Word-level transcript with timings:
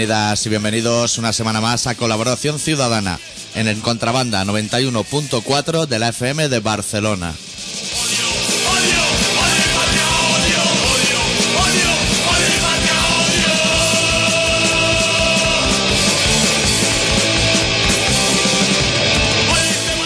Bienvenidas 0.00 0.46
y 0.46 0.48
bienvenidos 0.48 1.18
una 1.18 1.30
semana 1.30 1.60
más 1.60 1.86
a 1.86 1.94
Colaboración 1.94 2.58
Ciudadana 2.58 3.20
en 3.54 3.68
el 3.68 3.82
Contrabanda 3.82 4.42
91.4 4.46 5.86
de 5.86 5.98
la 5.98 6.08
FM 6.08 6.48
de 6.48 6.58
Barcelona. 6.60 7.34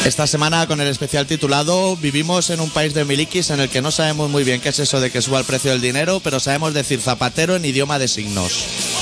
Esta 0.04 0.26
semana 0.26 0.66
con 0.66 0.80
el 0.80 0.88
especial 0.88 1.28
titulado 1.28 1.96
Vivimos 1.96 2.50
en 2.50 2.58
un 2.58 2.70
país 2.70 2.95
de 2.95 3.04
milikis 3.04 3.50
en 3.50 3.60
el 3.60 3.68
que 3.68 3.80
no 3.80 3.92
sabemos 3.92 4.28
muy 4.28 4.42
bien 4.42 4.60
qué 4.60 4.70
es 4.70 4.80
eso 4.80 5.00
de 5.00 5.12
que 5.12 5.22
suba 5.22 5.38
el 5.38 5.45
precio 5.45 5.70
del 5.70 5.80
dinero, 5.80 6.18
pero 6.18 6.40
sabemos 6.40 6.74
decir 6.74 7.00
zapatero 7.00 7.54
en 7.54 7.64
idioma 7.64 8.00
de 8.00 8.08
signos. 8.08 8.93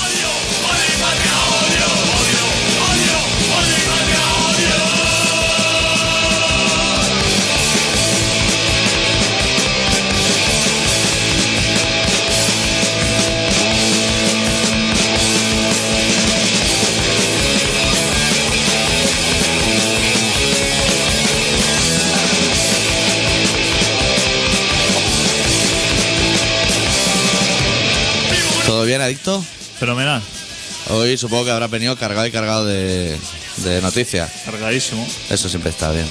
Hoy 30.89 31.17
supongo 31.17 31.45
que 31.45 31.51
habrá 31.51 31.67
venido 31.67 31.95
cargado 31.95 32.27
y 32.27 32.31
cargado 32.31 32.65
de, 32.65 33.17
de 33.57 33.81
noticias. 33.81 34.31
cargadísimo. 34.45 35.07
Eso 35.29 35.49
siempre 35.49 35.69
está 35.71 35.91
bien. 35.91 36.07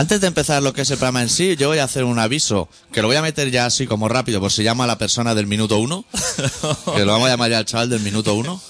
Antes 0.00 0.22
de 0.22 0.28
empezar 0.28 0.62
lo 0.62 0.72
que 0.72 0.80
es 0.80 0.90
el 0.90 0.96
programa 0.96 1.20
en 1.20 1.28
sí, 1.28 1.56
yo 1.58 1.68
voy 1.68 1.76
a 1.76 1.84
hacer 1.84 2.04
un 2.04 2.18
aviso, 2.18 2.70
que 2.90 3.02
lo 3.02 3.08
voy 3.08 3.18
a 3.18 3.22
meter 3.22 3.50
ya 3.50 3.66
así 3.66 3.86
como 3.86 4.08
rápido, 4.08 4.40
por 4.40 4.50
si 4.50 4.62
llama 4.62 4.84
a 4.84 4.86
la 4.86 4.96
persona 4.96 5.34
del 5.34 5.46
minuto 5.46 5.76
uno, 5.76 6.06
que 6.96 7.04
lo 7.04 7.12
vamos 7.12 7.26
a 7.26 7.32
llamar 7.32 7.50
ya 7.50 7.58
al 7.58 7.66
chaval 7.66 7.90
del 7.90 8.00
minuto 8.00 8.32
uno, 8.34 8.62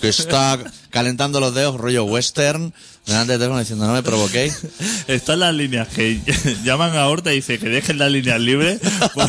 que 0.00 0.08
está 0.08 0.58
calentando 0.90 1.38
los 1.38 1.54
dedos, 1.54 1.76
rollo 1.76 2.02
western, 2.02 2.74
delante 3.06 3.30
del 3.30 3.38
teléfono 3.38 3.60
diciendo 3.60 3.86
no 3.86 3.92
me 3.92 4.02
provoquéis. 4.02 4.58
Están 5.06 5.38
las 5.38 5.54
líneas 5.54 5.86
que 5.86 6.20
llaman 6.64 6.96
a 6.96 7.06
Horta 7.06 7.32
y 7.32 7.36
dice 7.36 7.60
que 7.60 7.68
dejen 7.68 7.98
las 7.98 8.10
líneas 8.10 8.40
libres. 8.40 8.80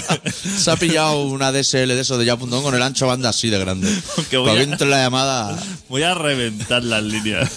Se 0.57 0.71
ha 0.71 0.75
pillado 0.75 1.21
una 1.25 1.51
DSL 1.51 1.89
de 1.89 1.99
eso 1.99 2.17
de 2.17 2.25
ya.com 2.25 2.63
con 2.63 2.73
el 2.73 2.81
ancho 2.81 3.05
banda 3.05 3.29
así 3.29 3.51
de 3.51 3.59
grande. 3.59 3.95
Que 4.31 4.37
voy 4.37 4.49
a- 4.59 4.85
la 4.85 5.03
llamada... 5.03 5.55
Voy 5.87 6.01
a 6.01 6.15
reventar 6.15 6.83
las 6.83 7.03
líneas. 7.03 7.51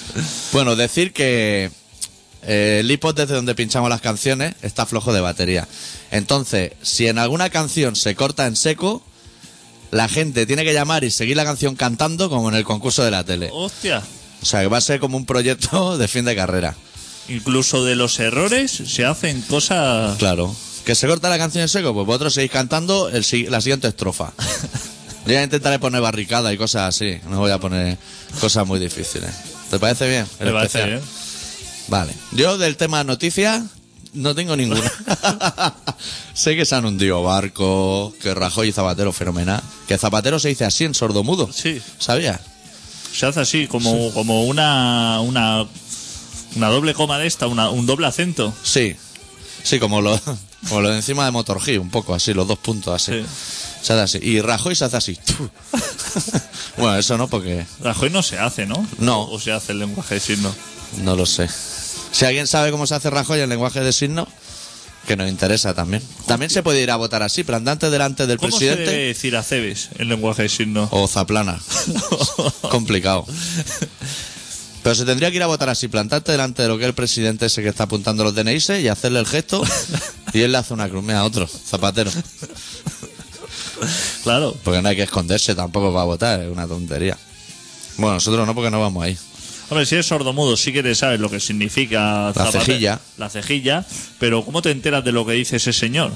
Bueno, 0.52 0.76
decir 0.76 1.14
que 1.14 1.70
eh, 2.46 2.78
el 2.80 2.90
iPod 2.90 3.14
desde 3.14 3.34
donde 3.34 3.54
pinchamos 3.54 3.90
las 3.90 4.00
canciones 4.00 4.54
está 4.62 4.86
flojo 4.86 5.12
de 5.12 5.20
batería. 5.20 5.66
Entonces, 6.10 6.72
si 6.82 7.08
en 7.08 7.18
alguna 7.18 7.50
canción 7.50 7.96
se 7.96 8.14
corta 8.14 8.46
en 8.46 8.56
seco, 8.56 9.02
la 9.90 10.08
gente 10.08 10.46
tiene 10.46 10.64
que 10.64 10.72
llamar 10.72 11.04
y 11.04 11.10
seguir 11.10 11.36
la 11.36 11.44
canción 11.44 11.74
cantando 11.74 12.30
como 12.30 12.48
en 12.48 12.54
el 12.54 12.64
concurso 12.64 13.02
de 13.02 13.10
la 13.10 13.24
tele. 13.24 13.50
Hostia. 13.52 14.02
O 14.42 14.46
sea, 14.46 14.60
que 14.60 14.68
va 14.68 14.78
a 14.78 14.82
ser 14.82 15.00
como 15.00 15.16
un 15.16 15.26
proyecto 15.26 15.98
de 15.98 16.08
fin 16.08 16.24
de 16.24 16.36
carrera. 16.36 16.74
Incluso 17.28 17.84
de 17.84 17.96
los 17.96 18.20
errores 18.20 18.70
se 18.70 19.04
hacen 19.04 19.42
cosas. 19.42 20.16
Claro. 20.18 20.54
¿Que 20.84 20.94
se 20.94 21.08
corta 21.08 21.28
la 21.28 21.38
canción 21.38 21.62
en 21.62 21.68
seco? 21.68 21.92
Pues 21.92 22.06
vosotros 22.06 22.34
seguís 22.34 22.52
cantando 22.52 23.08
el 23.08 23.24
la 23.50 23.60
siguiente 23.60 23.88
estrofa. 23.88 24.32
Yo 25.26 25.32
ya 25.32 25.42
intentaré 25.42 25.80
poner 25.80 26.00
barricada 26.00 26.52
y 26.52 26.56
cosas 26.56 26.94
así. 26.94 27.18
No 27.28 27.40
voy 27.40 27.50
a 27.50 27.58
poner 27.58 27.98
cosas 28.40 28.64
muy 28.64 28.78
difíciles. 28.78 29.30
¿Te 29.68 29.80
parece 29.80 30.08
bien? 30.08 30.26
Me 30.38 30.52
parece 30.52 30.86
bien. 30.86 31.00
Vale. 31.88 32.12
Yo 32.32 32.58
del 32.58 32.76
tema 32.76 33.04
noticias 33.04 33.62
no 34.16 34.34
tengo 34.34 34.56
ninguna. 34.56 34.80
sé 36.34 36.56
que 36.56 36.64
se 36.64 36.74
han 36.74 36.84
hundido 36.86 37.22
barcos, 37.22 38.14
que 38.14 38.34
Rajoy 38.34 38.68
y 38.68 38.72
Zapatero 38.72 39.12
fenomenal. 39.12 39.62
Que 39.86 39.98
Zapatero 39.98 40.38
se 40.38 40.48
dice 40.48 40.64
así 40.64 40.84
en 40.84 40.94
sordomudo. 40.94 41.52
Sí. 41.52 41.80
¿Sabías? 41.98 42.40
Se 43.12 43.26
hace 43.26 43.40
así, 43.40 43.66
como, 43.66 44.12
como 44.12 44.44
una, 44.44 45.20
una. 45.20 45.66
Una 46.54 46.68
doble 46.68 46.94
coma 46.94 47.18
de 47.18 47.26
esta, 47.26 47.46
una, 47.48 47.68
un 47.68 47.84
doble 47.84 48.06
acento. 48.06 48.54
Sí. 48.62 48.96
Sí, 49.62 49.78
como 49.78 50.00
lo, 50.00 50.18
como 50.68 50.80
lo 50.80 50.88
de 50.88 50.96
encima 50.96 51.26
de 51.26 51.30
Motor 51.30 51.60
G, 51.60 51.78
un 51.78 51.90
poco 51.90 52.14
así, 52.14 52.32
los 52.32 52.48
dos 52.48 52.58
puntos 52.58 52.94
así. 52.94 53.12
Sí. 53.12 53.26
Se 53.82 53.92
hace 53.92 54.18
así. 54.18 54.26
Y 54.26 54.40
Rajoy 54.40 54.74
se 54.74 54.86
hace 54.86 54.96
así. 54.96 55.18
bueno, 56.78 56.96
eso 56.96 57.18
no, 57.18 57.28
porque 57.28 57.66
Rajoy 57.82 58.08
no 58.08 58.22
se 58.22 58.38
hace, 58.38 58.64
¿no? 58.64 58.86
No. 58.98 59.28
O 59.28 59.38
se 59.38 59.52
hace 59.52 59.72
el 59.72 59.80
lenguaje 59.80 60.14
de 60.14 60.20
signos. 60.20 60.54
no 61.02 61.14
lo 61.14 61.26
sé. 61.26 61.48
Si 62.12 62.24
alguien 62.24 62.46
sabe 62.46 62.70
cómo 62.70 62.86
se 62.86 62.94
hace 62.94 63.10
Rajoy 63.10 63.40
en 63.40 63.48
lenguaje 63.48 63.80
de 63.80 63.92
signos, 63.92 64.28
que 65.06 65.16
nos 65.16 65.28
interesa 65.28 65.74
también. 65.74 66.02
También 66.26 66.50
se 66.50 66.62
puede 66.62 66.82
ir 66.82 66.90
a 66.90 66.96
votar 66.96 67.22
así, 67.22 67.44
plantante 67.44 67.90
delante 67.90 68.26
del 68.26 68.38
¿Cómo 68.38 68.50
se 68.50 68.66
presidente. 68.66 68.90
debe 68.90 69.06
decir 69.06 69.36
acebes 69.36 69.90
en 69.98 70.08
lenguaje 70.08 70.42
de 70.42 70.48
signos? 70.48 70.88
O 70.92 71.06
zaplana. 71.06 71.60
Complicado. 72.70 73.24
Pero 74.82 74.94
se 74.94 75.04
tendría 75.04 75.30
que 75.30 75.36
ir 75.36 75.42
a 75.42 75.46
votar 75.46 75.68
así, 75.68 75.88
plantarte 75.88 76.32
delante 76.32 76.62
de 76.62 76.68
lo 76.68 76.76
que 76.76 76.84
es 76.84 76.88
el 76.88 76.94
presidente 76.94 77.46
ese 77.46 77.62
que 77.62 77.68
está 77.68 77.84
apuntando 77.84 78.24
los 78.24 78.34
DNIs 78.34 78.70
y 78.70 78.88
hacerle 78.88 79.20
el 79.20 79.26
gesto 79.26 79.62
y 80.32 80.42
él 80.42 80.52
le 80.52 80.58
hace 80.58 80.74
una 80.74 80.88
cruz. 80.88 81.02
Mira, 81.04 81.24
otro, 81.24 81.46
zapatero. 81.46 82.10
Claro. 84.22 84.56
Porque 84.64 84.82
no 84.82 84.88
hay 84.88 84.96
que 84.96 85.02
esconderse 85.02 85.54
tampoco 85.54 85.92
para 85.92 86.04
votar, 86.04 86.40
es 86.40 86.50
una 86.50 86.66
tontería. 86.66 87.16
Bueno, 87.96 88.14
nosotros 88.14 88.46
no, 88.46 88.54
porque 88.54 88.70
no 88.70 88.80
vamos 88.80 89.04
ahí. 89.04 89.16
Hombre, 89.68 89.84
si 89.86 89.96
eres 89.96 90.06
sordomudo, 90.06 90.56
sí 90.56 90.72
que 90.72 90.82
te 90.82 90.94
sabes 90.94 91.18
lo 91.18 91.28
que 91.28 91.40
significa 91.40 92.32
zapate- 92.32 92.52
cejilla. 92.60 93.00
La 93.18 93.28
cejilla, 93.28 93.84
pero 94.20 94.44
¿cómo 94.44 94.62
te 94.62 94.70
enteras 94.70 95.04
de 95.04 95.12
lo 95.12 95.26
que 95.26 95.32
dice 95.32 95.56
ese 95.56 95.72
señor? 95.72 96.12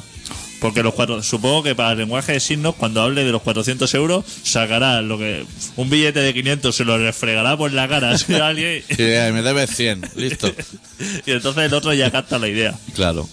Porque 0.61 0.83
los 0.83 0.93
cuatro, 0.95 1.23
supongo 1.23 1.63
que 1.63 1.75
para 1.75 1.93
el 1.93 1.99
lenguaje 1.99 2.33
de 2.33 2.41
signos, 2.41 2.75
cuando 2.77 3.01
hable 3.01 3.25
de 3.25 3.33
los 3.33 3.41
400 3.43 3.93
euros, 3.95 4.25
sacará 4.45 5.01
lo 5.01 5.17
que 5.19 5.45
un 5.77 5.89
billete 5.89 6.21
de 6.21 6.35
500 6.35 6.77
se 6.77 6.85
lo 6.85 6.99
refregará 6.99 7.57
por 7.57 7.73
la 7.73 7.89
cara 7.89 8.11
así 8.15 8.35
a 8.35 8.49
alguien 8.49 8.85
Y 8.91 8.95
eh, 9.03 9.31
me 9.33 9.41
debes 9.43 9.75
100, 9.75 10.11
listo. 10.17 10.53
y 11.27 11.31
entonces 11.33 11.65
el 11.65 11.75
otro 11.75 11.93
ya 11.95 12.11
capta 12.11 12.39
la 12.39 12.47
idea. 12.49 12.79
Claro. 12.95 13.27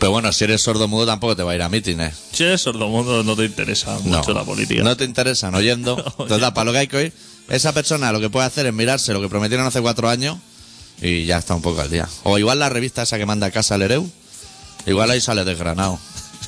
Pero 0.00 0.10
bueno, 0.12 0.32
si 0.32 0.44
eres 0.44 0.62
sordo 0.62 0.86
mudo 0.88 1.06
tampoco 1.06 1.34
te 1.36 1.42
va 1.42 1.52
a 1.52 1.54
ir 1.54 1.62
a 1.62 1.68
mítines. 1.68 2.14
Si 2.32 2.44
eres 2.44 2.60
sordomudo, 2.60 3.22
no 3.24 3.36
te 3.36 3.44
interesa 3.44 3.98
No. 4.04 4.18
mucho 4.18 4.32
la 4.32 4.44
política. 4.44 4.82
No 4.82 4.96
te 4.96 5.04
interesan 5.04 5.54
oyendo. 5.54 5.96
Total, 6.16 6.52
para 6.52 6.64
lo 6.64 6.72
que 6.72 6.78
hay 6.78 6.86
que 6.88 6.96
oír, 6.96 7.12
esa 7.48 7.72
persona 7.72 8.12
lo 8.12 8.20
que 8.20 8.30
puede 8.30 8.46
hacer 8.46 8.66
es 8.66 8.74
mirarse 8.74 9.12
lo 9.12 9.20
que 9.20 9.28
prometieron 9.28 9.66
hace 9.66 9.80
cuatro 9.80 10.08
años 10.08 10.36
y 11.00 11.24
ya 11.24 11.38
está 11.38 11.54
un 11.54 11.62
poco 11.62 11.80
al 11.80 11.90
día. 11.90 12.08
O 12.24 12.38
igual 12.38 12.58
la 12.58 12.68
revista 12.68 13.02
esa 13.02 13.18
que 13.18 13.26
manda 13.26 13.46
a 13.46 13.50
casa 13.50 13.74
al 13.74 13.82
Ereu, 13.82 14.08
igual 14.86 15.10
ahí 15.10 15.20
sale 15.20 15.44
desgranado. 15.44 15.98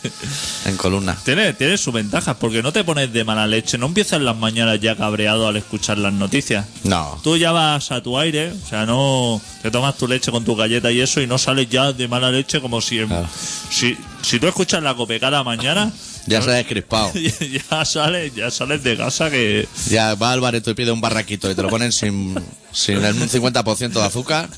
en 0.64 0.76
columna. 0.76 1.16
Tiene, 1.24 1.52
tiene 1.52 1.76
sus 1.76 1.92
ventajas, 1.92 2.36
porque 2.38 2.62
no 2.62 2.72
te 2.72 2.84
pones 2.84 3.12
de 3.12 3.24
mala 3.24 3.46
leche, 3.46 3.78
no 3.78 3.86
empiezas 3.86 4.20
las 4.20 4.36
mañanas 4.36 4.80
ya 4.80 4.96
cabreado 4.96 5.48
al 5.48 5.56
escuchar 5.56 5.98
las 5.98 6.12
noticias. 6.12 6.66
No. 6.84 7.20
Tú 7.22 7.36
ya 7.36 7.52
vas 7.52 7.90
a 7.92 8.02
tu 8.02 8.18
aire, 8.18 8.52
o 8.52 8.66
sea, 8.66 8.86
no 8.86 9.40
te 9.62 9.70
tomas 9.70 9.96
tu 9.96 10.08
leche 10.08 10.30
con 10.30 10.44
tu 10.44 10.56
galleta 10.56 10.90
y 10.90 11.00
eso 11.00 11.20
y 11.20 11.26
no 11.26 11.38
sales 11.38 11.68
ya 11.68 11.92
de 11.92 12.08
mala 12.08 12.30
leche 12.30 12.60
como 12.60 12.80
si... 12.80 13.04
Claro. 13.04 13.28
Si, 13.70 13.96
si 14.22 14.40
tú 14.40 14.48
escuchas 14.48 14.82
la 14.82 14.94
cope 14.94 15.20
cada 15.20 15.44
mañana, 15.44 15.92
Ya 16.26 16.42
sales 16.42 16.66
crispado. 16.66 17.12
ya 17.14 17.84
sales, 17.84 18.34
ya 18.36 18.50
sales 18.50 18.82
de 18.84 18.96
casa 18.96 19.30
que... 19.30 19.66
Ya 19.88 20.14
va 20.14 20.32
al 20.32 20.40
bareto 20.40 20.70
y 20.70 20.74
pide 20.74 20.90
un 20.92 21.00
barraquito 21.00 21.50
y 21.50 21.54
te 21.54 21.62
lo 21.62 21.68
ponen 21.68 21.92
sin, 21.92 22.34
sin 22.72 23.04
el 23.04 23.16
50% 23.16 23.90
de 23.92 24.02
azúcar 24.02 24.48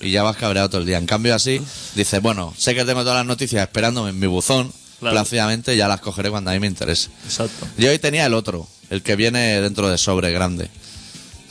y 0.00 0.10
ya 0.10 0.22
vas 0.22 0.36
cabreado 0.36 0.68
todo 0.70 0.80
el 0.80 0.86
día. 0.86 0.98
En 0.98 1.06
cambio 1.06 1.34
así, 1.34 1.60
dices, 1.94 2.20
bueno, 2.22 2.54
sé 2.56 2.74
que 2.74 2.84
tengo 2.84 3.02
todas 3.02 3.16
las 3.18 3.26
noticias 3.26 3.62
esperándome 3.62 4.10
en 4.10 4.18
mi 4.18 4.26
buzón, 4.26 4.72
Claro. 4.98 5.14
plácidamente 5.14 5.76
ya 5.78 5.88
las 5.88 6.00
cogeré 6.02 6.28
cuando 6.30 6.50
a 6.50 6.54
mí 6.54 6.60
me 6.60 6.66
interese. 6.66 7.08
Exacto. 7.24 7.66
Yo 7.78 7.88
hoy 7.90 7.98
tenía 7.98 8.26
el 8.26 8.34
otro, 8.34 8.68
el 8.90 9.02
que 9.02 9.16
viene 9.16 9.60
dentro 9.62 9.88
de 9.88 9.96
sobre 9.96 10.30
grande. 10.30 10.68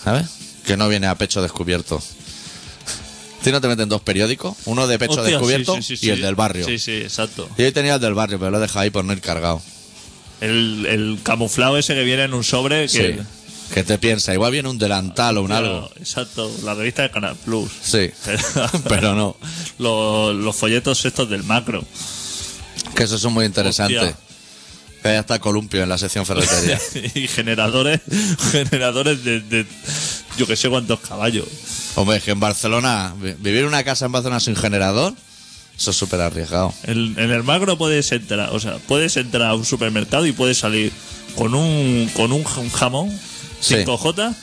¿Sabes? 0.03 0.27
Que 0.67 0.77
no 0.77 0.87
viene 0.87 1.07
a 1.07 1.15
pecho 1.15 1.41
descubierto. 1.41 1.99
¿Tú 3.43 3.51
no 3.51 3.61
te 3.61 3.67
meten 3.67 3.87
dos 3.89 4.01
periódicos? 4.01 4.55
Uno 4.65 4.85
de 4.87 4.99
pecho 4.99 5.13
Hostia, 5.13 5.31
descubierto 5.31 5.75
sí, 5.77 5.81
sí, 5.83 5.97
sí, 5.97 6.07
y 6.07 6.09
el 6.09 6.21
del 6.21 6.35
barrio. 6.35 6.65
Sí, 6.65 6.77
sí, 6.77 6.91
exacto. 6.97 7.49
Y 7.57 7.63
hoy 7.63 7.71
tenía 7.71 7.95
el 7.95 8.01
del 8.01 8.13
barrio, 8.13 8.37
pero 8.37 8.51
lo 8.51 8.57
he 8.57 8.61
dejado 8.61 8.81
ahí 8.81 8.89
por 8.89 9.05
no 9.05 9.13
ir 9.13 9.21
cargado. 9.21 9.61
El, 10.41 10.85
el 10.87 11.19
camuflado 11.23 11.77
ese 11.77 11.93
que 11.93 12.03
viene 12.03 12.23
en 12.23 12.33
un 12.33 12.43
sobre 12.43 12.87
que... 12.87 13.17
Sí. 13.17 13.23
Que 13.73 13.83
te 13.83 13.99
piensa, 13.99 14.33
igual 14.33 14.51
viene 14.51 14.67
un 14.67 14.79
delantal 14.79 15.37
o 15.37 15.41
un 15.41 15.47
Claro, 15.47 15.67
algo. 15.67 15.91
Exacto, 15.99 16.51
la 16.63 16.73
revista 16.73 17.03
de 17.03 17.11
Canal 17.11 17.35
Plus. 17.35 17.69
Sí, 17.83 18.09
pero 18.89 19.13
no. 19.13 19.37
los, 19.77 20.35
los 20.35 20.55
folletos 20.55 21.05
estos 21.05 21.29
del 21.29 21.43
macro. 21.43 21.85
Que 22.95 23.03
esos 23.03 23.21
son 23.21 23.33
muy 23.33 23.45
interesantes. 23.45 24.01
Hostia. 24.01 24.17
Que 25.03 25.07
haya 25.07 25.19
hasta 25.19 25.39
columpio 25.39 25.83
en 25.83 25.89
la 25.89 25.97
sección 25.97 26.25
ferretería. 26.25 26.79
y 27.15 27.27
generadores, 27.27 28.01
generadores 28.51 29.23
de, 29.23 29.39
de 29.41 29.65
yo 30.39 30.47
que 30.47 30.55
sé 30.55 30.69
cuántos 30.69 30.99
caballos. 31.01 31.45
Hombre, 31.95 32.17
es 32.17 32.23
que 32.23 32.31
en 32.31 32.39
Barcelona, 32.39 33.13
vi- 33.21 33.33
vivir 33.37 33.61
en 33.61 33.67
una 33.67 33.83
casa 33.83 34.05
en 34.07 34.11
Barcelona 34.11 34.39
sin 34.39 34.55
generador, 34.55 35.13
eso 35.77 35.91
es 35.91 35.97
súper 35.97 36.21
arriesgado. 36.21 36.73
En, 36.83 37.15
en 37.19 37.31
el 37.31 37.43
macro 37.43 37.77
puedes 37.77 38.11
entrar, 38.11 38.49
o 38.51 38.59
sea, 38.59 38.77
puedes 38.87 39.15
entrar 39.17 39.49
a 39.49 39.55
un 39.55 39.65
supermercado 39.65 40.25
y 40.25 40.31
puedes 40.31 40.57
salir 40.57 40.91
con 41.35 41.53
un 41.53 42.09
con 42.15 42.31
un, 42.31 42.43
ja- 42.43 42.61
un 42.61 42.69
jamón 42.71 43.19
Sí. 43.61 43.75
5J, 43.75 44.33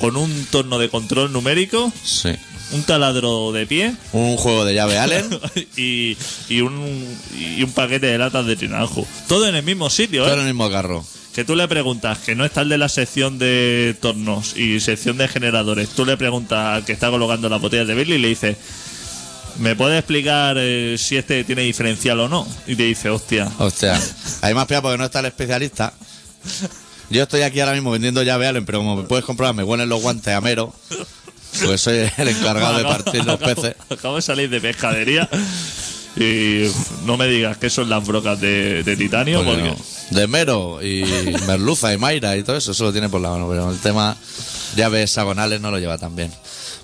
con 0.00 0.16
un 0.16 0.46
torno 0.50 0.78
de 0.78 0.88
control 0.88 1.30
numérico, 1.32 1.92
Sí. 2.02 2.30
un 2.72 2.82
taladro 2.84 3.52
de 3.52 3.66
pie 3.66 3.94
Un 4.12 4.36
juego 4.38 4.64
de 4.64 4.74
llave 4.74 4.98
Allen, 4.98 5.28
y, 5.76 6.16
y 6.48 6.60
un 6.62 7.18
y 7.38 7.62
un 7.62 7.70
paquete 7.72 8.06
de 8.06 8.18
latas 8.18 8.46
de 8.46 8.56
tinajo. 8.56 9.06
Todo 9.28 9.46
en 9.46 9.54
el 9.54 9.62
mismo 9.62 9.90
sitio, 9.90 10.22
todo 10.24 10.30
¿eh? 10.32 10.34
en 10.34 10.40
el 10.40 10.46
mismo 10.54 10.70
carro. 10.70 11.04
Que 11.34 11.44
tú 11.44 11.56
le 11.56 11.66
preguntas, 11.66 12.18
que 12.18 12.34
no 12.34 12.44
está 12.44 12.60
el 12.60 12.68
de 12.68 12.76
la 12.78 12.88
sección 12.90 13.38
de 13.38 13.96
tornos 14.00 14.54
y 14.56 14.80
sección 14.80 15.16
de 15.16 15.28
generadores. 15.28 15.88
Tú 15.88 16.04
le 16.04 16.16
preguntas 16.18 16.76
al 16.76 16.84
que 16.84 16.92
está 16.92 17.08
colocando 17.10 17.48
las 17.48 17.60
botellas 17.60 17.86
de 17.86 17.94
Billy 17.94 18.14
y 18.14 18.18
le 18.18 18.28
dices, 18.28 18.56
¿me 19.58 19.74
puede 19.74 19.96
explicar 19.98 20.56
eh, 20.58 20.96
si 20.98 21.16
este 21.16 21.42
tiene 21.44 21.62
diferencial 21.62 22.20
o 22.20 22.28
no? 22.28 22.46
Y 22.66 22.76
te 22.76 22.82
dice, 22.82 23.08
hostia, 23.08 23.50
Hostia, 23.58 23.98
hay 24.42 24.52
más 24.52 24.66
pena 24.66 24.82
porque 24.82 24.98
no 24.98 25.04
está 25.06 25.20
el 25.20 25.26
especialista. 25.26 25.94
Yo 27.08 27.22
estoy 27.22 27.42
aquí 27.42 27.60
ahora 27.60 27.72
mismo 27.72 27.90
vendiendo 27.90 28.22
llave 28.22 28.46
Allen, 28.46 28.66
pero 28.66 28.78
como 28.78 28.96
me 28.96 29.02
puedes 29.04 29.24
comprobar, 29.24 29.54
me 29.54 29.62
huelen 29.64 29.88
los 29.88 30.02
guantes 30.02 30.34
a 30.34 30.40
mero. 30.42 30.74
Pues 31.64 31.80
soy 31.80 32.10
el 32.18 32.28
encargado 32.28 32.76
de 32.76 32.84
partir 32.84 33.24
los 33.24 33.40
acabo- 33.40 33.54
peces. 33.62 33.74
Acabo 33.90 34.16
de 34.16 34.22
salir 34.22 34.50
de 34.50 34.60
pescadería 34.60 35.28
y 36.16 36.70
no 37.06 37.16
me 37.16 37.26
digas 37.26 37.56
que 37.56 37.70
son 37.70 37.88
las 37.88 38.06
brocas 38.06 38.40
de, 38.40 38.82
de 38.82 38.96
titanio 38.96 39.44
Porque 39.44 39.62
porque 39.62 39.70
no. 39.70 40.18
De 40.18 40.26
mero 40.26 40.82
y 40.82 41.04
merluza 41.46 41.92
y 41.92 41.98
mayra 41.98 42.36
y 42.36 42.42
todo 42.42 42.56
eso, 42.56 42.72
eso 42.72 42.84
lo 42.84 42.92
tiene 42.92 43.08
por 43.08 43.20
la 43.20 43.30
mano, 43.30 43.48
pero 43.48 43.70
el 43.70 43.78
tema 43.78 44.16
llaves 44.76 45.04
hexagonales 45.04 45.60
no 45.60 45.70
lo 45.70 45.78
lleva 45.78 45.96
tan 45.98 46.14
bien. 46.14 46.30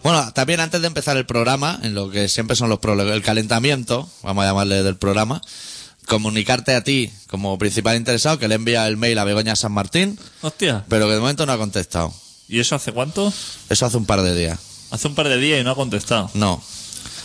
Bueno, 0.02 0.32
también 0.32 0.60
antes 0.60 0.80
de 0.80 0.86
empezar 0.86 1.16
el 1.16 1.26
programa, 1.26 1.78
en 1.82 1.94
lo 1.94 2.10
que 2.10 2.28
siempre 2.28 2.56
son 2.56 2.68
los 2.68 2.78
problemas, 2.78 3.14
el 3.14 3.22
calentamiento, 3.22 4.08
vamos 4.22 4.44
a 4.44 4.48
llamarle 4.48 4.82
del 4.82 4.96
programa, 4.96 5.42
comunicarte 6.06 6.74
a 6.74 6.82
ti 6.82 7.10
como 7.28 7.58
principal 7.58 7.96
interesado 7.96 8.38
que 8.38 8.48
le 8.48 8.54
envía 8.54 8.86
el 8.86 8.96
mail 8.96 9.18
a 9.18 9.24
Begoña 9.24 9.56
San 9.56 9.72
Martín, 9.72 10.18
Hostia, 10.40 10.84
pero 10.88 11.06
que 11.06 11.14
de 11.14 11.20
momento 11.20 11.44
no 11.44 11.52
ha 11.52 11.58
contestado. 11.58 12.14
¿y 12.48 12.60
eso 12.60 12.74
hace 12.74 12.92
cuánto? 12.92 13.32
Eso 13.68 13.86
hace 13.86 13.96
un 13.96 14.06
par 14.06 14.22
de 14.22 14.34
días. 14.34 14.58
Hace 14.90 15.06
un 15.06 15.14
par 15.14 15.28
de 15.28 15.36
días 15.36 15.60
y 15.60 15.64
no 15.64 15.72
ha 15.72 15.74
contestado. 15.74 16.30
No. 16.32 16.62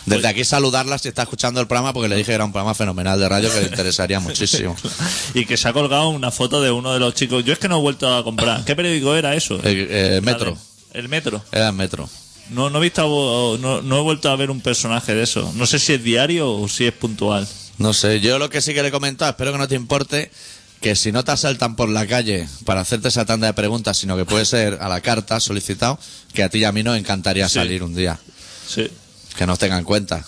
Desde 0.06 0.28
aquí 0.28 0.44
saludarla 0.44 0.98
si 0.98 1.08
está 1.08 1.22
escuchando 1.22 1.60
el 1.60 1.66
programa 1.66 1.92
porque 1.92 2.08
le 2.08 2.16
dije 2.16 2.26
que 2.28 2.34
era 2.34 2.44
un 2.44 2.52
programa 2.52 2.74
fenomenal 2.74 3.18
de 3.18 3.28
radio 3.28 3.50
que 3.52 3.60
le 3.60 3.66
interesaría 3.66 4.20
muchísimo. 4.20 4.76
Y 5.34 5.46
que 5.46 5.56
se 5.56 5.68
ha 5.68 5.72
colgado 5.72 6.08
una 6.10 6.30
foto 6.30 6.60
de 6.60 6.70
uno 6.70 6.92
de 6.92 7.00
los 7.00 7.14
chicos. 7.14 7.44
Yo 7.44 7.52
es 7.52 7.58
que 7.58 7.68
no 7.68 7.78
he 7.78 7.80
vuelto 7.80 8.14
a 8.14 8.22
comprar. 8.22 8.64
¿Qué 8.64 8.76
periódico 8.76 9.14
era 9.14 9.34
eso? 9.34 9.56
Eh, 9.64 9.86
eh, 10.16 10.20
metro. 10.22 10.56
El 10.92 11.08
Metro. 11.08 11.42
Era 11.50 11.68
el 11.68 11.74
metro. 11.74 12.08
No, 12.50 12.70
no 12.70 12.78
he 12.78 12.82
visto, 12.82 13.58
no, 13.60 13.82
no 13.82 13.98
he 13.98 14.02
vuelto 14.02 14.30
a 14.30 14.36
ver 14.36 14.50
un 14.50 14.60
personaje 14.60 15.14
de 15.14 15.22
eso. 15.22 15.50
No 15.56 15.66
sé 15.66 15.78
si 15.78 15.94
es 15.94 16.04
diario 16.04 16.52
o 16.52 16.68
si 16.68 16.84
es 16.86 16.92
puntual. 16.92 17.48
No 17.78 17.92
sé, 17.94 18.20
yo 18.20 18.38
lo 18.38 18.48
que 18.50 18.60
sí 18.60 18.74
que 18.74 18.82
le 18.82 18.88
he 18.88 18.92
comentado, 18.92 19.30
espero 19.30 19.50
que 19.50 19.58
no 19.58 19.66
te 19.66 19.74
importe, 19.74 20.30
que 20.80 20.94
si 20.94 21.10
no 21.10 21.24
te 21.24 21.32
asaltan 21.32 21.74
por 21.74 21.88
la 21.88 22.06
calle 22.06 22.46
para 22.64 22.82
hacerte 22.82 23.08
esa 23.08 23.24
tanda 23.24 23.46
de 23.48 23.54
preguntas, 23.54 23.96
sino 23.96 24.16
que 24.16 24.24
puede 24.24 24.44
ser 24.44 24.78
a 24.80 24.88
la 24.88 25.00
carta 25.00 25.40
solicitado, 25.40 25.98
que 26.32 26.42
a 26.44 26.48
ti 26.50 26.58
y 26.58 26.64
a 26.64 26.70
mí 26.72 26.82
nos 26.84 26.96
encantaría 26.98 27.48
Sí. 27.48 27.54
salir 27.54 27.82
un 27.82 27.94
día. 27.96 28.20
Sí. 28.68 28.88
Que 29.36 29.46
nos 29.46 29.58
tengan 29.58 29.80
en 29.80 29.84
cuenta. 29.84 30.24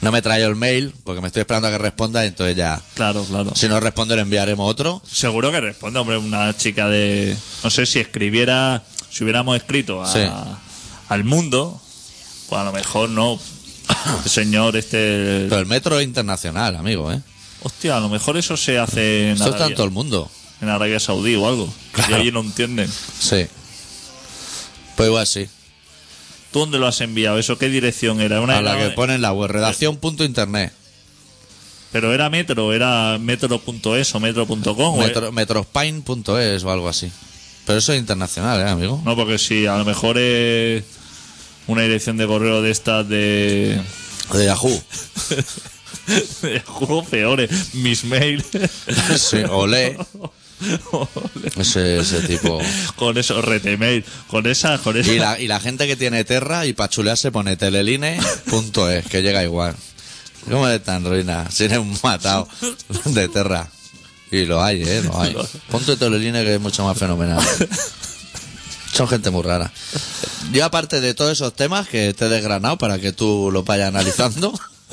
No 0.00 0.10
me 0.12 0.22
traigo 0.22 0.48
el 0.48 0.56
mail, 0.56 0.94
porque 1.04 1.20
me 1.20 1.26
estoy 1.26 1.40
esperando 1.40 1.68
a 1.68 1.70
que 1.70 1.76
responda 1.78 2.24
y 2.24 2.28
entonces 2.28 2.56
ya... 2.56 2.80
Claro, 2.94 3.22
claro. 3.24 3.52
Si 3.54 3.68
no 3.68 3.78
responde, 3.80 4.16
le 4.16 4.22
enviaremos 4.22 4.68
otro. 4.68 5.02
Seguro 5.10 5.50
que 5.52 5.60
responde, 5.60 5.98
hombre, 5.98 6.16
una 6.16 6.56
chica 6.56 6.88
de... 6.88 7.36
No 7.62 7.68
sé 7.68 7.84
si 7.84 7.98
escribiera, 8.00 8.82
si 9.10 9.24
hubiéramos 9.24 9.56
escrito 9.56 10.02
a- 10.02 10.10
Sí. 10.10 10.20
al 11.10 11.24
mundo, 11.24 11.82
pues 12.48 12.60
a 12.60 12.64
lo 12.64 12.72
mejor 12.72 13.10
no. 13.10 13.38
El 14.24 14.30
señor 14.30 14.74
este... 14.76 15.46
Pero 15.50 15.58
el 15.58 15.66
metro 15.66 15.98
es 16.00 16.06
internacional, 16.06 16.76
amigo, 16.76 17.12
¿eh? 17.12 17.20
Hostia, 17.62 17.98
a 17.98 18.00
lo 18.00 18.08
mejor 18.08 18.38
eso 18.38 18.56
se 18.56 18.78
hace 18.78 19.26
en 19.26 19.32
Esto 19.32 19.44
está 19.44 19.56
en 19.56 19.62
Arabia, 19.64 19.76
todo 19.76 19.86
el 19.86 19.92
mundo. 19.92 20.30
en 20.62 20.68
Arabia 20.70 20.98
Saudí 20.98 21.34
o 21.36 21.46
algo. 21.46 21.70
Claro. 21.92 22.12
Y 22.12 22.14
allí 22.20 22.32
no 22.32 22.40
entienden. 22.40 22.90
Sí. 23.18 23.46
Pues 24.96 25.08
igual 25.08 25.26
sí. 25.26 25.46
¿Tú 26.52 26.60
dónde 26.60 26.78
lo 26.78 26.86
has 26.86 27.00
enviado? 27.00 27.38
¿Eso 27.38 27.58
qué 27.58 27.68
dirección 27.68 28.20
era? 28.20 28.40
Una 28.40 28.58
A 28.58 28.62
la 28.62 28.76
que 28.76 28.90
pone 28.90 29.14
en 29.14 29.22
la 29.22 29.32
web, 29.32 29.50
redacción.internet. 29.50 30.72
Pero 31.92 32.14
era 32.14 32.30
metro, 32.30 32.72
era 32.72 33.18
metro.es 33.18 34.14
o 34.14 34.20
metro.com. 34.20 34.78
o 34.78 34.96
Metro, 34.96 35.32
metrospine.es 35.32 36.64
o 36.64 36.70
algo 36.70 36.88
así. 36.88 37.10
Pero 37.66 37.78
eso 37.78 37.92
es 37.92 38.00
internacional, 38.00 38.60
¿eh, 38.60 38.68
amigo? 38.68 39.00
No, 39.04 39.16
porque 39.16 39.38
si 39.38 39.66
a 39.66 39.76
lo 39.76 39.84
mejor 39.84 40.18
es 40.18 40.84
una 41.66 41.82
dirección 41.82 42.16
de 42.16 42.26
correo 42.26 42.62
de 42.62 42.70
estas 42.70 43.08
de. 43.08 43.80
De 44.32 44.44
Yahoo. 44.44 44.82
de 46.42 46.60
juego 46.60 47.04
peores. 47.04 47.74
Mis 47.74 48.04
mail. 48.04 48.44
Sí, 49.16 49.38
olé. 49.48 49.96
Ese, 51.56 51.98
ese 51.98 52.20
tipo. 52.20 52.58
con 52.96 53.16
eso, 53.18 53.40
retemail. 53.40 54.04
Con 54.28 54.46
esa. 54.46 54.78
Con 54.78 54.96
esa 54.96 55.12
Y 55.12 55.18
la, 55.18 55.40
y 55.40 55.46
la 55.46 55.60
gente 55.60 55.86
que 55.86 55.96
tiene 55.96 56.24
Terra 56.24 56.66
y 56.66 56.72
para 56.72 56.90
se 57.16 57.32
pone 57.32 57.56
teleline.es, 57.56 59.06
que 59.06 59.22
llega 59.22 59.42
igual. 59.42 59.74
¿Cómo 60.48 60.68
es 60.68 60.82
tan 60.82 61.04
ruina? 61.04 61.50
Si 61.50 61.64
eres 61.64 61.78
un 61.78 61.96
matado 62.02 62.48
de 63.06 63.28
Terra. 63.28 63.68
Y 64.30 64.44
lo 64.44 64.62
hay, 64.62 64.82
¿eh? 64.82 65.02
Lo 65.02 65.20
hay. 65.20 65.36
Ponte 65.70 65.96
teleline 65.96 66.44
que 66.44 66.54
es 66.54 66.60
mucho 66.60 66.84
más 66.84 66.96
fenomenal. 66.96 67.42
Son 68.92 69.08
gente 69.08 69.30
muy 69.30 69.42
rara. 69.42 69.72
Yo 70.52 70.64
aparte 70.64 71.00
de 71.00 71.14
todos 71.14 71.32
esos 71.32 71.54
temas 71.54 71.88
que 71.88 72.12
te 72.12 72.26
he 72.26 72.28
desgranado 72.28 72.76
para 72.78 72.98
que 72.98 73.12
tú 73.12 73.50
lo 73.52 73.62
vayas 73.62 73.88
analizando, 73.88 74.52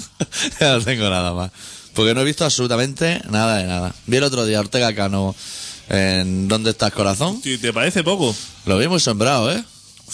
ya 0.60 0.74
no 0.74 0.82
tengo 0.84 1.10
nada 1.10 1.34
más. 1.34 1.52
Porque 1.98 2.14
no 2.14 2.22
he 2.22 2.26
visto 2.26 2.46
absolutamente 2.46 3.20
nada 3.32 3.58
de 3.58 3.64
nada. 3.64 3.96
Vi 4.06 4.18
el 4.18 4.24
otro 4.24 4.46
día 4.46 4.60
Ortega 4.60 4.94
Cano 4.94 5.36
en 5.90 6.48
¿Dónde 6.48 6.70
estás 6.70 6.94
corazón? 6.94 7.42
¿Te 7.42 7.58
te 7.58 7.74
parece 7.74 8.04
poco? 8.04 8.36
Lo 8.68 8.78
vi 8.78 8.88
muy 8.88 9.00
sembrado, 9.00 9.52
¿eh? 9.52 9.64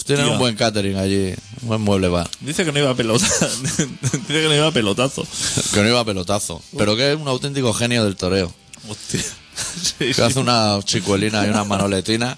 Tienen 0.06 0.26
un 0.28 0.38
buen 0.38 0.56
catering 0.56 0.96
allí, 0.96 1.34
un 1.60 1.68
buen 1.68 1.80
mueble 1.82 2.08
bar. 2.08 2.28
Dice 2.40 2.64
que 2.64 2.72
no 2.72 2.78
iba 2.78 2.88
a 2.90 2.94
pelota. 2.94 3.26
Dice 3.68 3.86
que 4.26 4.48
no 4.48 4.54
iba 4.54 4.66
a 4.66 4.72
pelotazo. 4.72 5.26
Que 5.74 5.82
no 5.82 5.88
iba 5.88 6.00
a 6.00 6.04
pelotazo. 6.06 6.62
Pero 6.76 6.96
que 6.96 7.12
es 7.12 7.18
un 7.18 7.28
auténtico 7.28 7.74
genio 7.74 8.02
del 8.04 8.16
toreo. 8.16 8.52
Hostia. 8.88 9.20
Sí, 9.54 10.06
Que 10.06 10.14
sí. 10.14 10.22
hace 10.22 10.40
una 10.40 10.80
chicuelina 10.84 11.46
y 11.46 11.50
una 11.50 11.62
manoletina, 11.64 12.36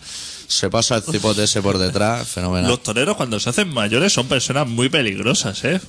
se 0.48 0.68
pasa 0.68 0.96
el 0.96 1.02
cipote 1.02 1.44
ese 1.44 1.62
por 1.62 1.78
detrás, 1.78 2.26
fenomenal. 2.28 2.68
Los 2.68 2.82
toreros 2.82 3.16
cuando 3.16 3.40
se 3.40 3.48
hacen 3.48 3.72
mayores 3.72 4.12
son 4.12 4.26
personas 4.26 4.66
muy 4.68 4.88
peligrosas, 4.90 5.64
¿eh? 5.64 5.80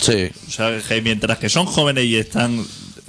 Sí, 0.00 0.28
O 0.48 0.50
sea, 0.50 0.80
que 0.80 1.00
mientras 1.02 1.38
que 1.38 1.48
son 1.48 1.66
jóvenes 1.66 2.04
y 2.06 2.16
están, 2.16 2.66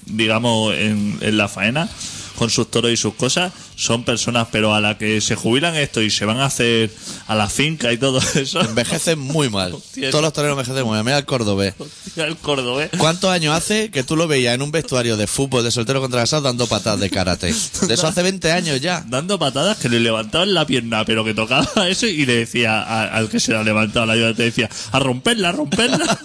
digamos, 0.10 0.76
en, 0.76 1.18
en 1.22 1.38
la 1.38 1.48
faena, 1.48 1.90
con 2.38 2.50
sus 2.50 2.70
toros 2.70 2.92
y 2.92 2.98
sus 2.98 3.14
cosas, 3.16 3.52
son 3.80 4.04
personas, 4.04 4.48
pero 4.52 4.74
a 4.74 4.82
la 4.82 4.98
que 4.98 5.22
se 5.22 5.36
jubilan 5.36 5.76
esto 5.76 6.02
y 6.02 6.10
se 6.10 6.26
van 6.26 6.40
a 6.40 6.46
hacer 6.46 6.90
a 7.28 7.36
la 7.36 7.48
finca 7.48 7.94
y 7.94 7.98
todo 8.00 8.20
eso, 8.36 8.60
envejecen 8.62 9.20
muy 9.20 9.50
mal. 9.52 9.74
Hostia. 9.76 10.10
Todos 10.10 10.24
los 10.24 10.34
toreros 10.34 10.58
envejecen 10.58 10.84
muy 10.84 10.96
mal. 10.96 11.04
Mira 11.06 11.20
el 11.20 11.26
cordobés. 11.26 11.76
el 12.16 12.36
cordobés. 12.38 12.90
¿Cuántos 12.98 13.30
años 13.30 13.56
hace 13.56 13.92
que 13.92 14.04
tú 14.04 14.16
lo 14.18 14.28
veías 14.28 14.56
en 14.56 14.64
un 14.64 14.72
vestuario 14.72 15.16
de 15.16 15.28
fútbol 15.28 15.64
de 15.64 15.70
soltero 15.70 16.02
contra 16.02 16.22
casado 16.22 16.42
dando 16.42 16.66
patadas 16.66 17.00
de 17.00 17.12
karate? 17.12 17.54
De 17.88 17.94
eso 17.94 18.08
hace 18.08 18.24
20 18.24 18.52
años 18.52 18.82
ya. 18.82 19.06
Dando 19.08 19.38
patadas 19.38 19.78
que 19.78 19.90
le 19.90 20.00
levantaban 20.00 20.56
la 20.56 20.66
pierna, 20.66 21.06
pero 21.06 21.24
que 21.24 21.36
tocaba 21.36 21.68
eso 21.88 22.08
y 22.08 22.26
le 22.26 22.36
decía 22.36 22.82
a- 22.82 23.16
al 23.16 23.30
que 23.30 23.40
se 23.40 23.52
la 23.52 23.64
levantaba 23.64 24.08
la 24.08 24.14
ayuda, 24.14 24.34
te 24.34 24.42
decía, 24.44 24.70
a 24.92 24.98
romperla, 25.00 25.50
a 25.50 25.52
romperla. 25.52 26.20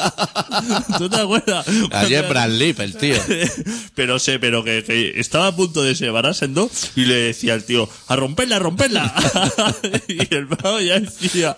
¿Tú 0.99 1.11
te 1.11 1.17
acuerdas? 1.21 1.67
Allí 1.91 2.15
en 2.15 2.29
Brad 2.31 2.49
Lip, 2.51 2.81
el 2.81 2.97
tío. 2.97 3.17
pero 3.95 4.19
sé, 4.19 4.39
pero 4.39 4.65
que, 4.65 4.83
que 4.85 5.21
estaba 5.21 5.49
a 5.49 5.55
punto 5.55 5.83
de 5.83 5.95
separarse 5.95 6.47
en 6.47 6.55
dos 6.55 6.71
y 6.97 7.05
le 7.05 7.15
decía 7.15 7.42
al 7.51 7.65
tío, 7.65 7.89
a 8.09 8.17
romperla, 8.17 8.57
a 8.57 8.59
romperla. 8.59 9.15
y 10.09 10.35
el 10.35 10.49
pavo 10.49 10.81
ya 10.81 11.01
decía, 11.01 11.55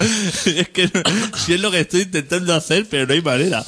es 0.46 0.68
que 0.68 0.90
si 1.44 1.54
es 1.54 1.60
lo 1.60 1.70
que 1.70 1.80
estoy 1.80 2.02
intentando 2.02 2.54
hacer, 2.54 2.86
pero 2.88 3.06
no 3.06 3.14
hay 3.14 3.22
manera. 3.22 3.64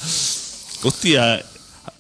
Hostia, 0.82 1.42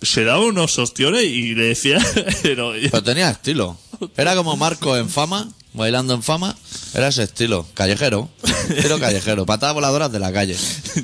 se 0.02 0.24
daba 0.24 0.44
unos 0.44 0.78
ostiones 0.78 1.24
y 1.24 1.54
le 1.54 1.64
decía, 1.64 1.98
pero 2.42 2.72
Pero 2.72 3.02
tenía 3.02 3.30
estilo. 3.30 3.78
Era 4.16 4.34
como 4.34 4.56
Marco 4.56 4.96
en 4.96 5.08
fama, 5.08 5.48
bailando 5.72 6.14
en 6.14 6.22
fama. 6.22 6.56
Era 6.94 7.08
ese 7.08 7.24
estilo. 7.24 7.66
Callejero. 7.74 8.28
Estilo 8.68 8.98
callejero. 9.00 9.46
Patadas 9.46 9.74
voladoras 9.74 10.10
de 10.12 10.18
la 10.18 10.32
calle. 10.32 10.56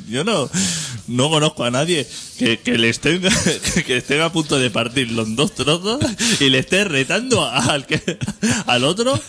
yo 0.08 0.25
no, 0.25 0.49
no 1.08 1.30
conozco 1.30 1.64
a 1.64 1.70
nadie 1.70 2.06
que, 2.38 2.61
que 2.61 2.78
le 2.78 2.88
estén, 2.88 3.22
que 3.87 4.22
a 4.22 4.32
punto 4.32 4.58
de 4.58 4.70
partir 4.70 5.11
los 5.12 5.34
dos 5.37 5.54
trozos 5.54 6.00
y 6.40 6.50
le 6.50 6.58
esté 6.58 6.84
retando 6.84 7.44
al 7.49 7.87
que, 7.87 8.18
al 8.66 8.84
otro 8.84 9.20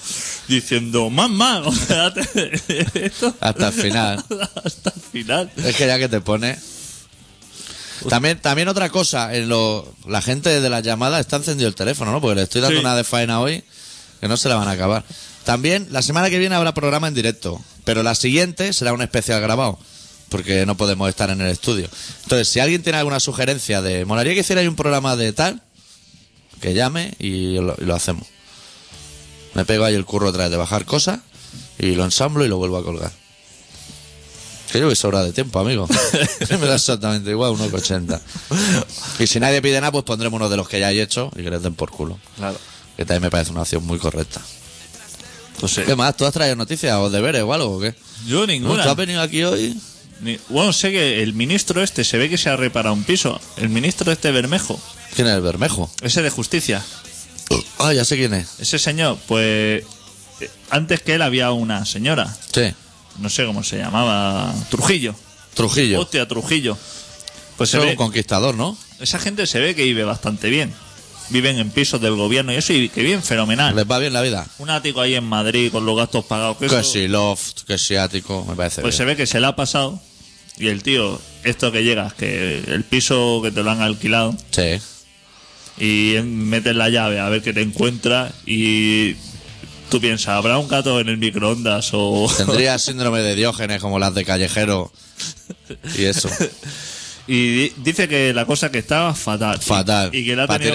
diciendo, 0.47 1.05
o 1.05 1.71
sea, 1.73 2.13
esto 2.93 3.35
Hasta 3.39 3.67
el 3.67 3.73
final. 3.73 4.25
hasta 4.63 4.93
el 4.95 5.01
final. 5.01 5.51
Es 5.57 5.75
que 5.75 5.87
ya 5.87 5.99
que 5.99 6.09
te 6.09 6.21
pone. 6.21 6.57
También, 8.09 8.39
también 8.39 8.67
otra 8.67 8.89
cosa, 8.89 9.33
en 9.35 9.49
lo, 9.49 9.91
la 10.07 10.21
gente 10.21 10.61
de 10.61 10.69
las 10.69 10.83
llamadas 10.83 11.19
está 11.21 11.37
encendido 11.37 11.67
el 11.67 11.75
teléfono, 11.75 12.11
¿no? 12.11 12.21
Porque 12.21 12.35
le 12.35 12.41
estoy 12.43 12.61
dando 12.61 12.77
Sí. 12.77 12.81
una 12.85 12.95
de 12.95 13.03
faena 13.03 13.39
hoy 13.39 13.63
que 14.19 14.27
no 14.27 14.37
se 14.37 14.49
la 14.49 14.55
van 14.55 14.67
a 14.67 14.71
acabar. 14.71 15.03
También, 15.43 15.87
la 15.91 16.01
semana 16.01 16.29
que 16.29 16.39
viene 16.39 16.55
habrá 16.55 16.73
programa 16.73 17.07
en 17.07 17.13
directo, 17.13 17.61
pero 17.83 18.03
la 18.03 18.15
siguiente 18.15 18.71
será 18.73 18.93
un 18.93 19.01
especial 19.01 19.41
grabado, 19.41 19.77
porque 20.29 20.65
no 20.65 20.77
podemos 20.77 21.09
estar 21.09 21.29
en 21.29 21.41
el 21.41 21.47
estudio. 21.49 21.89
Entonces, 22.23 22.47
si 22.47 22.59
alguien 22.59 22.81
tiene 22.81 22.99
alguna 22.99 23.19
sugerencia 23.19 23.81
de, 23.81 24.05
molaría 24.05 24.33
que 24.33 24.39
hiciera 24.39 24.61
un 24.61 24.75
programa 24.75 25.15
de 25.15 25.33
tal, 25.33 25.61
que 26.61 26.73
llame 26.73 27.13
y 27.19 27.55
lo, 27.55 27.75
y 27.77 27.85
lo 27.85 27.93
hacemos. 27.95 28.25
Me 29.53 29.65
pego 29.65 29.83
ahí 29.83 29.95
el 29.95 30.05
curro 30.05 30.29
otra 30.29 30.43
vez 30.43 30.51
de 30.51 30.57
bajar 30.57 30.85
cosas 30.85 31.19
y 31.77 31.95
lo 31.95 32.05
ensamblo 32.05 32.45
y 32.45 32.47
lo 32.47 32.57
vuelvo 32.57 32.77
a 32.77 32.83
colgar. 32.83 33.11
Que 34.73 34.79
yo 34.79 34.87
voy 34.87 34.95
sobra 34.95 35.23
de 35.23 35.31
tiempo, 35.31 35.59
amigo. 35.59 35.87
Me 36.49 36.57
da 36.67 36.75
exactamente 36.75 37.29
igual, 37.29 37.51
1,80. 37.53 38.19
Y 39.19 39.27
si 39.27 39.39
nadie 39.39 39.61
pide 39.61 39.79
nada, 39.79 39.91
pues 39.91 40.03
pondremos 40.03 40.35
uno 40.37 40.49
de 40.49 40.57
los 40.57 40.67
que 40.67 40.79
ya 40.79 40.87
hay 40.87 40.99
hecho 40.99 41.31
y 41.37 41.43
que 41.43 41.49
les 41.51 41.61
den 41.61 41.75
por 41.75 41.91
culo. 41.91 42.17
Claro. 42.37 42.57
Que 42.97 43.05
también 43.05 43.21
me 43.21 43.29
parece 43.31 43.51
una 43.51 43.61
acción 43.61 43.85
muy 43.85 43.99
correcta. 43.99 44.41
Pues 45.59 45.75
¿Qué 45.85 45.95
más? 45.95 46.17
¿Tú 46.17 46.25
has 46.25 46.33
traído 46.33 46.55
noticias 46.55 46.95
o 46.97 47.09
deberes 47.09 47.43
o 47.43 47.53
algo 47.53 47.77
o 47.77 47.79
qué? 47.79 47.93
Yo 48.25 48.41
¿No? 48.41 48.47
ninguna. 48.47 48.83
¿Tú 48.83 48.89
has 48.89 48.95
venido 48.95 49.21
aquí 49.21 49.43
hoy? 49.43 49.79
Ni- 50.21 50.39
Bueno, 50.49 50.73
sé 50.73 50.91
que 50.91 51.21
el 51.21 51.33
ministro 51.33 51.83
este 51.83 52.03
se 52.03 52.17
ve 52.17 52.27
que 52.29 52.37
se 52.39 52.49
ha 52.49 52.55
reparado 52.55 52.93
un 52.95 53.03
piso. 53.03 53.39
El 53.57 53.69
ministro 53.69 54.11
este 54.11 54.31
Bermejo, 54.31 54.81
¿Quién 55.15 55.27
es 55.27 55.33
el 55.35 55.41
Bermejo? 55.41 55.89
ese 56.01 56.21
de 56.23 56.29
justicia. 56.31 56.83
Ah, 57.77 57.93
ya 57.93 58.03
sé 58.05 58.15
quién 58.15 58.33
es. 58.33 58.59
Ese 58.59 58.79
señor, 58.79 59.17
pues 59.27 59.83
eh, 60.39 60.49
antes 60.71 61.01
que 61.01 61.13
él 61.15 61.21
había 61.21 61.51
una 61.51 61.85
señora, 61.85 62.35
Sí. 62.51 62.73
No 63.19 63.29
sé 63.29 63.45
cómo 63.45 63.63
se 63.63 63.77
llamaba, 63.77 64.53
Trujillo. 64.69 65.15
Trujillo. 65.53 65.99
Hostia, 66.01 66.27
Trujillo. 66.27 66.77
Pues 67.57 67.69
se 67.69 67.77
Es 67.77 67.83
ve, 67.83 67.89
un 67.91 67.95
conquistador, 67.95 68.55
¿no? 68.55 68.75
esa 68.99 69.19
gente 69.19 69.45
se 69.47 69.59
ve 69.59 69.75
que 69.75 69.83
vive 69.83 70.03
bastante 70.03 70.49
bien. 70.49 70.73
Viven 71.29 71.57
en 71.57 71.69
pisos 71.71 72.01
del 72.01 72.15
gobierno 72.15 72.51
y 72.51 72.55
eso, 72.55 72.73
y 72.73 72.89
que 72.89 73.01
bien, 73.01 73.23
fenomenal. 73.23 73.75
Les 73.75 73.89
va 73.89 73.97
bien 73.99 74.11
la 74.13 74.21
vida. 74.21 74.45
Un 74.59 74.69
ático 74.69 74.99
ahí 75.01 75.15
en 75.15 75.23
Madrid 75.23 75.71
con 75.71 75.85
los 75.85 75.95
gastos 75.95 76.25
pagados. 76.25 76.57
Que 76.57 76.67
Que 76.67 76.79
eso, 76.79 76.83
si 76.83 77.07
loft, 77.07 77.61
que 77.65 77.77
si 77.77 77.95
ático, 77.95 78.45
me 78.47 78.55
parece 78.55 78.81
Pues 78.81 78.95
se 78.95 79.05
bien. 79.05 79.15
ve 79.15 79.23
que 79.23 79.27
se 79.27 79.39
le 79.39 79.47
ha 79.47 79.55
pasado. 79.55 80.01
Y 80.57 80.67
el 80.67 80.83
tío, 80.83 81.19
esto 81.43 81.71
que 81.71 81.83
llegas, 81.83 82.13
que 82.13 82.59
el 82.67 82.83
piso 82.83 83.39
que 83.43 83.51
te 83.51 83.63
lo 83.63 83.71
han 83.71 83.81
alquilado, 83.81 84.35
Sí. 84.51 84.79
y 85.79 86.15
metes 86.23 86.75
la 86.75 86.89
llave 86.89 87.19
a 87.19 87.29
ver 87.29 87.41
qué 87.41 87.53
te 87.53 87.61
encuentra 87.61 88.31
y 88.45 89.15
tú 89.93 90.01
piensas, 90.01 90.29
¿habrá 90.29 90.57
un 90.57 90.67
gato 90.67 90.99
en 90.99 91.07
el 91.07 91.19
microondas 91.19 91.91
o...? 91.93 92.27
Tendría 92.35 92.79
síndrome 92.79 93.19
de 93.19 93.35
Diógenes 93.35 93.79
como 93.79 93.99
las 93.99 94.15
de 94.15 94.25
Callejero 94.25 94.91
y 95.95 96.05
eso. 96.05 96.29
y 97.27 97.55
di- 97.55 97.73
dice 97.77 98.07
que 98.07 98.33
la 98.33 98.45
cosa 98.45 98.69
que 98.71 98.79
estaba 98.79 99.13
fatal. 99.15 99.59
Fatal. 99.61 100.13
Y, 100.13 100.25
que 100.25 100.35
le 100.35 100.41
ha, 100.43 100.47
tenido, 100.47 100.73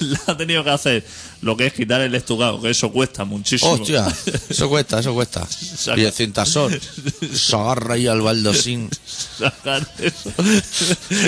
le 0.00 0.16
ha 0.26 0.36
tenido 0.36 0.62
que 0.64 0.70
hacer 0.70 1.04
lo 1.42 1.56
que 1.56 1.66
es 1.66 1.72
quitar 1.74 2.00
el 2.00 2.14
estugado, 2.14 2.60
que 2.62 2.70
eso 2.70 2.90
cuesta 2.92 3.24
muchísimo. 3.24 3.72
Hostia, 3.72 4.06
eso 4.48 4.68
cuesta, 4.68 5.00
eso 5.00 5.12
cuesta. 5.14 5.46
Saca- 5.46 6.00
Y 6.00 6.04
el 6.04 6.12
cintasol. 6.12 6.80
Se 7.34 7.56
agarra 7.56 7.94
ahí 7.94 8.06
al 8.06 8.20
baldosín. 8.20 8.88
sacar 9.38 9.86
eso 9.98 10.32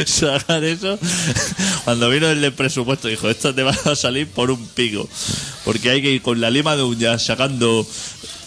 sacar 0.07 0.63
eso 0.65 0.99
cuando 1.85 2.09
vino 2.11 2.29
el 2.29 2.41
del 2.41 2.53
presupuesto 2.53 3.09
dijo 3.09 3.29
esto 3.29 3.55
te 3.55 3.63
va 3.63 3.73
a 3.85 3.97
salir 3.97 4.29
por 4.29 4.51
un 4.51 4.67
pico 4.69 5.09
porque 5.65 5.91
hay 5.91 6.03
que 6.03 6.11
ir 6.13 6.23
con 6.23 6.41
la 6.41 6.51
lima 6.51 6.77
de 6.77 6.83
uñas 6.83 7.23
sacando 7.25 7.87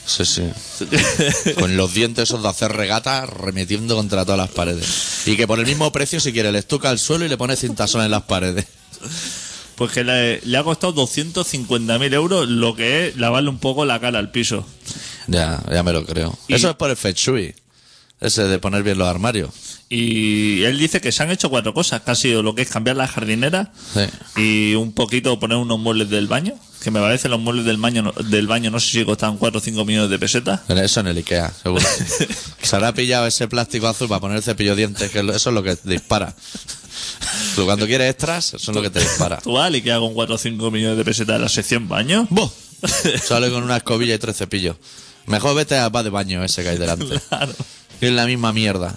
Sí, 0.09 0.25
sí. 0.25 0.43
Con 1.59 1.77
los 1.77 1.93
dientes 1.93 2.23
esos 2.23 2.41
de 2.41 2.49
hacer 2.49 2.71
regata 2.71 3.25
remetiendo 3.27 3.95
contra 3.95 4.25
todas 4.25 4.39
las 4.39 4.49
paredes. 4.49 5.21
Y 5.27 5.37
que 5.37 5.45
por 5.45 5.59
el 5.59 5.67
mismo 5.67 5.91
precio, 5.91 6.19
si 6.19 6.33
quiere, 6.33 6.51
le 6.51 6.57
estuca 6.59 6.89
al 6.89 6.97
suelo 6.97 7.25
y 7.25 7.29
le 7.29 7.37
pone 7.37 7.55
cintasón 7.55 8.03
en 8.03 8.09
las 8.11 8.23
paredes. 8.23 8.65
pues 9.75 9.91
que 9.91 10.03
le, 10.03 10.41
le 10.41 10.57
ha 10.57 10.63
costado 10.63 10.93
250.000 10.95 12.13
euros 12.13 12.49
lo 12.49 12.75
que 12.75 13.07
es 13.09 13.17
lavarle 13.17 13.49
un 13.49 13.59
poco 13.59 13.85
la 13.85 13.99
cara 13.99 14.19
al 14.19 14.31
piso 14.31 14.65
Ya, 15.27 15.61
ya 15.71 15.83
me 15.83 15.93
lo 15.93 16.03
creo. 16.05 16.37
Y- 16.47 16.55
Eso 16.55 16.69
es 16.71 16.75
por 16.75 16.89
el 16.89 16.97
Feng 16.97 17.13
Shui. 17.13 17.53
Ese 18.19 18.43
de 18.43 18.59
poner 18.59 18.83
bien 18.83 18.97
los 18.97 19.07
armarios. 19.07 19.51
y 19.89 20.63
él 20.63 20.77
dice 20.77 20.99
que 21.01 21.11
se 21.11 21.23
han 21.23 21.31
hecho 21.31 21.49
cuatro 21.49 21.73
cosas 21.73 22.01
que 22.01 22.11
ha 22.11 22.15
sido 22.15 22.41
lo 22.43 22.53
que 22.55 22.63
es 22.63 22.69
cambiar 22.69 22.97
la 22.97 23.07
jardinera 23.07 23.71
Sí. 23.93 24.01
y 24.41 24.75
un 24.75 24.91
poquito 24.91 25.39
poner 25.39 25.57
unos 25.57 25.79
muebles 25.79 26.09
del 26.09 26.27
baño 26.27 26.55
que 26.81 26.91
me 26.91 26.99
parece 26.99 27.27
los 27.29 27.39
muebles 27.39 27.65
del 27.65 27.77
baño 27.77 28.01
no- 28.01 28.11
del 28.13 28.47
baño 28.47 28.71
no 28.71 28.79
sé 28.79 28.89
si 28.91 29.05
costaban 29.05 29.37
4 29.37 29.57
o 29.59 29.61
5 29.61 29.85
millones 29.85 30.09
de 30.09 30.17
pesetas 30.19 30.61
Eso 30.69 30.99
en 31.01 31.07
el 31.07 31.17
Ikea, 31.17 31.51
seguro. 31.61 31.85
Se 32.63 32.75
habrá 32.75 32.93
pillado 32.93 33.25
ese 33.27 33.47
plástico 33.47 33.87
azul 33.87 34.07
para 34.07 34.21
poner 34.21 34.37
el 34.37 34.43
cepillo 34.43 34.71
de 34.71 34.77
dientes, 34.77 35.11
que 35.11 35.19
eso 35.19 35.49
es 35.49 35.53
lo 35.53 35.63
que 35.63 35.77
dispara. 35.83 36.33
Tú 37.55 37.65
cuando 37.65 37.85
quieres 37.85 38.09
extras, 38.09 38.53
eso 38.53 38.71
es 38.71 38.75
lo 38.75 38.81
que 38.81 38.89
te 38.89 38.99
dispara. 38.99 39.37
tú 39.37 39.53
vas 39.53 39.73
y 39.73 39.81
queda 39.81 39.99
con 39.99 40.13
4 40.13 40.35
o 40.35 40.37
5 40.37 40.71
millones 40.71 40.97
de 40.97 41.05
pesetas 41.05 41.35
en 41.37 41.41
la 41.41 41.49
sección 41.49 41.87
baño 41.87 42.27
¡Boh! 42.29 42.51
Sale 43.23 43.49
con 43.51 43.63
una 43.63 43.77
escobilla 43.77 44.15
y 44.15 44.17
tres 44.19 44.37
cepillos. 44.37 44.77
Mejor 45.25 45.55
vete 45.55 45.77
a 45.77 45.89
va 45.89 46.01
de 46.03 46.09
baño 46.09 46.43
ese 46.43 46.63
que 46.63 46.69
hay 46.69 46.77
delante. 46.77 47.19
claro 47.29 47.53
Y 48.01 48.05
es 48.05 48.11
la 48.13 48.25
misma 48.25 48.53
mierda. 48.53 48.95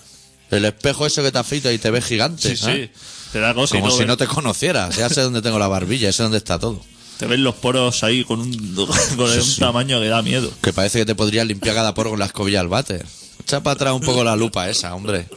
El 0.51 0.65
espejo 0.67 1.07
ese 1.07 1.23
que 1.23 1.33
te 1.33 1.39
afeita 1.39 1.73
y 1.73 1.79
te 1.79 1.91
ves 1.91 2.05
gigante. 2.05 2.55
Sí, 2.57 2.71
¿eh? 2.71 2.91
sí. 2.95 3.01
Te 3.33 3.41
da 3.41 3.55
cosa 3.55 3.77
y 3.77 3.81
Como 3.81 3.89
no 3.91 3.93
si 3.97 4.01
ves- 4.01 4.09
no 4.09 4.17
te 4.17 4.27
conocieras. 4.27 4.97
Ya 4.97 5.09
sé 5.09 5.23
dónde 5.23 5.43
tengo 5.43 5.59
la 5.59 5.67
barbilla, 5.67 6.13
sé 6.13 6.23
dónde 6.23 6.39
está 6.39 6.59
todo. 6.59 6.85
Te 7.23 7.29
ves 7.29 7.39
los 7.39 7.55
poros 7.55 8.03
ahí 8.03 8.25
con 8.25 8.41
un, 8.41 8.75
con 9.17 9.31
un 9.31 9.43
sí. 9.43 9.61
tamaño 9.61 10.01
que 10.01 10.09
da 10.09 10.23
miedo. 10.23 10.53
Que 10.61 10.73
parece 10.73 10.99
que 10.99 11.07
te 11.07 11.15
podrías 11.15 11.47
limpiar 11.47 11.77
cada 11.77 11.95
poro 11.95 12.11
con 12.11 12.19
la 12.19 12.25
escobilla 12.27 12.59
al 12.59 12.67
váter. 12.67 13.07
Echa 13.41 13.63
para 13.63 13.75
atrás 13.75 13.95
un 13.95 14.01
poco 14.01 14.25
la 14.25 14.35
lupa 14.35 14.69
esa, 14.69 14.93
hombre. 14.93 15.29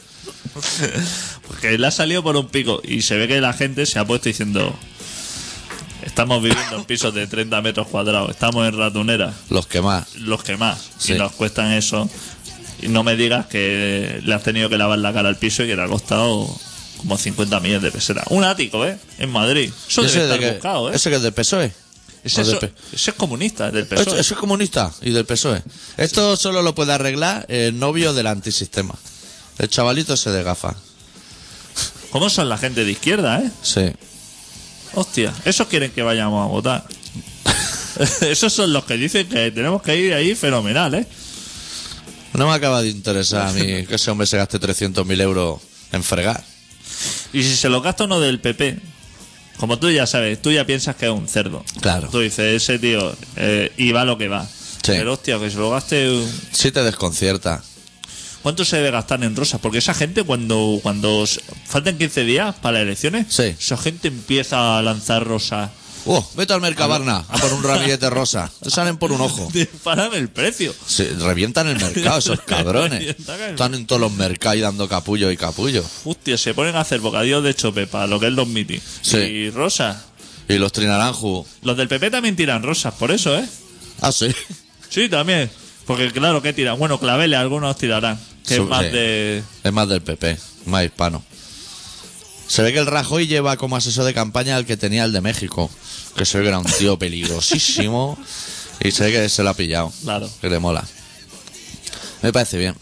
Porque 1.48 1.78
le 1.78 1.86
ha 1.86 1.92
salido 1.92 2.24
por 2.24 2.36
un 2.38 2.48
pico 2.48 2.82
y 2.84 3.04
se 3.04 3.18
ve 3.18 3.28
que 3.28 3.40
la 3.40 3.54
gente 3.54 3.86
se 3.86 4.00
ha 4.00 4.06
puesto 4.06 4.30
diciendo 4.30 4.76
estamos 6.02 6.42
viviendo 6.42 6.76
en 6.78 6.86
pisos 6.86 7.14
de 7.14 7.28
30 7.28 7.62
metros 7.62 7.88
cuadrados, 7.88 8.32
estamos 8.32 8.68
en 8.68 8.78
ratonera, 8.78 9.32
Los 9.50 9.68
que 9.68 9.82
más. 9.82 10.16
los 10.16 10.44
que 10.44 10.58
más, 10.58 10.90
Sí. 10.98 11.14
y 11.14 11.18
nos 11.18 11.34
cuestan 11.34 11.72
eso. 11.72 12.10
Y 12.82 12.88
no 12.88 13.04
me 13.04 13.16
digas 13.16 13.46
que 13.46 14.22
le 14.24 14.34
has 14.34 14.42
tenido 14.44 14.70
que 14.70 14.78
lavar 14.78 14.98
la 15.00 15.14
cara 15.14 15.30
al 15.30 15.38
piso 15.38 15.64
y 15.64 15.68
que 15.68 15.76
le 15.76 15.84
ha 15.84 15.88
costado 15.88 16.48
como 16.98 17.18
50 17.18 17.60
millones 17.60 17.84
de 17.84 17.92
pesetas. 17.92 18.26
Un 18.30 18.44
ático, 18.44 18.86
¿eh? 18.86 18.98
En 19.18 19.30
Madrid. 19.32 19.72
Eso 19.88 20.04
¿Y 20.04 20.06
ese 20.06 20.20
debe 20.22 20.28
de 20.28 20.34
estar 20.36 20.40
que- 20.50 20.54
buscado, 20.56 20.92
¿eh? 20.92 20.96
¿Ese 20.96 21.10
que 21.10 21.16
es 21.18 21.22
del 21.22 21.34
PSOE? 21.34 21.72
Ese, 22.24 22.44
del 22.44 22.58
P- 22.58 22.74
ese 22.94 23.12
es 23.12 23.16
comunista, 23.18 23.68
es 23.68 23.74
del 23.74 23.86
PSOE. 23.86 24.20
eso 24.20 24.34
es 24.34 24.40
comunista 24.40 24.92
y 25.02 25.12
del 25.12 25.26
PSOE. 25.26 25.62
Esto 25.98 26.36
solo 26.36 26.64
lo 26.64 26.74
puede 26.74 26.92
arreglar 26.94 27.46
el 27.50 27.78
novio 27.78 28.14
del 28.14 28.26
antisistema. 28.28 28.96
El 29.60 29.70
chavalito 29.70 30.16
ese 30.16 30.32
de 30.32 30.42
gafas. 30.42 30.76
¿Cómo 32.10 32.30
son 32.30 32.50
la 32.50 32.58
gente 32.58 32.84
de 32.84 32.92
izquierda, 32.92 33.42
eh? 33.42 33.52
Sí. 33.62 33.92
Hostia, 34.96 35.34
esos 35.46 35.68
quieren 35.68 35.92
que 35.92 36.02
vayamos 36.02 36.44
a 36.44 36.48
votar. 36.48 36.86
esos 38.22 38.52
son 38.54 38.74
los 38.74 38.86
que 38.86 38.96
dicen 38.96 39.28
que 39.30 39.52
tenemos 39.52 39.82
que 39.82 39.96
ir 39.96 40.14
ahí 40.14 40.34
fenomenal, 40.34 40.96
¿eh? 40.96 41.08
No 42.34 42.48
me 42.48 42.54
acaba 42.54 42.82
de 42.82 42.90
interesar 42.90 43.48
a 43.48 43.52
mí 43.54 43.86
que 43.86 43.96
ese 43.96 44.10
hombre 44.12 44.26
se 44.28 44.38
gaste 44.38 44.60
300.000 44.60 45.22
euros 45.22 45.62
en 45.92 46.04
fregar. 46.04 46.44
Y 47.34 47.44
si 47.44 47.56
se 47.56 47.70
lo 47.70 47.82
gasta 47.82 48.06
uno 48.06 48.20
del 48.20 48.40
PP, 48.40 48.80
como 49.58 49.80
tú 49.80 49.90
ya 49.90 50.06
sabes, 50.06 50.42
tú 50.42 50.52
ya 50.52 50.66
piensas 50.66 50.96
que 50.96 51.06
es 51.06 51.12
un 51.12 51.28
cerdo. 51.28 51.64
Claro. 51.82 52.10
Tú 52.10 52.20
dices, 52.20 52.62
ese 52.62 52.80
tío, 52.80 53.16
eh, 53.38 53.72
y 53.78 53.92
va 53.92 54.06
lo 54.06 54.18
que 54.18 54.28
va. 54.28 54.48
Pero 54.86 55.14
hostia, 55.14 55.40
que 55.40 55.50
se 55.50 55.58
lo 55.58 55.72
gaste. 55.72 56.24
Sí 56.52 56.72
te 56.72 56.84
desconcierta. 56.84 57.64
¿Cuánto 58.44 58.64
se 58.64 58.76
debe 58.78 58.92
gastar 58.92 59.24
en 59.24 59.36
rosas? 59.36 59.60
Porque 59.60 59.80
esa 59.80 59.96
gente, 59.96 60.22
cuando 60.24 60.80
cuando 60.84 61.26
faltan 61.66 61.98
15 61.98 62.24
días 62.26 62.54
para 62.62 62.74
las 62.74 62.84
elecciones, 62.84 63.26
Sí. 63.34 63.56
esa 63.60 63.76
gente 63.78 64.10
empieza 64.10 64.78
a 64.78 64.82
lanzar 64.84 65.24
rosas. 65.26 65.72
Oh, 66.08 66.28
vete 66.36 66.54
al 66.54 66.62
Mercabarna 66.62 67.26
a 67.28 67.38
por 67.38 67.52
un 67.54 67.64
ramillete 67.64 68.10
rosa. 68.12 68.52
Te 68.62 68.70
salen 68.70 68.98
por 68.98 69.12
un 69.12 69.22
ojo. 69.22 69.50
Disparan 69.54 70.14
el 70.14 70.30
precio. 70.30 70.74
Se 70.86 71.10
revientan 71.16 71.68
el 71.68 71.80
mercado 71.80 72.20
esos 72.20 72.42
cabrones. 72.46 73.16
Están 73.18 73.74
en 73.74 73.88
todos 73.88 74.00
los 74.00 74.12
mercados 74.12 74.58
y 74.58 74.62
dando 74.62 74.88
capullo 74.88 75.32
y 75.32 75.38
capullo. 75.38 75.84
Hostia, 76.04 76.38
se 76.38 76.54
ponen 76.54 76.76
a 76.76 76.82
hacer 76.82 77.00
bocadillos 77.00 77.44
de 77.44 77.56
chope 77.56 77.88
para 77.88 78.06
lo 78.06 78.20
que 78.20 78.28
es 78.28 78.34
los 78.34 78.48
mitis. 78.48 78.82
Sí. 79.02 79.18
Y 79.18 79.50
rosas. 79.50 79.98
Y 80.48 80.60
los 80.60 80.72
trinaranju. 80.72 81.46
Los 81.64 81.76
del 81.76 81.88
PP 81.88 82.12
también 82.12 82.36
tiran 82.36 82.62
rosas, 82.62 82.94
por 82.94 83.10
eso, 83.10 83.36
¿eh? 83.36 83.46
Ah, 84.02 84.12
sí. 84.12 84.28
Sí, 84.90 85.10
también. 85.10 85.50
Porque 85.88 86.12
claro, 86.12 86.42
¿qué 86.42 86.54
tiran? 86.54 86.78
Bueno, 86.78 87.00
claveles 87.00 87.40
algunos 87.40 87.76
tirarán. 87.78 88.20
Que 88.48 88.56
es 88.56 88.62
más 88.62 88.84
de... 88.84 89.44
Es 89.64 89.74
más 89.74 89.90
del 89.90 90.02
PP, 90.02 90.38
más 90.68 90.84
hispano. 90.86 91.24
Se 92.48 92.62
ve 92.62 92.74
que 92.74 92.80
el 92.80 92.86
Rajoy 92.86 93.28
lleva 93.28 93.58
como 93.58 93.76
asesor 93.76 94.06
de 94.06 94.14
campaña 94.14 94.56
al 94.56 94.66
que 94.66 94.78
tenía 94.78 95.04
el 95.06 95.12
de 95.12 95.22
México. 95.22 95.70
Que 96.16 96.26
se 96.26 96.38
ve 96.38 96.44
que 96.44 96.50
era 96.50 96.60
un 96.60 96.66
tío 96.66 96.98
peligrosísimo. 96.98 98.18
Y 98.82 98.92
se 98.92 99.06
ve 99.06 99.12
que 99.12 99.30
se 99.30 99.44
lo 99.44 99.50
ha 99.50 99.54
pillado. 99.54 99.92
Claro. 100.04 100.30
Que 100.42 100.50
le 100.50 100.60
mola. 100.60 100.84
Me 102.22 102.32
parece 102.32 102.58
bien. 102.58 102.76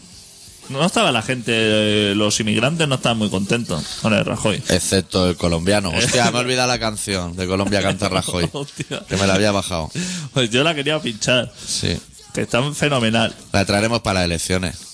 No 0.68 0.84
estaba 0.84 1.12
la 1.12 1.20
gente, 1.20 1.52
eh, 1.54 2.14
los 2.14 2.40
inmigrantes 2.40 2.88
no 2.88 2.94
estaban 2.94 3.18
muy 3.18 3.28
contentos 3.28 3.84
con 4.00 4.14
el 4.14 4.24
Rajoy. 4.24 4.62
Excepto 4.68 5.28
el 5.28 5.36
colombiano. 5.36 5.90
Hostia, 5.94 6.30
me 6.30 6.38
he 6.38 6.40
olvidado 6.40 6.68
la 6.68 6.78
canción 6.78 7.36
de 7.36 7.46
Colombia 7.46 7.82
canta 7.82 8.08
Rajoy. 8.08 8.48
Hostia. 8.52 9.04
Que 9.06 9.16
me 9.16 9.26
la 9.26 9.34
había 9.34 9.52
bajado. 9.52 9.90
Pues 10.32 10.50
yo 10.50 10.64
la 10.64 10.74
quería 10.74 10.98
pinchar. 11.00 11.52
Sí. 11.66 11.98
Que 12.32 12.42
está 12.42 12.62
fenomenal. 12.72 13.34
La 13.52 13.64
traeremos 13.64 14.00
para 14.00 14.20
las 14.20 14.24
elecciones. 14.26 14.93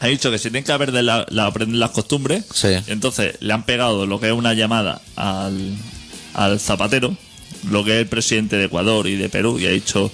Ha 0.00 0.06
dicho 0.08 0.30
que 0.30 0.38
se 0.38 0.50
tienen 0.50 0.64
que 0.64 0.72
aprender, 0.72 1.04
la- 1.04 1.26
la- 1.30 1.46
aprender 1.46 1.78
las 1.78 1.90
costumbres. 1.90 2.44
Sí. 2.52 2.68
Entonces 2.86 3.36
le 3.40 3.52
han 3.52 3.64
pegado 3.64 4.06
lo 4.06 4.20
que 4.20 4.26
es 4.28 4.32
una 4.32 4.54
llamada 4.54 5.00
al, 5.16 5.74
al 6.34 6.60
zapatero, 6.60 7.16
lo 7.70 7.84
que 7.84 7.92
es 7.92 7.98
el 8.02 8.06
presidente 8.06 8.56
de 8.56 8.64
Ecuador 8.66 9.06
y 9.06 9.16
de 9.16 9.28
Perú, 9.28 9.58
y 9.58 9.66
ha 9.66 9.70
dicho, 9.70 10.10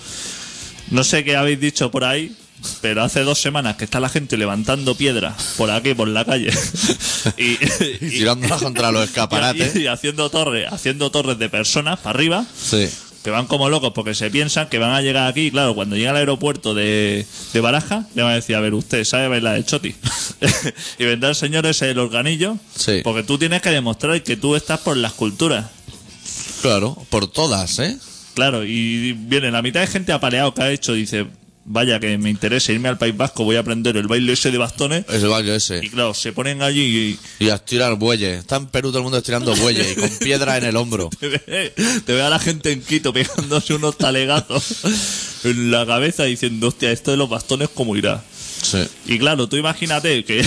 no 0.91 1.05
sé 1.05 1.25
qué 1.25 1.37
habéis 1.37 1.61
dicho 1.61 1.91
por 1.91 2.05
ahí, 2.05 2.35
pero 2.81 3.03
hace 3.03 3.23
dos 3.25 3.41
semanas 3.41 3.75
que 3.77 3.85
está 3.85 3.99
la 3.99 4.09
gente 4.09 4.37
levantando 4.37 4.95
piedras 4.95 5.55
por 5.57 5.69
aquí, 5.73 5.95
por 5.95 6.07
la 6.07 6.25
calle, 6.25 6.53
y, 7.37 7.59
Y 8.01 8.09
tirándola 8.11 8.57
contra 8.59 8.93
los 8.93 9.05
escaparates. 9.05 9.75
y- 9.77 9.81
y 9.81 9.87
haciendo 9.89 10.31
torres, 10.31 10.73
haciendo 10.73 11.11
torres 11.11 11.39
de 11.39 11.49
personas 11.49 11.99
para 11.99 12.17
arriba, 12.17 12.47
Sí. 12.57 12.89
Que 13.23 13.31
van 13.31 13.47
como 13.47 13.69
locos 13.69 13.93
porque 13.95 14.15
se 14.15 14.31
piensan 14.31 14.69
que 14.69 14.79
van 14.79 14.91
a 14.93 15.01
llegar 15.03 15.29
aquí. 15.29 15.51
Claro, 15.51 15.75
cuando 15.75 15.97
llega 15.97 16.11
al 16.11 16.17
aeropuerto 16.17 16.75
de, 16.75 17.25
de 17.53 17.61
Baraja, 17.61 18.07
le 18.15 18.23
van 18.23 18.33
a 18.33 18.35
decir, 18.37 18.57
a 18.57 18.61
ver, 18.61 18.75
usted 18.75 19.05
sabe 19.05 19.29
bailar 19.29 19.57
el 19.57 19.65
choti. 19.65 19.95
y 20.99 21.05
vendrá 21.05 21.29
el 21.31 21.35
señor 21.37 21.65
ese 21.67 21.91
el 21.91 21.99
organillo, 21.99 22.59
Sí. 22.75 23.01
porque 23.05 23.23
tú 23.23 23.39
tienes 23.39 23.63
que 23.63 23.71
demostrar 23.71 24.23
que 24.23 24.37
tú 24.37 24.57
estás 24.57 24.81
por 24.81 24.97
las 24.97 25.13
culturas. 25.13 25.67
Claro, 26.63 26.97
por 27.11 27.27
todas, 27.31 27.79
¿eh? 27.79 27.97
Claro, 28.35 28.65
y 28.65 29.13
viene 29.13 29.51
la 29.51 29.63
mitad 29.63 29.81
de 29.81 29.87
gente 29.89 30.13
apaleado 30.13 30.55
que 30.55 30.63
ha 30.63 30.71
hecho, 30.71 30.93
dice, 30.95 31.27
vaya 31.65 32.01
que 32.01 32.17
me 32.19 32.31
interesa 32.31 32.73
irme 32.73 32.89
al 32.89 32.99
País 32.99 33.17
Vasco, 33.17 33.45
voy 33.45 33.57
a 33.57 33.61
aprender 33.61 33.97
el 33.97 34.07
baile 34.07 34.33
ese 34.33 34.51
de 34.51 34.59
bastones. 34.59 35.05
Es 35.09 35.23
el 35.23 35.29
baile 35.29 35.53
Y 35.53 35.57
ese. 35.57 35.81
claro, 35.91 36.15
se 36.15 36.33
ponen 36.33 36.63
allí 36.63 37.19
y 37.39 37.45
Y 37.45 37.51
a 37.51 37.55
estirar 37.55 37.95
bueyes. 37.97 38.41
Está 38.41 38.57
en 38.57 38.67
Perú 38.67 38.89
todo 38.89 38.99
el 38.99 39.05
mundo 39.05 39.19
estirando 39.19 39.55
bueyes 39.57 39.93
y 39.93 40.01
con 40.01 40.11
piedra 40.19 40.57
en 40.57 40.65
el 40.65 40.77
hombro. 40.77 41.11
te 41.21 41.29
ve, 41.29 41.73
te 42.05 42.13
ve 42.13 42.23
a 42.23 42.31
la 42.31 42.39
gente 42.39 42.73
en 42.73 42.83
Quito 42.83 43.13
pegándose 43.13 43.75
unos 43.75 43.97
talegazos 43.99 44.85
en 45.45 45.71
la 45.71 45.87
cabeza 45.87 46.25
diciendo, 46.25 46.69
hostia, 46.69 46.91
esto 46.91 47.11
de 47.11 47.17
los 47.17 47.29
bastones, 47.29 47.69
¿cómo 47.75 47.97
irá? 47.97 48.23
Sí. 48.63 48.79
Y 49.07 49.19
claro, 49.19 49.49
tú 49.49 49.57
imagínate 49.57 50.25
que. 50.25 50.45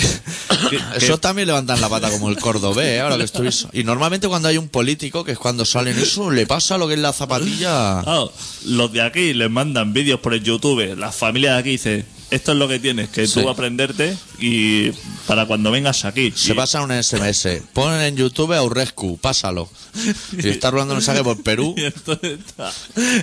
que- 0.70 0.76
que- 0.76 0.82
Eso 0.96 1.18
también 1.18 1.48
levantan 1.48 1.80
la 1.80 1.88
pata 1.88 2.10
como 2.10 2.28
el 2.30 2.38
cordobés, 2.38 2.86
¿eh? 2.86 3.00
ahora 3.00 3.16
que 3.16 3.24
estoy... 3.24 3.48
Y 3.72 3.84
normalmente 3.84 4.28
cuando 4.28 4.48
hay 4.48 4.58
un 4.58 4.68
político, 4.68 5.24
que 5.24 5.32
es 5.32 5.38
cuando 5.38 5.64
salen 5.64 5.98
eso, 5.98 6.30
le 6.30 6.46
pasa 6.46 6.78
lo 6.78 6.88
que 6.88 6.94
es 6.94 7.00
la 7.00 7.12
zapatilla... 7.12 8.00
claro, 8.02 8.32
los 8.66 8.92
de 8.92 9.02
aquí 9.02 9.34
les 9.34 9.50
mandan 9.50 9.92
vídeos 9.92 10.20
por 10.20 10.34
el 10.34 10.42
YouTube. 10.42 10.96
Las 10.96 11.14
familias 11.14 11.54
de 11.54 11.58
aquí 11.60 11.70
dicen: 11.70 12.06
Esto 12.30 12.52
es 12.52 12.58
lo 12.58 12.68
que 12.68 12.78
tienes, 12.78 13.08
que 13.08 13.26
Sí. 13.26 13.40
tú 13.40 13.48
aprenderte 13.48 14.16
y 14.38 14.90
para 15.26 15.46
cuando 15.46 15.70
vengas 15.70 16.04
aquí. 16.04 16.32
Se 16.34 16.52
Y- 16.52 16.54
pasa 16.54 16.82
un 16.82 16.90
SMS. 16.92 17.62
Ponen 17.72 18.00
en 18.02 18.16
YouTube 18.16 18.52
a 18.54 18.62
Urrescu, 18.62 19.18
pásalo. 19.18 19.68
Y 20.38 20.48
está 20.48 20.70
rolando 20.70 20.94
un 20.94 20.98
mensaje 20.98 21.22
por 21.24 21.42
Perú. 21.42 21.74
y 21.76 21.84
entonces 21.84 22.38
está, 22.46 22.72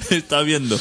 está 0.10 0.42
viendo. 0.42 0.80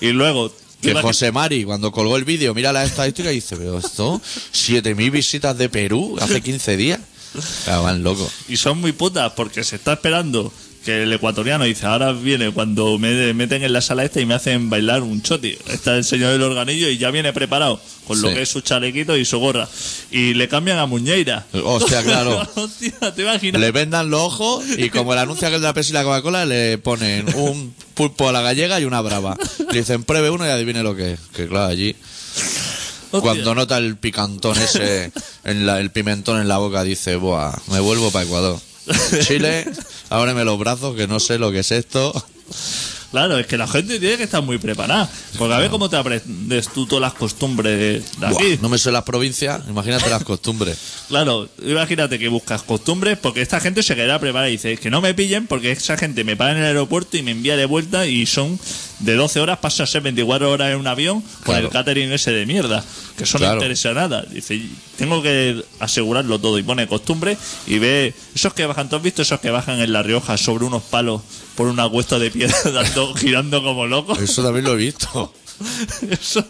Y 0.00 0.08
luego. 0.10 0.52
Que 0.80 0.94
José 0.94 1.30
Mari, 1.32 1.64
cuando 1.64 1.92
colgó 1.92 2.16
el 2.16 2.24
vídeo, 2.24 2.54
mira 2.54 2.72
la 2.72 2.84
estadística 2.84 3.30
y 3.30 3.36
dice, 3.36 3.56
pero 3.56 3.78
esto, 3.78 4.20
7.000 4.52 5.10
visitas 5.10 5.56
de 5.58 5.68
Perú 5.68 6.16
hace 6.20 6.40
15 6.40 6.76
días. 6.76 7.00
Claro, 7.64 7.84
van 7.84 8.02
locos. 8.02 8.30
Y 8.48 8.56
son 8.56 8.80
muy 8.80 8.92
putas 8.92 9.32
porque 9.32 9.62
se 9.62 9.76
está 9.76 9.92
esperando 9.92 10.52
que 10.90 11.02
el 11.04 11.12
ecuatoriano 11.12 11.64
dice, 11.64 11.86
ahora 11.86 12.12
viene 12.12 12.50
cuando 12.50 12.98
me 12.98 13.32
meten 13.32 13.62
en 13.62 13.72
la 13.72 13.80
sala 13.80 14.04
esta 14.04 14.20
y 14.20 14.26
me 14.26 14.34
hacen 14.34 14.68
bailar 14.70 15.02
un 15.02 15.22
choti. 15.22 15.56
Está 15.68 15.96
el 15.96 16.04
señor 16.04 16.32
del 16.32 16.42
organillo 16.42 16.88
y 16.88 16.98
ya 16.98 17.10
viene 17.12 17.32
preparado 17.32 17.80
con 18.06 18.20
lo 18.20 18.28
que 18.28 18.42
es 18.42 18.48
su 18.48 18.60
chalequito 18.60 19.16
y 19.16 19.24
su 19.24 19.38
gorra. 19.38 19.68
Y 20.10 20.34
le 20.34 20.48
cambian 20.48 20.78
a 20.78 20.86
Muñeira. 20.86 21.46
Hostia, 21.64 22.02
claro. 22.04 22.46
Hostia, 22.56 23.14
te 23.14 23.22
imaginas. 23.22 23.60
Le 23.60 23.70
vendan 23.70 24.10
los 24.10 24.20
ojos 24.20 24.64
y 24.76 24.90
como 24.90 25.12
el 25.12 25.20
anuncio 25.20 25.48
que 25.48 25.54
es 25.56 25.60
de 25.60 25.66
la 25.68 25.74
Pepsi 25.74 25.90
y 25.90 25.94
la 25.94 26.02
Coca-Cola, 26.02 26.44
le 26.44 26.78
ponen 26.78 27.32
un 27.36 27.72
pulpo 27.94 28.28
a 28.28 28.32
la 28.32 28.40
gallega 28.42 28.80
y 28.80 28.84
una 28.84 29.00
brava. 29.00 29.36
Le 29.72 29.78
dicen, 29.78 30.02
pruebe 30.02 30.30
uno 30.30 30.44
y 30.44 30.48
adivine 30.50 30.82
lo 30.82 30.96
que 30.96 31.12
es. 31.12 31.20
Que 31.36 31.46
claro, 31.46 31.66
allí, 31.66 31.94
Hostia. 33.12 33.20
cuando 33.20 33.54
nota 33.54 33.78
el 33.78 33.96
picantón 33.96 34.58
ese, 34.58 35.12
en 35.44 35.66
la- 35.66 35.78
el 35.80 35.90
pimentón 35.90 36.40
en 36.40 36.48
la 36.48 36.58
boca, 36.58 36.82
dice, 36.82 37.16
buah, 37.16 37.52
me 37.68 37.78
vuelvo 37.80 38.10
para 38.10 38.24
Ecuador. 38.24 38.58
Chile, 39.22 39.66
ábreme 40.10 40.44
los 40.44 40.58
brazos, 40.58 40.94
que 40.94 41.06
no 41.06 41.20
sé 41.20 41.38
lo 41.38 41.50
que 41.50 41.60
es 41.60 41.72
esto. 41.72 42.12
Claro, 43.10 43.38
es 43.38 43.46
que 43.46 43.58
la 43.58 43.66
gente 43.66 43.98
tiene 43.98 44.16
que 44.16 44.22
estar 44.22 44.40
muy 44.42 44.58
preparada. 44.58 45.10
Porque 45.36 45.52
a 45.54 45.58
ver 45.58 45.68
cómo 45.70 45.90
te 45.90 45.96
aprendes 45.96 46.68
tú 46.68 46.86
todas 46.86 47.02
las 47.02 47.14
costumbres 47.14 47.76
de 47.78 48.02
Buah, 48.18 48.30
aquí. 48.30 48.58
no 48.62 48.68
me 48.68 48.78
sé 48.78 48.92
las 48.92 49.02
provincias, 49.02 49.62
imagínate 49.68 50.08
las 50.08 50.22
costumbres. 50.24 50.78
Claro, 51.10 51.48
imagínate 51.66 52.20
que 52.20 52.28
buscas 52.28 52.62
costumbres 52.62 53.18
porque 53.18 53.42
esta 53.42 53.58
gente 53.58 53.82
se 53.82 53.96
quedará 53.96 54.20
preparada 54.20 54.48
y 54.48 54.52
dice 54.52 54.76
que 54.76 54.90
no 54.90 55.00
me 55.00 55.12
pillen 55.12 55.48
porque 55.48 55.72
esa 55.72 55.96
gente 55.96 56.22
me 56.22 56.36
para 56.36 56.52
en 56.52 56.58
el 56.58 56.64
aeropuerto 56.66 57.16
y 57.16 57.22
me 57.22 57.32
envía 57.32 57.56
de 57.56 57.64
vuelta 57.66 58.06
y 58.06 58.26
son 58.26 58.60
de 59.00 59.14
12 59.16 59.40
horas, 59.40 59.58
pasa 59.58 59.82
a 59.82 59.86
ser 59.88 60.02
24 60.02 60.48
horas 60.48 60.70
en 60.72 60.78
un 60.78 60.86
avión 60.86 61.20
con 61.20 61.30
Claro. 61.46 61.66
el 61.66 61.72
catering 61.72 62.12
ese 62.12 62.30
de 62.30 62.46
mierda, 62.46 62.84
que 63.16 63.24
eso 63.24 63.38
Claro. 63.38 63.60
Dice, 64.30 64.62
tengo 64.96 65.20
que 65.20 65.64
asegurarlo 65.80 66.38
todo 66.38 66.58
y 66.58 66.62
pone 66.62 66.86
costumbre 66.86 67.36
y 67.66 67.78
ve 67.80 68.14
esos 68.34 68.54
que 68.54 68.66
bajan, 68.66 68.88
¿tú 68.88 68.94
has 68.96 69.02
visto 69.02 69.22
esos 69.22 69.40
que 69.40 69.50
bajan 69.50 69.80
en 69.80 69.92
La 69.92 70.04
Rioja 70.04 70.36
sobre 70.36 70.64
unos 70.64 70.82
palos 70.84 71.22
por 71.60 71.68
una 71.68 71.90
cuesta 71.90 72.18
de 72.18 72.30
piedra 72.30 72.56
dando, 72.72 73.14
girando 73.14 73.62
como 73.62 73.86
locos? 73.86 74.18
Eso 74.18 74.42
también 74.42 74.64
lo 74.64 74.72
he 74.72 74.76
visto. 74.76 75.30
Eso, 76.10 76.42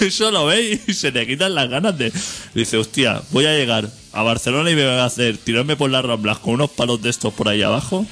eso 0.00 0.30
lo 0.30 0.46
veis 0.46 0.80
y 0.86 0.94
se 0.94 1.12
le 1.12 1.26
quitan 1.26 1.54
las 1.54 1.68
ganas 1.68 1.98
de. 1.98 2.10
Dice, 2.54 2.78
hostia, 2.78 3.20
voy 3.32 3.44
a 3.44 3.52
llegar 3.52 3.90
a 4.14 4.22
Barcelona 4.22 4.70
y 4.70 4.76
me 4.76 4.86
van 4.86 5.00
a 5.00 5.04
hacer 5.04 5.36
tirarme 5.36 5.76
por 5.76 5.90
las 5.90 6.02
ramblas 6.02 6.38
con 6.38 6.54
unos 6.54 6.70
palos 6.70 7.02
de 7.02 7.10
estos 7.10 7.34
por 7.34 7.50
ahí 7.50 7.60
abajo. 7.60 8.06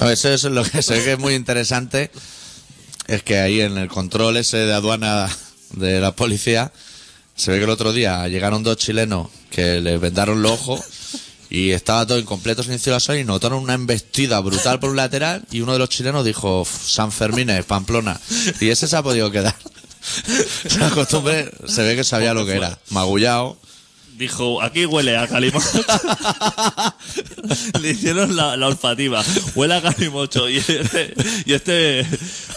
A 0.00 0.06
veces 0.06 0.36
eso 0.36 0.48
es 0.48 0.54
lo 0.54 0.64
que 0.64 0.78
ve 0.78 1.04
que 1.04 1.12
es 1.12 1.18
muy 1.18 1.34
interesante. 1.34 2.10
Es 3.08 3.22
que 3.22 3.40
ahí 3.40 3.60
en 3.60 3.76
el 3.76 3.88
control 3.88 4.38
ese 4.38 4.56
de 4.56 4.72
aduana 4.72 5.28
de 5.72 6.00
la 6.00 6.16
policía, 6.16 6.72
se 7.36 7.50
ve 7.50 7.58
que 7.58 7.64
el 7.64 7.70
otro 7.70 7.92
día 7.92 8.26
llegaron 8.28 8.62
dos 8.62 8.78
chilenos 8.78 9.28
que 9.50 9.82
les 9.82 10.00
vendaron 10.00 10.40
los 10.40 10.52
ojos 10.52 10.80
y 11.54 11.72
estaba 11.72 12.06
todo 12.06 12.16
en 12.16 12.24
completo 12.24 12.62
silencio 12.62 12.90
de 12.90 12.96
la 12.96 13.00
sala 13.00 13.18
y 13.18 13.24
notaron 13.24 13.62
una 13.62 13.74
embestida 13.74 14.40
brutal 14.40 14.80
por 14.80 14.88
un 14.88 14.96
lateral 14.96 15.44
y 15.50 15.60
uno 15.60 15.74
de 15.74 15.78
los 15.80 15.90
chilenos 15.90 16.24
dijo, 16.24 16.62
"Uf, 16.62 16.88
San 16.88 17.12
Fermín 17.12 17.50
es 17.50 17.66
Pamplona. 17.66 18.18
Y 18.58 18.70
ese 18.70 18.88
se 18.88 18.96
ha 18.96 19.02
podido 19.02 19.30
quedar. 19.30 19.54
La 20.78 20.88
costumbre 20.88 21.50
se 21.66 21.82
ve 21.82 21.94
que 21.94 22.04
sabía 22.04 22.32
lo 22.32 22.46
que 22.46 22.52
era. 22.56 22.78
Magullado. 22.88 23.58
Dijo, 24.16 24.62
aquí 24.62 24.86
huele 24.86 25.16
a 25.18 25.28
calimocho. 25.28 25.84
Le 27.80 27.90
hicieron 27.90 28.34
la, 28.34 28.56
la 28.56 28.68
olfativa. 28.68 29.22
Huele 29.54 29.74
a 29.74 29.82
calimocho. 29.82 30.48
Y 30.48 30.56
este, 30.58 31.14
y 31.44 31.52
este, 31.52 32.00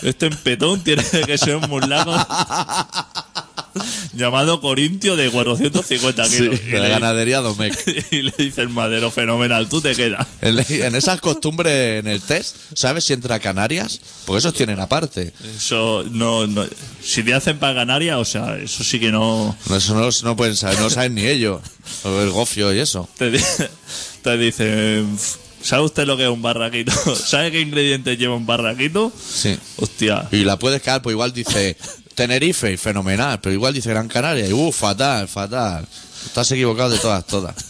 este 0.04 0.26
empetón 0.28 0.84
tiene 0.84 1.04
que 1.26 1.38
ser 1.38 1.58
un 1.58 1.70
murlaco 1.70 2.14
llamado 4.14 4.62
Corintio 4.62 5.16
de 5.16 5.30
450 5.30 6.26
Sí, 6.26 6.38
kilos. 6.38 6.66
de 6.66 6.80
la 6.80 6.88
ganadería 6.88 7.42
Domecq. 7.42 7.78
y 8.12 8.22
le 8.24 8.34
dice 8.38 8.62
el 8.62 8.70
madero, 8.70 9.12
fenomenal, 9.12 9.68
tú 9.70 9.82
te 9.82 9.96
quedas. 9.96 10.26
En, 10.42 10.60
en 10.70 10.96
esas 10.96 11.20
costumbres 11.22 12.00
en 12.00 12.08
el 12.08 12.22
test, 12.22 12.56
¿sabes 12.74 13.04
si 13.04 13.14
entra 13.14 13.40
Canarias? 13.40 14.00
Porque 14.26 14.40
esos 14.40 14.54
tienen 14.54 14.80
aparte. 14.80 15.34
Eso 15.58 16.04
no, 16.12 16.48
no. 16.48 16.66
Si 17.04 17.24
te 17.24 17.34
hacen 17.34 17.58
para 17.60 17.76
Canarias, 17.76 18.18
o 18.18 18.26
sea, 18.26 18.58
eso 18.58 18.84
sí 18.84 19.00
que 19.00 19.12
no. 19.12 19.56
No, 19.70 19.76
Eso 19.76 19.94
no, 19.96 20.10
no 20.24 20.36
pueden 20.36 20.56
saber, 20.56 20.80
no 20.80 20.90
saben 20.90 21.16
ni 21.16 21.26
ellos. 21.26 21.62
El 22.04 22.30
gofio 22.32 22.74
y 22.74 22.80
eso. 22.80 23.08
Te, 23.18 23.32
di- 23.32 23.40
te 24.24 24.38
dicen, 24.38 25.18
¿sabe 25.62 25.84
usted 25.84 26.06
lo 26.06 26.18
que 26.18 26.24
es 26.24 26.30
un 26.30 26.42
barraquito? 26.42 26.92
¿Sabe 27.16 27.52
qué 27.52 27.62
ingredientes 27.62 28.18
lleva 28.18 28.36
un 28.36 28.46
barraquito? 28.46 29.12
Sí. 29.28 29.58
Hostia. 29.78 30.28
Y 30.32 30.44
la 30.46 30.58
puedes 30.58 30.82
quedar, 30.82 31.02
pues 31.02 31.14
igual 31.14 31.34
dice 31.34 31.78
Tenerife 32.16 32.78
fenomenal, 32.78 33.40
pero 33.42 33.54
igual 33.54 33.74
dice 33.74 33.90
Gran 33.90 34.08
Canaria 34.08 34.48
y 34.48 34.54
uh, 34.54 34.72
fatal, 34.72 35.28
fatal. 35.28 35.86
Estás 36.26 36.52
equivocado 36.52 36.90
de 36.90 36.98
todas, 37.00 37.26
todas. 37.26 37.56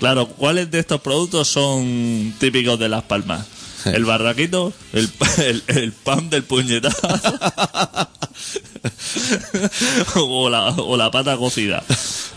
Claro, 0.00 0.26
¿cuáles 0.28 0.70
de 0.70 0.80
estos 0.80 1.00
productos 1.00 1.48
son 1.48 2.34
típicos 2.38 2.78
de 2.78 2.90
Las 2.90 3.04
Palmas? 3.04 3.46
El 3.86 4.04
barraquito, 4.04 4.70
el, 4.92 5.08
el, 5.38 5.62
el 5.68 5.92
pan 5.92 6.28
del 6.28 6.42
puñetazo 6.44 6.98
o, 10.16 10.50
la, 10.50 10.68
o 10.70 10.96
la 10.96 11.10
pata 11.10 11.36
cocida. 11.36 11.82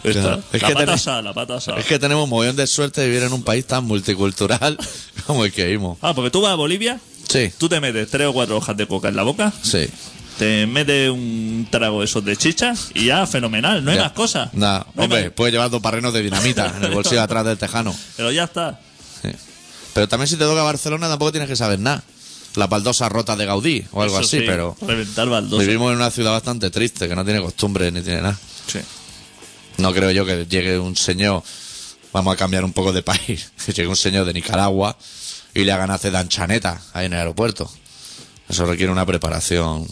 Esta. 0.03 0.21
Claro. 0.21 0.43
Es 0.53 0.61
la 0.61 0.67
que 0.67 0.73
pata 0.75 0.85
tenés- 0.85 0.93
asada, 0.95 1.21
la 1.21 1.33
pata 1.33 1.55
asada. 1.55 1.79
Es 1.79 1.85
que 1.85 1.99
tenemos 1.99 2.25
un 2.25 2.29
montón 2.29 2.55
de 2.55 2.67
suerte 2.67 3.01
de 3.01 3.07
vivir 3.07 3.23
en 3.23 3.33
un 3.33 3.43
país 3.43 3.65
tan 3.65 3.83
multicultural 3.85 4.77
como 5.25 5.43
el 5.43 5.51
que 5.51 5.65
vivimos. 5.65 5.97
Ah, 6.01 6.13
porque 6.13 6.31
tú 6.31 6.41
vas 6.41 6.53
a 6.53 6.55
Bolivia, 6.55 6.99
Sí, 7.27 7.51
tú 7.57 7.67
te 7.67 7.81
metes 7.81 8.09
tres 8.09 8.27
o 8.27 8.33
cuatro 8.33 8.55
hojas 8.55 8.77
de 8.77 8.87
coca 8.87 9.09
en 9.09 9.17
la 9.17 9.23
boca, 9.23 9.51
sí. 9.61 9.89
Te 10.37 10.67
metes 10.67 11.09
un 11.09 11.67
trago 11.71 12.03
esos 12.03 12.23
de 12.23 12.35
chicha 12.37 12.73
y 12.93 13.05
ya, 13.05 13.25
fenomenal, 13.25 13.83
no 13.83 13.91
hay 13.91 13.97
Ya. 13.97 14.03
más 14.03 14.11
cosas. 14.13 14.53
No 14.53 14.67
hay 14.67 14.81
hombre, 14.95 15.23
más- 15.25 15.31
puedes 15.33 15.53
llevar 15.53 15.69
dos 15.69 15.81
parrenos 15.81 16.13
de 16.13 16.21
dinamita 16.21 16.73
en 16.77 16.83
el 16.83 16.91
bolsillo 16.93 17.17
de 17.17 17.23
atrás 17.23 17.45
del 17.45 17.57
tejano. 17.57 17.95
Pero 18.17 18.31
ya 18.31 18.43
está. 18.45 18.79
Sí. 19.21 19.29
Pero 19.93 20.07
también 20.07 20.27
si 20.27 20.35
te 20.35 20.43
toca 20.43 20.61
Barcelona 20.63 21.07
tampoco 21.09 21.31
tienes 21.31 21.49
que 21.49 21.55
saber 21.55 21.79
nada. 21.79 22.03
Las 22.55 22.69
baldosas 22.69 23.11
rotas 23.11 23.37
de 23.37 23.45
Gaudí 23.45 23.85
o 23.91 24.01
algo 24.01 24.15
Eso 24.19 24.25
así, 24.25 24.39
sí, 24.39 24.43
pero 24.47 24.75
Reventar 24.81 25.29
baldosas. 25.29 25.65
vivimos 25.67 25.91
en 25.91 25.97
una 25.97 26.09
ciudad 26.09 26.31
bastante 26.31 26.71
triste 26.71 27.07
que 27.07 27.15
no 27.15 27.23
tiene 27.23 27.39
costumbre 27.39 27.91
ni 27.91 28.01
tiene 28.01 28.21
nada. 28.21 28.37
Sí. 28.67 28.79
No 29.77 29.93
creo 29.93 30.09
yo 30.09 30.25
que 30.25 30.45
llegue 30.47 30.79
un 30.79 30.95
señor, 30.95 31.43
vamos 32.13 32.33
a 32.33 32.37
cambiar 32.37 32.63
un 32.65 32.73
poco 32.73 32.93
de 32.93 33.03
país, 33.03 33.51
que 33.65 33.73
llegue 33.73 33.87
un 33.87 33.95
señor 33.95 34.25
de 34.25 34.33
Nicaragua 34.33 34.97
y 35.53 35.65
le 35.65 35.71
hagan 35.71 35.91
hacer 35.91 36.11
danchaneta 36.13 36.81
ahí 36.93 37.05
en 37.05 37.13
el 37.13 37.19
aeropuerto. 37.19 37.71
Eso 38.49 38.65
requiere 38.65 38.91
una 38.91 39.05
preparación 39.05 39.85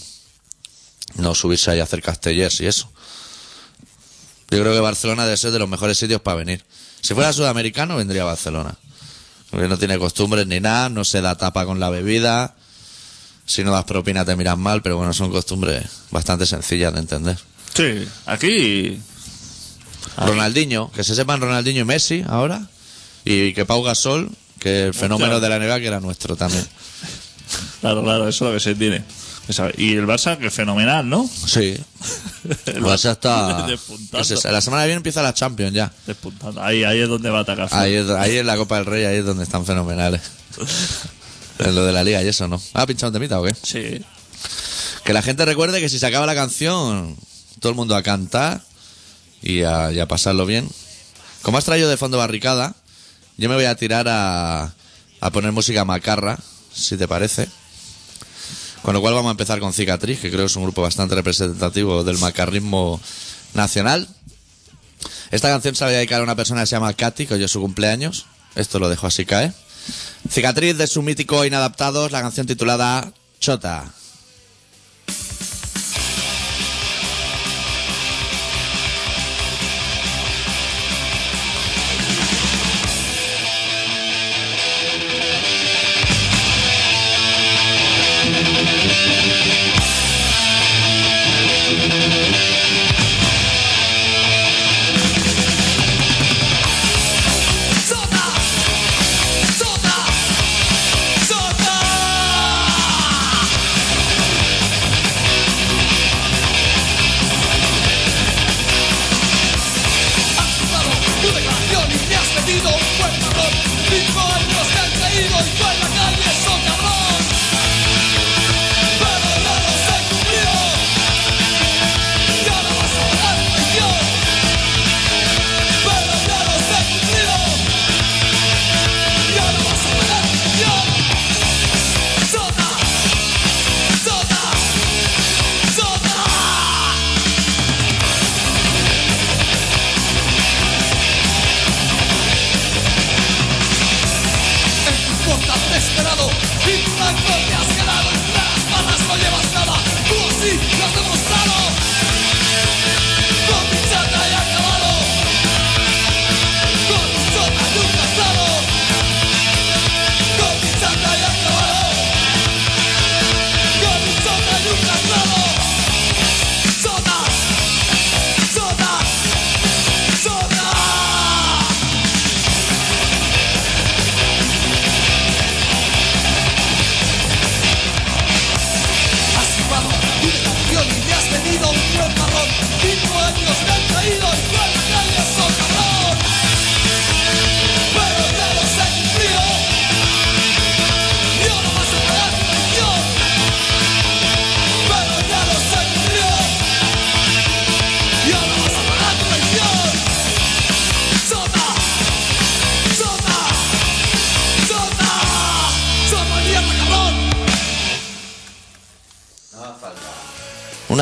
no 1.13 1.35
subirse 1.35 1.71
ahí 1.71 1.79
a 1.79 1.83
hacer 1.83 2.01
castellers 2.01 2.59
y 2.61 2.67
eso. 2.67 2.89
Yo 4.49 4.61
creo 4.61 4.73
que 4.73 4.79
Barcelona 4.79 5.25
debe 5.25 5.37
ser 5.37 5.51
de 5.51 5.59
los 5.59 5.69
mejores 5.69 5.97
sitios 5.97 6.21
para 6.21 6.37
venir. 6.37 6.63
Si 7.01 7.13
fuera 7.13 7.33
sudamericano, 7.33 7.97
vendría 7.97 8.23
a 8.23 8.25
Barcelona. 8.25 8.75
Porque 9.49 9.67
no 9.67 9.77
tiene 9.77 9.97
costumbres 9.97 10.47
ni 10.47 10.59
nada, 10.59 10.89
no 10.89 11.05
se 11.05 11.21
da 11.21 11.35
tapa 11.35 11.65
con 11.65 11.79
la 11.79 11.89
bebida. 11.89 12.55
Si 13.45 13.63
no 13.63 13.71
das 13.71 13.85
propina 13.85 14.25
te 14.25 14.35
miran 14.35 14.59
mal, 14.59 14.81
pero 14.81 14.97
bueno, 14.97 15.13
son 15.13 15.31
costumbres 15.31 15.85
bastante 16.11 16.45
sencillas 16.45 16.93
de 16.93 16.99
entender. 16.99 17.37
Sí, 17.73 18.07
aquí. 18.25 18.99
Aquí. 20.15 20.29
Ronaldinho, 20.29 20.91
que 20.91 21.03
se 21.03 21.15
sepan 21.15 21.41
Ronaldinho 21.41 21.81
y 21.81 21.85
Messi 21.85 22.23
ahora. 22.27 22.67
Y 23.23 23.53
que 23.53 23.65
Pau 23.65 23.83
Gasol, 23.83 24.31
que 24.59 24.87
el 24.87 24.93
fenómeno 24.93 25.39
de 25.39 25.49
la 25.49 25.59
NBA 25.59 25.79
que 25.79 25.87
era 25.87 25.99
nuestro 25.99 26.35
también. 26.35 26.65
Claro, 27.81 28.03
claro, 28.03 28.27
eso 28.27 28.45
es 28.45 28.51
lo 28.51 28.53
que 28.55 28.59
se 28.59 28.75
tiene. 28.75 29.03
Y 29.77 29.93
el 29.95 30.07
Barça, 30.07 30.37
que 30.37 30.49
fenomenal, 30.49 31.07
¿no? 31.07 31.27
Sí. 31.27 31.77
El 32.65 32.83
Barça 32.83 33.11
está... 33.11 33.65
Despuntando. 33.67 34.51
La 34.51 34.61
semana 34.61 34.83
que 34.83 34.87
viene 34.87 34.97
empieza 34.97 35.21
la 35.21 35.33
Champions 35.33 35.73
ya. 35.73 35.91
Despuntando. 36.07 36.61
Ahí, 36.63 36.83
ahí 36.83 36.99
es 36.99 37.07
donde 37.09 37.29
va 37.29 37.39
a 37.39 37.41
atacar. 37.41 37.69
Ahí, 37.71 37.93
es- 37.93 38.09
ahí 38.09 38.37
en 38.37 38.47
la 38.47 38.55
Copa 38.57 38.77
del 38.77 38.85
Rey, 38.85 39.05
ahí 39.05 39.17
es 39.17 39.25
donde 39.25 39.43
están 39.43 39.65
fenomenales. 39.65 40.21
En 41.57 41.73
lo 41.73 41.85
de 41.85 41.93
la 41.93 42.03
liga 42.03 42.21
y 42.21 42.27
eso, 42.27 42.49
¿no? 42.49 42.61
¿Ha 42.73 42.85
pinchado 42.85 43.11
un 43.11 43.13
temita 43.13 43.39
o 43.39 43.43
qué? 43.45 43.55
Sí. 43.63 44.03
Que 45.05 45.13
la 45.13 45.21
gente 45.21 45.45
recuerde 45.45 45.79
que 45.79 45.87
si 45.87 45.99
se 45.99 46.05
acaba 46.05 46.25
la 46.25 46.35
canción, 46.35 47.15
todo 47.61 47.69
el 47.69 47.77
mundo 47.77 47.95
a 47.95 48.03
cantar 48.03 48.61
y 49.41 49.61
a, 49.63 49.89
y 49.93 49.99
a 49.99 50.05
pasarlo 50.07 50.45
bien. 50.45 50.67
Como 51.43 51.57
has 51.57 51.63
traído 51.63 51.89
de 51.89 51.95
fondo 51.95 52.17
barricada, 52.17 52.75
yo 53.37 53.47
me 53.47 53.55
voy 53.55 53.65
a 53.65 53.75
tirar 53.75 54.05
a, 54.09 54.73
a 55.21 55.29
poner 55.31 55.53
música 55.53 55.85
macarra, 55.85 56.37
si 56.73 56.97
te 56.97 57.07
parece. 57.07 57.47
Con 58.85 58.93
lo 58.93 59.01
cual 59.01 59.15
vamos 59.15 59.29
a 59.29 59.31
empezar 59.31 59.59
con 59.59 59.73
Cicatriz, 59.73 60.19
que 60.19 60.29
creo 60.29 60.41
que 60.41 60.45
es 60.45 60.55
un 60.55 60.61
grupo 60.61 60.83
bastante 60.83 61.15
representativo 61.15 62.03
del 62.03 62.19
macarrismo 62.19 63.01
nacional. 63.55 64.07
Esta 65.31 65.49
canción 65.49 65.73
se 65.73 65.83
la 65.83 65.87
voy 65.87 65.95
a 65.95 65.97
dedicar 65.97 66.19
a 66.19 66.23
una 66.23 66.35
persona 66.35 66.61
que 66.61 66.67
se 66.67 66.75
llama 66.75 66.93
Katy, 66.93 67.25
que 67.25 67.33
hoy 67.33 67.43
es 67.43 67.49
su 67.49 67.59
cumpleaños. 67.59 68.27
Esto 68.53 68.77
lo 68.77 68.87
dejo 68.87 69.07
así 69.07 69.25
caer. 69.25 69.55
Cicatriz 70.29 70.77
de 70.77 70.85
su 70.85 71.01
mítico 71.01 71.43
Inadaptados, 71.45 72.11
la 72.11 72.21
canción 72.21 72.45
titulada 72.45 73.11
Chota. 73.39 73.91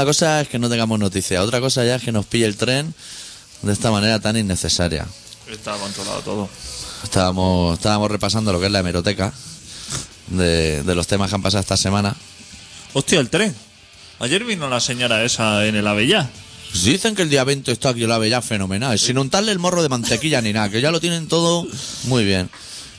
Una 0.03 0.09
cosa 0.09 0.41
es 0.41 0.49
que 0.49 0.59
no 0.59 0.69
tengamos 0.69 0.99
noticia, 0.99 1.41
otra 1.41 1.61
cosa 1.61 1.85
ya 1.85 1.95
es 1.95 2.03
que 2.03 2.11
nos 2.11 2.25
pille 2.25 2.45
el 2.45 2.57
tren 2.57 2.93
de 3.61 3.71
esta 3.71 3.89
manera 3.89 4.19
tan 4.19 4.35
innecesaria. 4.35 5.07
Está 5.49 5.77
controlado 5.77 6.19
todo. 6.19 6.49
Estábamos, 7.05 7.77
estábamos 7.77 8.11
repasando 8.11 8.51
lo 8.51 8.59
que 8.59 8.65
es 8.65 8.71
la 8.73 8.79
hemeroteca 8.79 9.31
de, 10.27 10.83
de 10.83 10.93
los 10.95 11.07
temas 11.07 11.29
que 11.29 11.35
han 11.35 11.41
pasado 11.41 11.61
esta 11.61 11.77
semana. 11.77 12.17
Hostia, 12.91 13.21
el 13.21 13.29
tren. 13.29 13.55
Ayer 14.19 14.43
vino 14.43 14.67
la 14.67 14.81
señora 14.81 15.23
esa 15.23 15.65
en 15.65 15.75
el 15.77 15.87
Avellá. 15.87 16.29
Dicen 16.83 17.15
que 17.15 17.21
el 17.21 17.29
día 17.29 17.45
20 17.45 17.71
está 17.71 17.91
aquí 17.91 18.03
el 18.03 18.11
ave 18.11 18.29
ya 18.29 18.41
fenomenal, 18.41 18.99
sin 18.99 19.17
untarle 19.17 19.53
el 19.53 19.59
morro 19.59 19.83
de 19.83 19.87
mantequilla 19.87 20.41
ni 20.41 20.51
nada, 20.51 20.67
que 20.67 20.81
ya 20.81 20.91
lo 20.91 20.99
tienen 20.99 21.29
todo 21.29 21.65
muy 22.07 22.25
bien. 22.25 22.49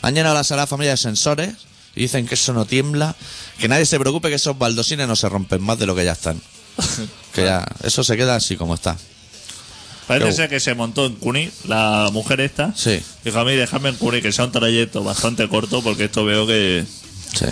Han 0.01 0.15
llenado 0.15 0.35
la 0.35 0.43
sala 0.43 0.67
familia 0.67 0.93
de 0.93 0.97
sensores 0.97 1.51
y 1.95 2.01
dicen 2.01 2.27
que 2.27 2.37
eso 2.37 2.55
no 2.55 2.65
tiembla, 2.65 3.15
que 3.59 3.69
nadie 3.69 3.85
se 3.85 4.01
preocupe 4.01 4.31
que 4.31 4.37
esos 4.37 4.57
baldosines 4.57 5.07
no 5.07 5.17
se 5.17 5.29
rompen 5.29 5.63
más 5.63 5.79
de 5.79 5.85
lo 5.85 5.95
que 5.95 6.07
ya 6.07 6.13
están. 6.13 6.41
Que 7.33 7.45
ya, 7.45 7.67
eso 7.83 8.05
se 8.05 8.17
queda 8.17 8.37
así 8.37 8.57
como 8.57 8.75
está. 8.75 8.97
Parece 10.07 10.27
Qué 10.29 10.33
ser 10.35 10.49
que 10.51 10.61
se 10.61 10.75
montó 10.75 11.07
en 11.07 11.15
Cuni, 11.15 11.51
la 11.67 12.11
mujer 12.13 12.41
esta. 12.41 12.73
Sí. 12.77 13.01
Dijo 13.25 13.39
a 13.39 13.45
mí, 13.45 13.53
déjame 13.55 13.89
en 13.89 13.97
Cuni, 13.97 14.21
que 14.21 14.33
sea 14.33 14.45
un 14.45 14.53
trayecto 14.53 15.03
bastante 15.03 15.49
corto, 15.49 15.83
porque 15.83 16.05
esto 16.05 16.25
veo 16.25 16.47
que. 16.47 16.85
Sí. 17.35 17.47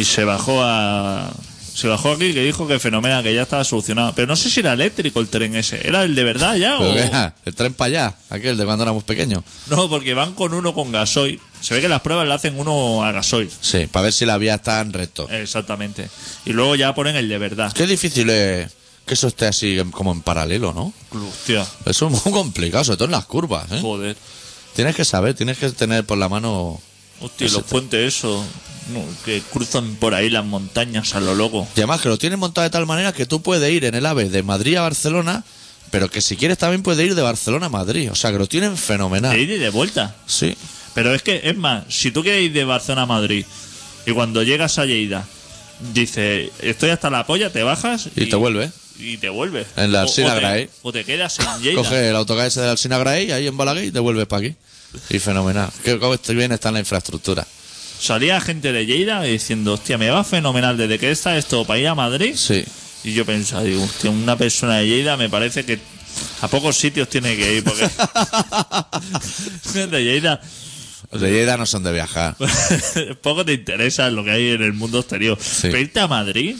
Y 0.00 0.04
se 0.04 0.24
bajó 0.24 0.62
a. 0.62 1.30
Se 1.74 1.86
bajó 1.86 2.12
aquí 2.12 2.34
que 2.34 2.42
dijo 2.42 2.66
que 2.66 2.78
fenomenal, 2.80 3.22
que 3.22 3.32
ya 3.34 3.42
estaba 3.42 3.62
solucionado. 3.64 4.12
Pero 4.14 4.26
no 4.26 4.34
sé 4.36 4.50
si 4.50 4.60
era 4.60 4.72
eléctrico 4.72 5.20
el 5.20 5.28
tren 5.28 5.54
ese. 5.54 5.86
¿Era 5.86 6.02
el 6.02 6.14
de 6.14 6.24
verdad 6.24 6.56
ya 6.56 6.76
Pero 6.78 6.90
o.? 6.90 7.10
ah, 7.12 7.34
el 7.44 7.54
tren 7.54 7.72
para 7.74 7.86
allá, 7.86 8.14
aquel 8.30 8.56
de 8.56 8.64
cuando 8.64 8.82
éramos 8.82 9.04
pequeños. 9.04 9.44
No, 9.68 9.88
porque 9.88 10.14
van 10.14 10.34
con 10.34 10.54
uno 10.54 10.74
con 10.74 10.90
gasoil. 10.90 11.40
Se 11.60 11.74
ve 11.74 11.80
que 11.80 11.88
las 11.88 12.00
pruebas 12.02 12.26
le 12.28 12.34
hacen 12.34 12.58
uno 12.58 13.02
a 13.04 13.12
gasoil. 13.12 13.50
Sí, 13.60 13.86
para 13.86 14.04
ver 14.04 14.12
si 14.12 14.24
la 14.26 14.38
vía 14.38 14.54
está 14.56 14.80
en 14.80 14.92
recto. 14.92 15.28
Exactamente. 15.30 16.08
Y 16.44 16.52
luego 16.52 16.74
ya 16.76 16.94
ponen 16.94 17.16
el 17.16 17.28
de 17.28 17.38
verdad. 17.38 17.72
Qué 17.72 17.86
difícil 17.86 18.30
es 18.30 18.68
que 19.06 19.14
eso 19.14 19.28
esté 19.28 19.46
así 19.46 19.78
como 19.90 20.12
en 20.12 20.20
paralelo, 20.22 20.72
¿no? 20.72 20.92
Hostia, 21.18 21.66
Eso 21.86 22.08
es 22.08 22.24
muy 22.24 22.32
complicado, 22.32 22.84
sobre 22.84 22.98
todo 22.98 23.06
en 23.06 23.12
las 23.12 23.24
curvas, 23.24 23.70
¿eh? 23.72 23.78
joder. 23.80 24.16
Tienes 24.74 24.94
que 24.94 25.04
saber, 25.04 25.34
tienes 25.34 25.58
que 25.58 25.70
tener 25.70 26.04
por 26.04 26.18
la 26.18 26.28
mano... 26.28 26.80
Hostia, 27.20 27.48
los 27.48 27.62
puentes 27.64 28.14
esos. 28.16 28.44
no, 28.92 29.02
que 29.24 29.42
cruzan 29.50 29.96
por 29.96 30.14
ahí 30.14 30.30
las 30.30 30.44
montañas 30.44 31.14
a 31.14 31.20
lo 31.20 31.34
loco. 31.34 31.66
Y 31.74 31.80
además 31.80 32.00
que 32.00 32.08
lo 32.08 32.16
tienes 32.18 32.38
montado 32.38 32.62
de 32.64 32.70
tal 32.70 32.86
manera 32.86 33.12
que 33.12 33.26
tú 33.26 33.42
puedes 33.42 33.72
ir 33.72 33.84
en 33.86 33.94
el 33.96 34.06
AVE 34.06 34.28
de 34.30 34.42
Madrid 34.44 34.76
a 34.76 34.82
Barcelona, 34.82 35.42
pero 35.90 36.10
que 36.10 36.20
si 36.20 36.36
quieres 36.36 36.58
también 36.58 36.82
puedes 36.82 37.04
ir 37.04 37.14
de 37.16 37.22
Barcelona 37.22 37.66
a 37.66 37.70
Madrid. 37.70 38.12
O 38.12 38.14
sea, 38.14 38.30
que 38.30 38.38
lo 38.38 38.46
tienen 38.46 38.72
De 38.72 38.76
fenomenal. 38.76 39.36
ida 39.36 39.54
y 39.54 39.58
de 39.58 39.70
vuelta. 39.70 40.14
Sí. 40.26 40.54
Pero 41.02 41.14
es 41.14 41.22
que, 41.22 41.40
es 41.44 41.56
más, 41.56 41.84
si 41.88 42.10
tú 42.10 42.22
quieres 42.22 42.42
ir 42.44 42.52
de 42.52 42.64
Barcelona 42.64 43.02
a 43.02 43.06
Madrid 43.06 43.44
y 44.06 44.12
cuando 44.12 44.42
llegas 44.42 44.78
a 44.78 44.84
Lleida, 44.86 45.24
dice, 45.94 46.50
estoy 46.60 46.90
hasta 46.90 47.08
la 47.10 47.24
polla, 47.26 47.50
te 47.50 47.62
bajas 47.62 48.08
Y 48.16 48.26
te 48.26 48.36
vuelve. 48.36 48.70
y 48.98 49.16
te 49.16 49.28
vuelves. 49.28 49.66
En 49.76 49.92
la 49.92 50.00
O- 50.00 50.02
Alsina 50.02 50.32
o 50.32 50.34
te- 50.34 50.40
Gray. 50.40 50.70
O 50.82 50.92
te 50.92 51.04
quedas 51.04 51.38
en 51.38 51.62
Lleida. 51.62 51.76
Coge 51.82 52.08
el 52.08 52.16
autocar 52.16 52.46
ese 52.46 52.60
de 52.62 52.68
Alsina 52.70 52.98
Gray, 52.98 53.30
ahí 53.32 53.46
en 53.46 53.56
Balaguer 53.56 53.84
y 53.84 53.90
te 53.92 54.00
vuelves 54.00 54.26
para 54.26 54.46
aquí. 54.46 54.56
Y 55.10 55.18
fenomenal. 55.18 55.70
Que 55.84 55.98
cómo 55.98 56.14
estoy 56.14 56.34
bien 56.34 56.50
está 56.52 56.68
en 56.68 56.74
la 56.74 56.80
infraestructura. 56.80 57.46
Salía 58.00 58.40
gente 58.40 58.72
de 58.72 58.86
Lleida 58.86 59.22
diciendo, 59.22 59.74
hostia, 59.74 59.98
me 59.98 60.08
va 60.10 60.24
fenomenal 60.24 60.76
desde 60.76 60.98
que 60.98 61.10
está 61.10 61.36
esto 61.36 61.64
para 61.64 61.78
ir 61.80 61.88
a 61.88 61.94
Madrid. 61.94 62.34
Sí. 62.36 62.64
Y 63.04 63.12
yo 63.12 63.24
pensaba, 63.26 63.62
digo, 63.64 63.82
hostia, 63.82 64.10
una 64.10 64.36
persona 64.36 64.78
de 64.78 64.86
Lleida 64.86 65.16
me 65.16 65.28
parece 65.28 65.64
que 65.64 65.78
a 66.40 66.48
pocos 66.48 66.76
sitios 66.76 67.08
tiene 67.08 67.36
que 67.36 67.56
ir, 67.56 67.64
porque 67.64 67.88
de 69.90 70.02
Lleida 70.04 70.40
Los 71.10 71.20
de 71.22 71.30
Lleida 71.30 71.56
no 71.56 71.64
son 71.66 71.82
de 71.84 71.92
viajar. 71.92 72.36
poco 73.22 73.44
te 73.44 73.54
interesa 73.54 74.10
lo 74.10 74.24
que 74.24 74.30
hay 74.30 74.48
en 74.50 74.62
el 74.62 74.72
mundo 74.74 74.98
exterior. 75.00 75.38
Sí. 75.40 75.62
Pero 75.62 75.78
irte 75.78 76.00
a 76.00 76.06
Madrid, 76.08 76.56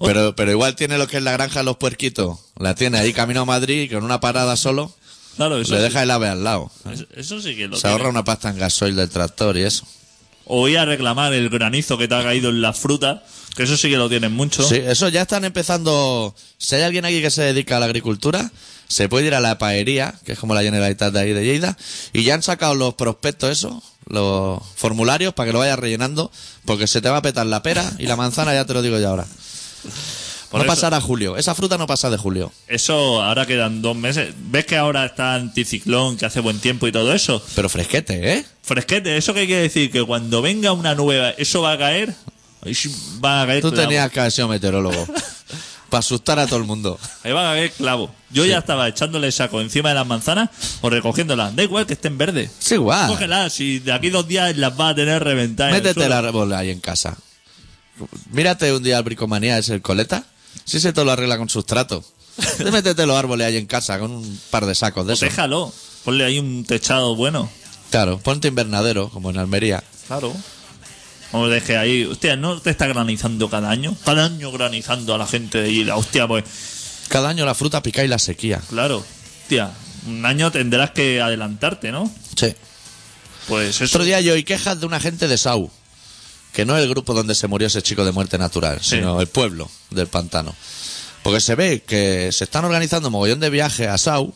Pero, 0.00 0.34
pero 0.34 0.50
igual 0.50 0.74
tiene 0.74 0.98
lo 0.98 1.06
que 1.06 1.18
es 1.18 1.22
la 1.22 1.32
granja 1.32 1.60
de 1.60 1.64
los 1.64 1.76
puerquitos. 1.76 2.38
La 2.58 2.74
tiene 2.74 2.98
ahí 2.98 3.12
camino 3.12 3.42
a 3.42 3.44
Madrid 3.44 3.82
y 3.82 3.88
con 3.88 4.02
una 4.04 4.18
parada 4.20 4.56
solo 4.56 4.92
claro, 5.36 5.58
eso, 5.60 5.72
le 5.74 5.78
sí, 5.78 5.84
deja 5.84 6.02
el 6.02 6.10
ave 6.10 6.28
al 6.28 6.42
lado. 6.44 6.70
eso- 6.92 7.06
eso 7.14 7.40
sí 7.40 7.54
que 7.56 7.68
lo 7.68 7.76
Se 7.76 7.82
tiene. 7.82 7.92
ahorra 7.96 8.08
una 8.08 8.24
pasta 8.24 8.50
en 8.50 8.58
gasoil 8.58 8.96
del 8.96 9.08
tractor 9.10 9.56
y 9.56 9.62
eso. 9.62 9.86
O 10.46 10.68
ir 10.68 10.78
a 10.78 10.84
reclamar 10.84 11.32
el 11.32 11.48
granizo 11.48 11.96
que 11.96 12.06
te 12.08 12.14
ha 12.14 12.22
caído 12.22 12.50
en 12.50 12.60
la 12.60 12.72
fruta, 12.72 13.22
que 13.56 13.62
eso 13.64 13.76
sí 13.76 13.88
que 13.90 13.96
lo 13.96 14.08
tienen 14.08 14.32
mucho. 14.32 14.62
Sí, 14.62 14.76
eso 14.76 15.08
ya 15.08 15.22
están 15.22 15.44
empezando. 15.44 16.34
Si 16.58 16.74
hay 16.74 16.82
alguien 16.82 17.04
aquí 17.04 17.20
que 17.22 17.30
se 17.30 17.42
dedica 17.42 17.76
a 17.76 17.80
la 17.80 17.86
agricultura, 17.86 18.50
se 18.88 19.08
puede 19.08 19.26
ir 19.26 19.34
a 19.34 19.40
la 19.40 19.58
paería, 19.58 20.14
que 20.24 20.32
es 20.32 20.38
como 20.38 20.54
la 20.54 20.62
Generalitat 20.62 21.12
de 21.12 21.20
ahí 21.20 21.32
de 21.32 21.44
Lleida, 21.44 21.76
y 22.12 22.24
ya 22.24 22.34
han 22.34 22.42
sacado 22.42 22.74
los 22.74 22.94
prospectos, 22.94 23.50
eso, 23.50 23.82
los 24.06 24.60
formularios 24.76 25.34
para 25.34 25.46
que 25.48 25.52
lo 25.52 25.60
vayas 25.60 25.78
rellenando, 25.78 26.30
porque 26.64 26.86
se 26.86 27.00
te 27.00 27.08
va 27.08 27.18
a 27.18 27.22
petar 27.22 27.46
la 27.46 27.62
pera 27.62 27.92
y 27.98 28.06
la 28.06 28.16
manzana, 28.16 28.52
ya 28.54 28.64
te 28.64 28.74
lo 28.74 28.82
digo 28.82 28.98
yo 28.98 29.08
ahora. 29.08 29.26
Por 30.50 30.60
no 30.60 30.64
eso- 30.66 30.74
pasará 30.74 31.00
julio. 31.00 31.36
Esa 31.36 31.54
fruta 31.54 31.78
no 31.78 31.86
pasa 31.88 32.10
de 32.10 32.16
julio. 32.16 32.52
Eso 32.68 33.20
ahora 33.22 33.44
quedan 33.44 33.82
dos 33.82 33.96
meses. 33.96 34.32
¿Ves 34.50 34.66
que 34.66 34.76
ahora 34.76 35.04
está 35.04 35.34
anticiclón, 35.34 36.16
que 36.16 36.26
hace 36.26 36.38
buen 36.40 36.60
tiempo 36.60 36.86
y 36.86 36.92
todo 36.92 37.12
eso? 37.12 37.42
Pero 37.56 37.68
fresquete, 37.68 38.34
¿eh? 38.34 38.44
Fresquete, 38.62 39.16
¿eso 39.16 39.34
qué 39.34 39.46
quiere 39.46 39.62
decir? 39.62 39.90
Que 39.90 40.04
cuando 40.04 40.42
venga 40.42 40.72
una 40.72 40.94
nube, 40.94 41.34
¿eso 41.38 41.62
va 41.62 41.72
a 41.72 41.78
caer? 41.78 42.14
Ahí 42.64 42.74
sí 42.74 42.94
va 43.24 43.42
a 43.42 43.46
caer 43.46 43.62
Tú 43.62 43.72
tenías 43.72 44.10
que 44.10 44.20
haber 44.20 44.32
sido 44.32 44.48
meteorólogo. 44.48 45.06
para 45.94 46.00
asustar 46.00 46.38
a 46.40 46.46
todo 46.46 46.58
el 46.58 46.64
mundo. 46.64 46.98
Ahí 47.22 47.32
va 47.32 47.52
a 47.52 47.54
caer 47.54 47.70
clavo. 47.70 48.12
Yo 48.30 48.44
ya 48.44 48.58
estaba 48.58 48.88
echándole 48.88 49.30
saco 49.30 49.60
encima 49.60 49.90
de 49.90 49.94
las 49.94 50.06
manzanas 50.06 50.50
o 50.80 50.90
recogiéndolas. 50.90 51.54
Da 51.54 51.62
igual 51.62 51.86
que 51.86 51.92
estén 51.92 52.18
verdes. 52.18 52.50
Es 52.60 52.72
igual. 52.72 53.08
Cógelas, 53.08 53.52
si 53.52 53.78
de 53.78 53.92
aquí 53.92 54.10
dos 54.10 54.26
días 54.26 54.56
las 54.56 54.76
vas 54.76 54.92
a 54.92 54.94
tener 54.96 55.22
reventadas. 55.22 55.72
el 55.72 55.82
Métete 55.82 56.06
el 56.06 56.12
árbol 56.12 56.52
ahí 56.52 56.70
en 56.70 56.80
casa. 56.80 57.16
Mírate 58.32 58.72
un 58.72 58.82
día 58.82 58.98
al 58.98 59.04
bricomanía, 59.04 59.56
es 59.56 59.68
el 59.68 59.82
coleta. 59.82 60.24
Si 60.64 60.80
se 60.80 60.92
te 60.92 61.04
lo 61.04 61.12
arregla 61.12 61.38
con 61.38 61.48
sustrato. 61.48 62.04
Métete 62.72 63.06
los 63.06 63.16
árboles 63.16 63.46
ahí 63.46 63.56
en 63.56 63.66
casa 63.66 63.98
con 64.00 64.10
un 64.10 64.40
par 64.50 64.66
de 64.66 64.74
sacos 64.74 65.06
de 65.06 65.14
eso. 65.14 65.24
déjalo. 65.24 65.72
Ponle 66.04 66.24
ahí 66.24 66.38
un 66.38 66.64
techado 66.64 67.14
bueno. 67.14 67.48
Claro, 67.90 68.18
ponte 68.18 68.48
invernadero, 68.48 69.10
como 69.10 69.30
en 69.30 69.38
Almería. 69.38 69.84
Claro. 70.08 70.34
Deje 71.48 71.76
ahí. 71.76 72.04
Hostia, 72.04 72.36
¿no 72.36 72.60
te 72.60 72.70
está 72.70 72.86
granizando 72.86 73.50
cada 73.50 73.70
año? 73.70 73.96
Cada 74.04 74.24
año 74.26 74.50
granizando 74.52 75.14
a 75.14 75.18
la 75.18 75.26
gente 75.26 75.58
de 75.60 75.72
Lleida. 75.72 75.96
Hostia, 75.96 76.26
pues 76.28 76.44
Cada 77.08 77.28
año 77.28 77.44
la 77.44 77.54
fruta 77.54 77.82
pica 77.82 78.02
y 78.04 78.08
la 78.08 78.18
sequía. 78.18 78.60
claro. 78.68 79.04
Hostia, 79.42 79.70
un 80.06 80.24
año 80.24 80.50
tendrás 80.50 80.92
que 80.92 81.20
adelantarte, 81.20 81.92
¿no? 81.92 82.10
Sí. 82.36 82.54
Pues 83.48 83.80
eso. 83.80 83.84
Otro 83.84 84.04
día 84.04 84.20
yo 84.22 84.32
oí 84.34 84.42
quejas 84.44 84.80
de 84.80 84.86
una 84.86 85.00
gente 85.00 85.28
de 85.28 85.36
Sau. 85.36 85.70
Que 86.52 86.64
no 86.64 86.76
es 86.76 86.82
el 86.84 86.88
grupo 86.88 87.12
donde 87.14 87.34
se 87.34 87.46
murió 87.48 87.66
ese 87.66 87.82
chico 87.82 88.04
de 88.04 88.12
muerte 88.12 88.38
natural, 88.38 88.78
Sí. 88.80 88.96
sino 88.96 89.20
el 89.20 89.26
pueblo 89.26 89.68
del 89.90 90.06
pantano. 90.06 90.54
Porque 91.22 91.40
se 91.40 91.54
ve 91.56 91.82
que 91.86 92.30
se 92.32 92.44
están 92.44 92.64
organizando 92.64 93.10
mogollón 93.10 93.40
de 93.40 93.50
viajes 93.50 93.88
a 93.88 93.98
Sau. 93.98 94.34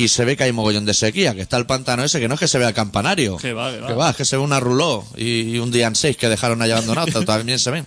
Y 0.00 0.08
se 0.08 0.24
ve 0.24 0.34
que 0.34 0.44
hay 0.44 0.52
mogollón 0.52 0.86
de 0.86 0.94
sequía, 0.94 1.34
que 1.34 1.42
está 1.42 1.58
el 1.58 1.66
pantano 1.66 2.02
ese, 2.02 2.20
que 2.20 2.26
no 2.26 2.34
es 2.34 2.40
que 2.40 2.48
se 2.48 2.56
vea 2.56 2.68
el 2.68 2.74
campanario. 2.74 3.36
Que 3.36 3.52
va, 3.52 3.70
que 3.70 3.92
va. 3.92 4.08
es 4.08 4.16
que 4.16 4.24
se 4.24 4.36
ve 4.36 4.42
una 4.42 4.58
ruló 4.58 5.04
y, 5.14 5.42
y 5.42 5.58
un 5.58 5.70
día 5.70 5.88
en 5.88 5.94
seis 5.94 6.16
que 6.16 6.26
dejaron 6.26 6.62
ahí 6.62 6.70
abandonados, 6.70 7.22
también 7.26 7.58
se 7.58 7.70
ven. 7.70 7.86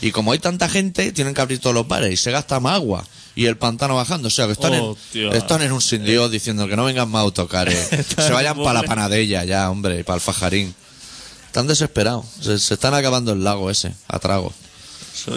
Y 0.00 0.10
como 0.10 0.32
hay 0.32 0.40
tanta 0.40 0.68
gente, 0.68 1.12
tienen 1.12 1.34
que 1.34 1.40
abrir 1.40 1.60
todos 1.60 1.72
los 1.72 1.86
bares 1.86 2.12
y 2.12 2.16
se 2.16 2.32
gasta 2.32 2.58
más 2.58 2.74
agua. 2.74 3.06
Y 3.36 3.46
el 3.46 3.56
pantano 3.56 3.94
bajando, 3.94 4.26
o 4.26 4.30
sea 4.32 4.46
que 4.46 4.52
están, 4.52 4.74
Hostia. 4.74 5.28
en, 5.28 5.36
están 5.36 5.62
en 5.62 5.70
un 5.70 5.80
sin 5.80 6.04
Dios 6.04 6.32
diciendo 6.32 6.66
que 6.66 6.74
no 6.74 6.84
vengan 6.84 7.08
más 7.08 7.20
autocares. 7.22 7.90
Se 8.16 8.32
vayan 8.32 8.56
para 8.56 8.74
la 8.74 8.82
panadella 8.82 9.44
ya, 9.44 9.70
hombre, 9.70 10.00
y 10.00 10.02
para 10.02 10.16
el 10.16 10.20
fajarín. 10.20 10.74
Están 11.46 11.68
desesperados. 11.68 12.26
Se, 12.40 12.58
se 12.58 12.74
están 12.74 12.92
acabando 12.92 13.32
el 13.32 13.44
lago 13.44 13.70
ese, 13.70 13.94
a 14.08 14.18
trago. 14.18 14.52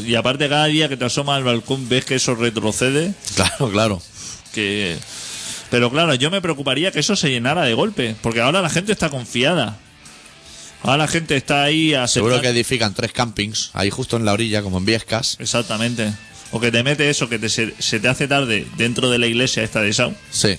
Y 0.04 0.16
aparte, 0.16 0.50
cada 0.50 0.66
día 0.66 0.90
que 0.90 0.98
te 0.98 1.06
asomas 1.06 1.38
al 1.38 1.44
balcón 1.44 1.88
ves 1.88 2.04
que 2.04 2.16
eso 2.16 2.34
retrocede. 2.34 3.14
Claro, 3.36 3.70
claro. 3.70 4.02
que 4.54 4.98
pero 5.76 5.92
claro 5.92 6.16
yo 6.16 6.32
me 6.32 6.40
preocuparía 6.40 6.90
que 6.90 7.00
eso 7.02 7.18
se 7.18 7.30
llenara 7.30 7.64
de 7.64 7.74
golpe 7.74 8.16
porque 8.22 8.40
ahora 8.40 8.62
la 8.62 8.70
gente 8.70 8.94
está 8.94 9.10
confiada 9.10 9.78
ahora 10.84 11.00
la 11.00 11.08
gente 11.10 11.36
está 11.36 11.64
ahí 11.64 11.94
a 11.94 12.08
Seguro 12.08 12.40
que 12.40 12.48
edifican 12.48 12.94
tres 12.94 13.12
campings, 13.12 13.72
ahí 13.74 13.90
justo 13.90 14.16
en 14.16 14.24
la 14.24 14.32
orilla, 14.32 14.62
como 14.62 14.78
en 14.78 14.86
Viescas. 14.86 15.36
exactamente 15.38 16.14
o 16.52 16.62
que 16.62 16.72
te 16.72 16.82
mete 16.82 17.10
eso 17.10 17.28
que 17.28 17.40
te, 17.40 17.50
se, 17.50 17.74
se 17.78 18.00
te 18.00 18.08
hace 18.08 18.30
tarde 18.30 18.66
dentro 18.78 19.10
de 19.10 19.18
la 19.20 19.28
iglesia 19.28 19.64
esta 19.64 19.82
de 19.82 19.92
Sau 19.92 20.16
Sí. 20.32 20.56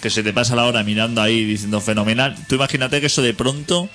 que 0.00 0.10
se 0.10 0.22
te 0.22 0.32
pasa 0.32 0.54
la 0.54 0.64
hora 0.64 0.84
mirando 0.84 1.20
ahí 1.22 1.44
diciendo 1.44 1.80
fenomenal 1.80 2.36
tú 2.48 2.54
imagínate 2.54 3.00
que 3.00 3.08
eso 3.08 3.22
de 3.22 3.34
pronto 3.34 3.88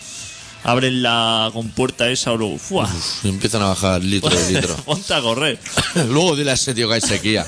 abren 0.66 1.02
la 1.02 1.50
compuerta 1.54 2.10
esa 2.10 2.34
o 2.34 2.38
luego 2.38 2.58
¡fua! 2.58 2.90
Y 3.24 3.30
empiezan 3.30 3.62
a 3.62 3.68
bajar 3.68 4.04
litro 4.04 4.30
y 4.50 4.54
litro. 4.54 4.76
ponte 4.86 5.14
a 5.14 5.22
correr 5.22 5.58
Luego 6.10 6.36
dile 6.36 6.52
a 6.52 6.56
ese 6.56 6.74
tío 6.74 6.90
que 6.90 6.96
hay 6.96 7.02
sequía. 7.02 7.48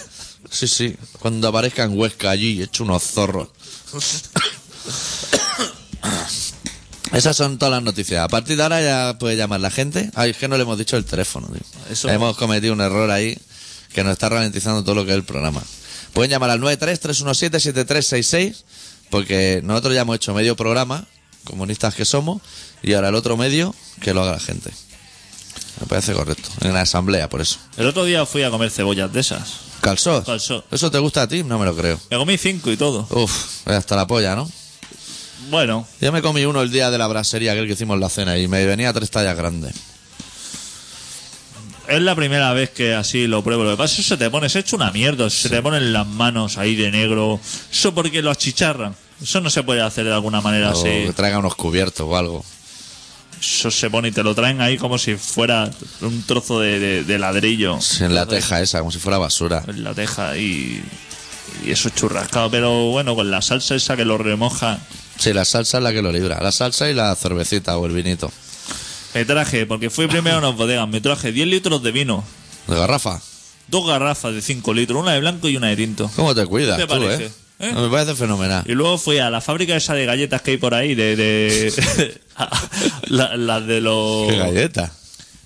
Sí, 0.49 0.67
sí. 0.67 0.95
Cuando 1.19 1.47
aparezca 1.47 1.83
en 1.83 1.97
Huesca 1.97 2.29
allí, 2.29 2.61
hecho 2.61 2.83
unos 2.83 3.03
zorros. 3.03 3.49
Esas 7.11 7.35
son 7.37 7.57
todas 7.59 7.71
las 7.73 7.83
noticias. 7.83 8.23
A 8.23 8.27
partir 8.27 8.57
de 8.57 8.63
ahora 8.63 8.81
ya 8.81 9.17
puede 9.19 9.37
llamar 9.37 9.59
la 9.59 9.69
gente. 9.69 10.09
Ay, 10.15 10.31
es 10.31 10.37
que 10.37 10.47
no 10.47 10.57
le 10.57 10.63
hemos 10.63 10.77
dicho 10.79 10.97
el 10.97 11.05
teléfono, 11.05 11.47
tío. 11.47 11.61
Eso- 11.91 12.09
Hemos 12.09 12.35
cometido 12.37 12.73
un 12.73 12.81
error 12.81 13.11
ahí 13.11 13.37
que 13.93 14.03
nos 14.03 14.13
está 14.13 14.29
ralentizando 14.29 14.83
todo 14.83 14.95
lo 14.95 15.05
que 15.05 15.11
es 15.11 15.17
el 15.17 15.23
programa. 15.23 15.61
Pueden 16.13 16.31
llamar 16.31 16.49
al 16.49 16.59
93-317-7366 16.61 18.63
porque 19.11 19.61
nosotros 19.63 19.93
ya 19.93 20.01
hemos 20.01 20.15
hecho 20.15 20.33
medio 20.33 20.55
programa, 20.55 21.05
comunistas 21.43 21.93
que 21.93 22.03
somos, 22.05 22.41
y 22.81 22.93
ahora 22.93 23.09
el 23.09 23.15
otro 23.15 23.37
medio 23.37 23.75
que 24.01 24.13
lo 24.15 24.23
haga 24.23 24.31
la 24.33 24.39
gente. 24.39 24.71
Me 25.83 25.87
parece 25.89 26.13
correcto. 26.13 26.47
En 26.61 26.73
la 26.73 26.81
asamblea, 26.81 27.27
por 27.27 27.41
eso. 27.41 27.57
el 27.75 27.87
otro 27.87 28.05
día 28.05 28.25
fui 28.25 28.41
a 28.43 28.49
comer 28.49 28.71
cebollas 28.71 29.11
de 29.11 29.19
esas 29.19 29.55
¿Calzós? 29.81 30.23
Calzós. 30.23 30.63
¿Eso 30.71 30.89
te 30.89 30.97
gusta 30.97 31.23
a 31.23 31.27
ti? 31.27 31.43
No 31.43 31.59
me 31.59 31.65
lo 31.65 31.75
creo. 31.75 31.99
me 32.09 32.15
comí 32.17 32.37
cinco 32.37 32.71
y 32.71 32.77
todo 32.77 33.05
Uf, 33.09 33.67
hasta 33.67 33.97
la 33.97 34.07
polla, 34.07 34.33
¿no? 34.33 34.49
bueno 35.49 35.85
Yo 35.99 36.13
me 36.13 36.21
comí 36.21 36.45
uno 36.45 36.61
el 36.61 36.71
día 36.71 36.89
de 36.89 36.97
la 36.97 37.05
brasería, 37.07 37.51
aquel 37.51 37.67
que 37.67 37.73
hicimos 37.73 37.99
la 37.99 38.07
cena, 38.07 38.37
y 38.37 38.47
me 38.47 38.65
venía 38.65 38.93
tres 38.93 39.11
tallas 39.11 39.35
grandes. 39.35 39.73
Es 41.89 42.01
la 42.01 42.15
primera 42.15 42.53
vez 42.53 42.69
que 42.69 42.93
así 42.95 43.27
lo 43.27 43.43
pruebo. 43.43 43.65
Lo 43.65 43.71
que 43.71 43.77
pasa 43.77 43.91
es 43.91 43.97
que 43.97 44.03
se 44.03 44.17
te 44.17 44.29
pone, 44.29 44.47
se 44.47 44.59
hecho 44.59 44.77
una 44.77 44.89
mierda. 44.91 45.29
Se 45.29 45.49
te 45.49 45.61
ponen 45.61 45.91
las 45.91 46.07
manos 46.07 46.57
ahí 46.57 46.75
de 46.75 46.89
negro. 46.91 47.41
Eso 47.69 47.93
porque 47.93 48.21
lo 48.21 48.31
achicharran. 48.31 48.95
Eso 49.21 49.41
no 49.41 49.49
se 49.49 49.63
puede 49.63 49.81
hacer 49.81 50.05
de 50.05 50.13
alguna 50.13 50.39
manera 50.39 50.69
O 50.69 50.79
así. 50.79 50.83
que 51.07 51.13
traiga 51.13 51.39
unos 51.39 51.55
cubiertos 51.55 52.07
o 52.09 52.15
algo. 52.15 52.45
Eso 53.43 53.69
se 53.71 53.89
pone 53.89 54.07
y 54.07 54.11
te 54.11 54.23
lo 54.23 54.33
traen 54.33 54.61
ahí 54.61 54.77
como 54.77 54.97
si 54.97 55.15
fuera 55.17 55.69
un 56.01 56.23
trozo 56.23 56.61
de, 56.61 56.79
de- 56.79 57.03
de 57.03 57.19
ladrillo. 57.19 57.81
Sí, 57.81 58.03
En 58.05 58.15
la 58.15 58.25
teja 58.25 58.61
esa, 58.61 58.79
como 58.79 58.91
si 58.91 58.99
fuera 58.99 59.17
basura. 59.17 59.63
En 59.67 59.83
la 59.83 59.93
teja 59.93 60.37
y, 60.37 60.81
y 61.65 61.71
eso 61.71 61.89
es 61.89 61.95
churrascado. 61.95 62.49
Pero 62.49 62.89
bueno, 62.91 63.15
con 63.15 63.29
la 63.29 63.41
salsa 63.41 63.75
esa 63.75 63.97
que 63.97 64.05
lo 64.05 64.17
remoja. 64.17 64.79
Sí, 65.17 65.33
la 65.33 65.43
salsa 65.45 65.77
es 65.79 65.83
la 65.83 65.91
que 65.91 66.01
lo 66.01 66.11
libra. 66.11 66.39
La 66.41 66.51
salsa 66.53 66.89
y 66.89 66.93
la 66.93 67.13
cervecita 67.15 67.77
o 67.77 67.85
el 67.85 67.91
vinito. 67.91 68.31
Me 69.13 69.25
traje, 69.25 69.65
porque 69.65 69.89
fui 69.89 70.07
primero 70.07 70.37
a 70.37 70.39
unas 70.39 70.55
bodegas, 70.55 70.87
me 70.87 71.01
traje 71.01 71.31
10 71.31 71.47
litros 71.47 71.83
de 71.83 71.91
vino. 71.91 72.23
¿De 72.67 72.75
garrafa? 72.75 73.21
Dos 73.67 73.85
garrafas 73.87 74.33
de 74.33 74.41
5 74.41 74.73
litros, 74.73 74.99
una 75.01 75.11
de 75.13 75.19
blanco 75.19 75.47
y 75.49 75.57
una 75.57 75.67
de 75.67 75.75
tinto. 75.75 76.09
¿Cómo 76.15 76.33
te 76.33 76.45
cuidas 76.47 76.77
¿Qué 76.79 76.87
te 76.87 76.93
tú, 76.95 77.01
parece? 77.03 77.25
eh? 77.25 77.31
¿Eh? 77.63 77.71
Me 77.73 77.89
parece 77.89 78.15
fenomenal. 78.15 78.63
Y 78.67 78.73
luego 78.73 78.97
fui 78.97 79.19
a 79.19 79.29
la 79.29 79.41
fábrica 79.41 79.75
esa 79.75 79.93
de 79.93 80.05
galletas 80.05 80.41
que 80.41 80.51
hay 80.51 80.57
por 80.57 80.73
ahí, 80.73 80.95
de... 80.95 81.15
de 81.15 82.21
la, 83.07 83.35
la 83.37 83.59
de 83.61 83.81
los... 83.81 84.27
¿Qué 84.29 84.37
galleta? 84.37 84.91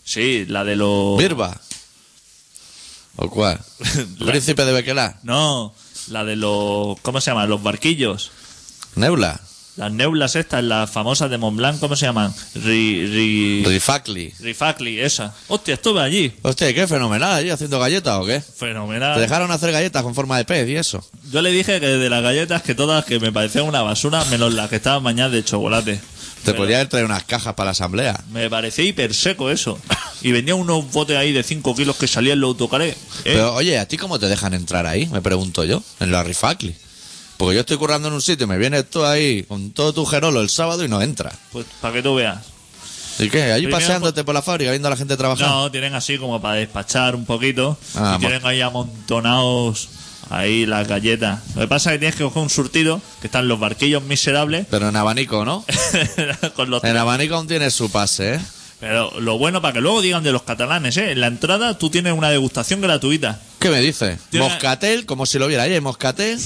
Sí, 0.04 0.46
la 0.48 0.64
de 0.64 0.76
los... 0.76 1.18
¿Birba? 1.18 1.60
¿O 3.18 3.30
cuál? 3.30 3.60
La- 4.20 4.32
¿Príncipe 4.32 4.64
de 4.66 4.72
Bequelá? 4.74 5.20
No, 5.24 5.74
la 6.10 6.24
de 6.24 6.36
los... 6.36 7.00
¿Cómo 7.02 7.20
se 7.22 7.32
llama? 7.32 7.46
Los 7.46 7.62
barquillos. 7.64 8.32
¿Neula? 8.96 9.40
Las 9.78 9.92
neulas 9.92 10.36
estas, 10.36 10.64
las 10.64 10.90
famosas 10.90 11.30
de 11.30 11.38
Montblanc, 11.38 11.80
¿cómo 11.80 11.96
se 11.96 12.08
llaman? 12.08 12.34
Ri, 12.56 13.06
ri, 13.08 13.64
Rifacli. 13.66 14.34
Rifacli, 14.40 15.00
esa. 15.00 15.34
Hostia, 15.48 15.76
estuve 15.76 16.02
allí. 16.02 16.34
Hostia, 16.42 16.74
qué 16.74 16.88
fenomenal 16.88 17.32
allí 17.34 17.52
haciendo 17.52 17.80
galletas 17.80 18.18
o 18.18 18.26
qué? 18.26 18.40
¿Te 18.40 18.52
Fenomenal. 18.54 19.20
dejaron 19.20 19.52
hacer 19.52 19.72
galletas 19.72 20.02
con 20.02 20.16
forma 20.16 20.36
de 20.38 20.46
pez 20.46 20.68
y 20.68 20.76
eso? 20.76 21.08
Yo 21.32 21.42
le 21.44 21.52
dije 21.52 21.80
que 21.80 21.86
de 21.86 22.10
las 22.10 22.24
galletas 22.24 22.64
que 22.64 22.74
todas 22.74 23.06
que 23.06 23.20
me 23.20 23.32
parecían 23.32 23.66
una 23.66 23.84
basura, 23.84 24.26
menos 24.26 24.54
las 24.54 24.68
que 24.70 24.78
estaban 24.78 25.04
bañadas 25.04 25.32
de 25.34 25.44
chocolate. 25.44 25.94
Te 26.44 26.54
Pero 26.54 26.58
podía 26.58 26.78
haber 26.78 26.88
traído 26.88 27.06
unas 27.06 27.24
cajas 27.26 27.54
para 27.54 27.66
la 27.66 27.72
asamblea. 27.72 28.20
Me 28.32 28.50
parecía 28.50 28.84
hiper 28.86 29.14
seco 29.14 29.52
eso. 29.52 29.78
y 30.24 30.32
vendían 30.32 30.58
unos 30.58 30.92
botes 30.92 31.18
ahí 31.18 31.34
de 31.34 31.44
5 31.44 31.76
kilos 31.76 31.98
que 31.98 32.08
salían 32.08 32.34
en 32.36 32.42
los 32.42 32.48
autocares. 32.50 32.96
¿eh? 32.96 32.98
Pero 33.26 33.54
oye, 33.54 33.78
¿a 33.78 33.88
ti 33.88 33.98
cómo 33.98 34.18
te 34.18 34.26
dejan 34.28 34.54
entrar 34.56 34.88
ahí? 34.88 35.06
Me 35.08 35.22
pregunto 35.22 35.64
yo, 35.66 35.84
en 36.00 36.12
la 36.12 36.24
Rifacli. 36.24 36.76
Porque 37.38 37.56
yo 37.56 37.62
estoy 37.62 37.78
currando 37.78 38.08
en 38.08 38.14
un 38.16 38.22
sitio, 38.22 38.48
me 38.48 38.58
vienes 38.58 38.90
tú 38.90 39.06
ahí 39.06 39.44
con 39.44 39.72
todo 39.72 39.94
tu 39.94 40.06
gerolo 40.06 40.42
el 40.42 40.50
sábado 40.50 40.84
y 40.84 40.88
no 40.88 41.02
entras. 41.02 41.34
Pues 41.52 41.66
para 41.82 41.94
que 41.94 42.02
tú 42.04 42.16
veas. 42.16 42.40
¿Y 43.20 43.30
qué? 43.30 43.52
¿Allí 43.52 43.66
Primero, 43.66 43.80
paseándote 43.80 44.24
por 44.24 44.36
la 44.36 44.42
fábrica 44.42 44.72
viendo 44.72 44.88
a 44.88 44.92
la 44.92 44.98
gente 44.98 45.18
trabajar? 45.18 45.48
No, 45.48 45.72
tienen 45.72 45.96
así 45.96 46.18
como 46.18 46.42
para 46.42 46.56
despachar 46.56 47.16
un 47.16 47.26
poquito. 47.26 47.78
Ah, 47.96 48.16
y 48.18 48.20
tienen 48.20 48.46
ahí 48.46 48.62
amontonados 48.62 49.90
ahí 50.30 50.66
las 50.66 50.88
galletas. 50.88 51.40
Lo 51.56 51.62
que 51.62 51.68
pasa 51.68 51.90
es 51.92 51.96
que 51.96 52.00
tienes 52.00 52.16
que 52.16 52.24
coger 52.24 52.44
un 52.44 52.50
surtido, 52.50 53.02
que 53.22 53.28
están 53.28 53.48
los 53.48 53.60
barquillos 53.60 54.04
miserables, 54.04 54.68
Pero 54.70 54.90
en 54.90 54.96
abanico, 54.96 55.46
¿no? 55.46 55.66
con 56.56 56.70
los 56.70 56.84
En 56.84 56.98
abanico 56.98 57.36
aún 57.36 57.48
tiene 57.48 57.72
su 57.72 57.90
pase, 57.90 58.36
¿eh? 58.36 58.40
Pero 58.80 59.20
lo 59.20 59.40
bueno 59.40 59.62
para 59.62 59.74
que 59.74 59.82
luego 59.82 60.02
digan 60.02 60.24
de 60.24 60.32
los 60.32 60.44
catalanes, 60.44 60.98
¿eh? 60.98 61.12
En 61.12 61.22
la 61.22 61.28
entrada 61.28 61.78
tú 61.80 61.90
tienes 61.90 62.14
una 62.14 62.30
degustación 62.30 62.82
gratuita. 62.82 63.40
¿Qué 63.60 63.70
me 63.70 63.80
dice? 63.80 64.20
Tiene- 64.30 64.48
Moscatel, 64.48 65.06
como 65.08 65.26
si 65.26 65.40
lo 65.40 65.48
viera 65.48 65.64
ahí, 65.64 65.80
moscatel 65.82 66.40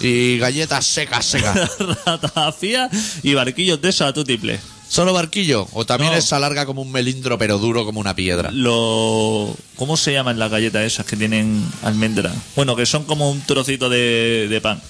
y 0.00 0.38
galletas 0.38 0.84
secas, 0.86 1.24
secas. 1.26 1.70
Ratafía 2.06 2.90
y 3.22 3.34
barquillos 3.34 3.80
de 3.80 3.88
eso 3.88 4.04
a 4.06 4.12
tu 4.12 4.24
tiple. 4.24 4.58
¿Solo 4.88 5.12
barquillo? 5.12 5.66
¿O 5.72 5.84
también 5.84 6.12
No. 6.12 6.18
esa 6.18 6.38
larga 6.38 6.64
como 6.64 6.80
un 6.82 6.92
melindro 6.92 7.38
pero 7.38 7.58
duro 7.58 7.84
como 7.84 7.98
una 7.98 8.14
piedra? 8.14 8.50
Lo... 8.52 9.54
¿Cómo 9.74 9.96
se 9.96 10.12
llaman 10.12 10.38
las 10.38 10.50
galletas 10.50 10.84
esas 10.84 11.06
que 11.06 11.16
tienen 11.16 11.64
almendra? 11.82 12.32
Bueno, 12.54 12.76
que 12.76 12.86
son 12.86 13.04
como 13.04 13.30
un 13.30 13.40
trocito 13.42 13.88
de, 13.88 14.46
de 14.48 14.60
pan. 14.60 14.80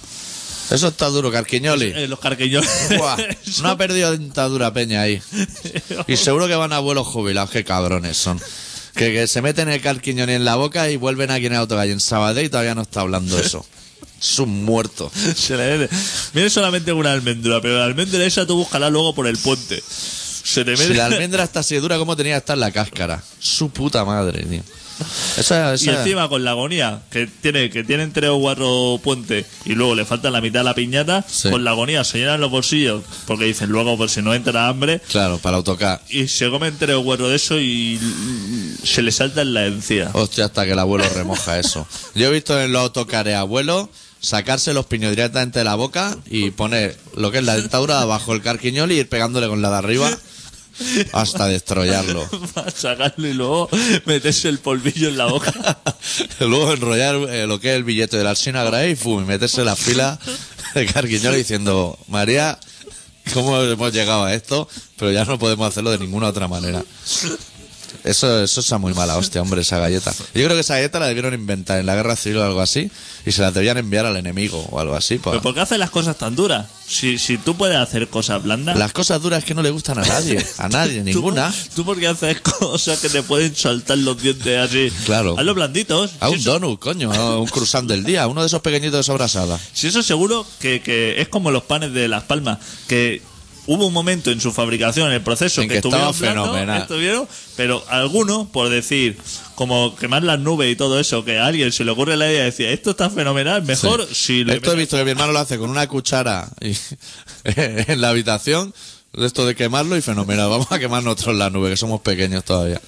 Eso 0.71 0.89
está 0.89 1.07
duro, 1.07 1.31
Carquiñoli. 1.31 1.93
Eh, 1.95 2.09
los 2.09 2.19
carquillos. 2.19 2.67
Buah, 2.99 3.17
no 3.63 3.69
ha 3.71 3.79
perdido 3.79 4.11
dentadura 4.13 4.73
peña 4.73 5.01
ahí. 5.03 5.23
Y 6.09 6.17
seguro 6.17 6.47
que 6.49 6.57
van 6.57 6.73
a 6.73 6.77
abuelos 6.77 7.07
jubilados, 7.07 7.51
qué 7.51 7.65
cabrones 7.65 8.17
son. 8.17 8.39
Que, 8.95 9.13
que 9.13 9.27
se 9.27 9.41
meten 9.43 9.69
el 9.69 9.81
carquiñoni 9.81 10.33
en 10.33 10.45
la 10.45 10.57
boca 10.57 10.91
y 10.91 10.97
vuelven 10.97 11.31
aquí 11.31 11.47
en 11.47 11.53
el 11.53 11.59
autocalle 11.61 11.93
en 11.93 12.01
Sabadell 12.01 12.47
y 12.47 12.49
todavía 12.49 12.75
no 12.75 12.83
está 12.83 13.01
hablando 13.03 13.39
eso. 13.39 13.65
Es 14.21 14.39
un 14.39 14.65
muerto. 14.65 15.11
Se 15.37 15.57
le 15.57 15.89
mete. 16.33 16.51
Solamente 16.51 16.93
una 16.93 17.13
almendra, 17.13 17.61
pero 17.61 17.79
la 17.79 17.85
almendra 17.85 18.25
esa 18.25 18.47
tú 18.47 18.57
búscala 18.57 18.91
luego 18.91 19.15
por 19.15 19.27
el 19.27 19.37
puente. 19.37 19.83
Se 19.89 20.65
te 20.65 20.73
mete. 20.73 20.87
Si 20.89 20.95
la 20.95 21.07
almendra 21.07 21.43
está 21.45 21.61
así 21.61 21.75
de 21.75 21.81
dura, 21.81 21.99
¿cómo 21.99 22.17
tenía 22.17 22.35
que 22.35 22.39
estar 22.39 22.57
la 22.59 22.71
cáscara? 22.71 23.23
Su 23.39 23.71
puta 23.71 24.05
madre, 24.05 24.45
tío. 24.45 24.63
Esa, 25.37 25.75
Y 25.79 25.89
encima 25.91 26.27
con 26.31 26.43
la 26.43 26.53
agonía, 26.53 27.03
que 27.11 27.27
tiene 27.27 27.69
que 27.69 27.85
tienen 27.85 28.15
tres 28.15 28.31
o 28.31 28.41
cuatro 28.41 28.99
puentes 29.05 29.45
y 29.67 29.75
luego 29.75 29.95
le 29.95 30.07
falta 30.07 30.31
la 30.31 30.41
mitad 30.41 30.61
de 30.61 30.65
la 30.65 30.75
piñata, 30.75 31.23
Sí. 31.29 31.51
con 31.51 31.65
la 31.65 31.73
agonía 31.73 32.03
se 32.03 32.17
llenan 32.17 32.41
los 32.41 32.51
bolsillos, 32.51 33.03
porque 33.27 33.45
dicen 33.45 33.69
luego 33.69 33.99
por 33.99 34.09
si 34.09 34.23
no 34.23 34.33
entra 34.33 34.69
hambre, 34.69 35.03
Claro, 35.11 35.37
para 35.37 35.59
autocar. 35.59 36.01
y 36.09 36.29
se 36.29 36.49
comen 36.49 36.77
tres 36.79 36.97
o 36.97 37.05
cuatro 37.05 37.29
de 37.29 37.37
eso 37.37 37.61
y 37.61 38.01
se 38.85 39.03
le 39.03 39.13
salta 39.13 39.43
en 39.43 39.53
la 39.53 39.67
encía. 39.67 40.09
Hostia, 40.15 40.47
hasta 40.47 40.65
que 40.65 40.73
el 40.73 40.79
abuelo 40.79 41.05
remoja 41.15 41.59
eso. 41.59 41.87
Yo 42.15 42.29
he 42.29 42.31
visto 42.31 42.59
en 42.59 42.73
los 42.73 42.81
autocares 42.81 43.35
abuelos 43.35 43.89
sacarse 44.21 44.73
los 44.73 44.87
piños 44.87 45.11
directamente 45.11 45.61
de 45.61 45.65
la 45.65 45.75
boca 45.75 46.17
y 46.27 46.51
poner 46.51 46.97
lo 47.15 47.31
que 47.31 47.39
es 47.39 47.45
la 47.45 47.57
dentadura 47.57 48.05
bajo 48.05 48.33
el 48.33 48.43
carquiñol 48.43 48.93
y 48.93 49.01
ir 49.01 49.09
pegándole 49.09 49.49
con 49.49 49.63
la 49.63 49.71
de 49.71 49.77
arriba 49.77 50.19
hasta 51.13 51.47
destrollarlo. 51.47 52.29
Para 52.55 52.71
sacarlo 52.71 53.27
y 53.27 53.35
luego 53.35 53.69
meterse 54.05 54.49
el 54.49 54.59
polvillo 54.59 55.09
en 55.09 55.17
la 55.17 55.27
boca. 55.27 55.53
Luego 56.41 56.73
enrollar 56.73 57.17
eh, 57.31 57.47
lo 57.47 57.61
que 57.61 57.71
es 57.71 57.77
el 57.77 57.85
billete 57.85 58.17
de 58.17 58.25
la 58.25 58.31
Alsina 58.31 58.65
Gray 58.65 58.93
y, 58.93 58.97
fum, 58.97 59.23
y 59.23 59.27
meterse 59.27 59.61
en 59.61 59.67
la 59.67 59.77
fila 59.77 60.19
de 60.75 60.87
carquiñol 60.87 61.35
diciendo, 61.35 61.99
María, 62.09 62.59
¿cómo 63.33 63.61
hemos 63.61 63.93
llegado 63.93 64.25
a 64.25 64.35
esto? 64.35 64.69
Pero 64.99 65.13
ya 65.13 65.25
no 65.25 65.39
podemos 65.39 65.69
hacerlo 65.69 65.91
de 65.91 65.99
ninguna 65.99 66.29
otra 66.29 66.49
manera. 66.49 66.85
Eso, 68.05 68.43
eso 68.43 68.61
es 68.61 68.81
muy 68.81 68.95
mala 68.95 69.17
hostia, 69.17 69.43
hombre, 69.43 69.61
esa 69.63 69.79
galleta. 69.79 70.13
Yo 70.13 70.45
creo 70.45 70.49
que 70.51 70.61
esa 70.61 70.75
galleta 70.75 70.99
la 71.01 71.07
debieron 71.07 71.35
inventar 71.35 71.79
en 71.81 71.87
la 71.87 71.95
guerra 71.95 72.17
civil 72.17 72.39
o 72.39 72.45
algo 72.45 72.61
así 72.61 72.91
y 73.25 73.33
se 73.33 73.43
la 73.43 73.51
debían 73.51 73.79
enviar 73.79 74.07
al 74.07 74.17
enemigo 74.17 74.67
o 74.71 74.81
algo 74.81 74.95
así. 74.95 75.19
pues. 75.19 75.33
¿Pero 75.33 75.43
por 75.43 75.55
qué 75.55 75.61
haces 75.61 75.79
las 75.79 75.91
cosas 75.91 76.17
tan 76.19 76.37
duras? 76.37 76.67
Si, 76.89 77.19
si 77.19 77.37
tú 77.37 77.57
puedes 77.57 77.77
hacer 77.77 78.09
cosas 78.09 78.43
blandas. 78.45 78.77
Las 78.79 78.93
cosas 78.93 79.21
duras 79.21 79.43
que 79.45 79.55
no 79.55 79.63
le 79.63 79.71
gustan 79.71 79.99
a 79.99 80.03
nadie, 80.03 80.45
a 80.59 80.69
nadie, 80.69 81.03
ninguna. 81.05 81.53
¿Tú, 81.75 81.85
por 81.85 81.99
qué 81.99 82.07
haces 82.07 82.41
cosas 82.41 83.01
que 83.01 83.09
te 83.09 83.23
pueden 83.25 83.57
saltar 83.57 83.99
los 83.99 84.21
dientes 84.23 84.57
así? 84.59 84.93
Claro. 85.05 85.37
Hazlo 85.39 85.55
blanditos. 85.55 86.13
A 86.21 86.29
Si 86.29 86.35
un 86.35 86.39
eso- 86.41 86.53
donut, 86.53 86.79
coño, 86.79 87.13
a 87.13 87.39
un 87.41 87.49
cruzán 87.49 87.87
del 87.89 88.05
día, 88.05 88.27
uno 88.29 88.41
de 88.43 88.47
esos 88.47 88.61
pequeñitos 88.63 88.99
de 88.99 89.03
sobrasada. 89.03 89.59
Si 89.73 89.89
eso 89.89 90.03
seguro 90.03 90.47
que, 90.61 90.81
que 90.81 91.21
es 91.21 91.29
como 91.29 91.51
los 91.51 91.65
panes 91.65 91.93
de 91.93 92.07
Las 92.07 92.23
Palmas, 92.25 92.59
que 92.87 93.21
hubo 93.67 93.87
un 93.87 93.93
momento 93.93 94.31
en 94.31 94.41
su 94.41 94.53
fabricación, 94.53 95.09
en 95.09 95.15
el 95.15 95.21
proceso, 95.23 95.63
En 95.63 95.69
que 95.69 95.77
estuvieron 95.77 96.15
fenomenal. 96.15 96.87
pero 97.57 97.85
algunos, 97.89 98.49
por 98.49 98.69
decir, 98.69 99.19
como 99.55 99.97
quemar 99.97 100.23
las 100.23 100.39
nubes 100.39 100.73
y 100.73 100.77
todo 100.77 101.01
eso, 101.01 101.25
que 101.25 101.39
a 101.39 101.47
alguien 101.47 101.73
se 101.73 101.85
le 101.85 101.91
ocurre 101.91 102.17
la 102.17 102.27
idea 102.29 102.41
de 102.41 102.45
decir, 102.47 102.67
esto 102.67 102.91
está 102.91 103.11
fenomenal, 103.11 103.63
mejor 103.63 104.07
Sí. 104.09 104.15
si 104.15 104.45
le 104.45 104.55
Esto 104.55 104.73
he 104.73 104.77
visto 104.77 104.97
que 104.97 105.05
mi 105.05 105.11
hermano 105.13 105.33
lo 105.33 105.39
hace 105.39 105.59
con 105.59 105.71
una 105.71 105.87
cuchara 105.89 106.49
y- 106.61 106.77
en 107.45 108.01
la 108.01 108.11
habitación, 108.11 108.73
esto 109.19 109.47
de 109.47 109.55
quemarlo 109.55 109.97
y 109.97 110.03
fenomenal. 110.03 110.49
Vamos 110.51 110.71
a 110.71 110.79
quemar 110.79 111.03
nosotros 111.03 111.37
la 111.37 111.49
nube, 111.51 111.71
que 111.71 111.77
somos 111.77 112.01
pequeños 112.03 112.45
todavía. 112.45 112.81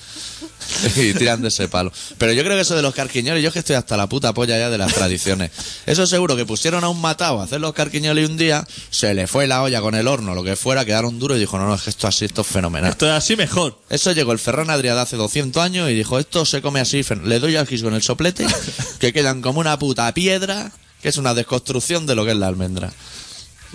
Y 0.97 1.15
tiran 1.15 1.43
de 1.43 1.49
ese 1.49 1.69
palo. 1.69 1.93
Pero 2.19 2.33
yo 2.33 2.43
creo 2.43 2.57
que 2.57 2.63
eso 2.63 2.77
de 2.77 2.83
los 2.83 2.95
carquiñoles, 2.95 3.43
yo 3.43 3.49
es 3.49 3.53
que 3.53 3.61
estoy 3.61 3.77
hasta 3.77 3.97
la 3.97 4.09
puta 4.09 4.33
polla 4.35 4.59
ya 4.59 4.71
de 4.71 4.79
las 4.79 4.93
tradiciones. 4.93 5.51
Eso 5.87 6.07
seguro 6.07 6.37
que 6.37 6.45
pusieron 6.45 6.85
a 6.85 6.89
un 6.89 7.01
matado 7.01 7.41
a 7.41 7.45
hacer 7.45 7.61
los 7.61 7.73
carquiñoles 7.73 8.29
y 8.29 8.31
un 8.31 8.37
día 8.37 8.67
se 8.91 9.15
le 9.15 9.27
fue 9.27 9.47
la 9.47 9.63
olla 9.63 9.81
con 9.81 9.95
el 9.95 10.07
horno, 10.09 10.35
lo 10.35 10.45
que 10.45 10.57
fuera, 10.57 10.85
quedaron 10.85 11.19
duros 11.19 11.37
y 11.37 11.41
dijo, 11.41 11.59
no, 11.59 11.67
no, 11.67 11.75
es 11.75 11.83
que 11.83 11.91
esto 11.91 12.07
así, 12.07 12.25
esto 12.25 12.43
es 12.43 12.47
fenomenal. 12.47 12.91
Esto 12.91 13.07
es 13.07 13.13
así 13.13 13.37
mejor. 13.37 13.79
Eso 13.91 14.13
llegó 14.13 14.33
el 14.33 14.39
Ferran 14.39 14.69
Adrià 14.69 14.99
hace 15.01 15.17
200 15.17 15.63
años 15.63 15.91
y 15.91 15.95
dijo, 15.95 16.19
esto 16.19 16.45
se 16.45 16.63
come 16.63 16.81
así, 16.81 17.05
le 17.25 17.41
doy 17.41 17.57
al 17.57 17.67
quis 17.67 17.83
con 17.83 17.95
el 17.95 18.03
soplete, 18.03 18.47
que 18.99 19.13
quedan 19.13 19.43
como 19.43 19.61
una 19.61 19.79
puta 19.79 20.13
piedra, 20.15 20.73
que 21.03 21.09
es 21.09 21.17
una 21.17 21.35
desconstrucción 21.35 22.07
de 22.07 22.15
lo 22.15 22.25
que 22.25 22.33
es 22.33 22.37
la 22.37 22.49
almendra. 22.49 22.93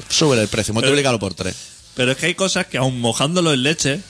Sube 0.10 0.42
el 0.42 0.48
precio, 0.48 0.74
multiplícalo 0.74 1.20
por 1.20 1.34
tres. 1.34 1.56
Pero 1.96 2.12
es 2.12 2.18
que 2.18 2.28
hay 2.28 2.36
cosas 2.36 2.66
que 2.68 2.78
aun 2.78 3.00
mojándolo 3.00 3.54
en 3.54 3.64
leche, 3.64 4.02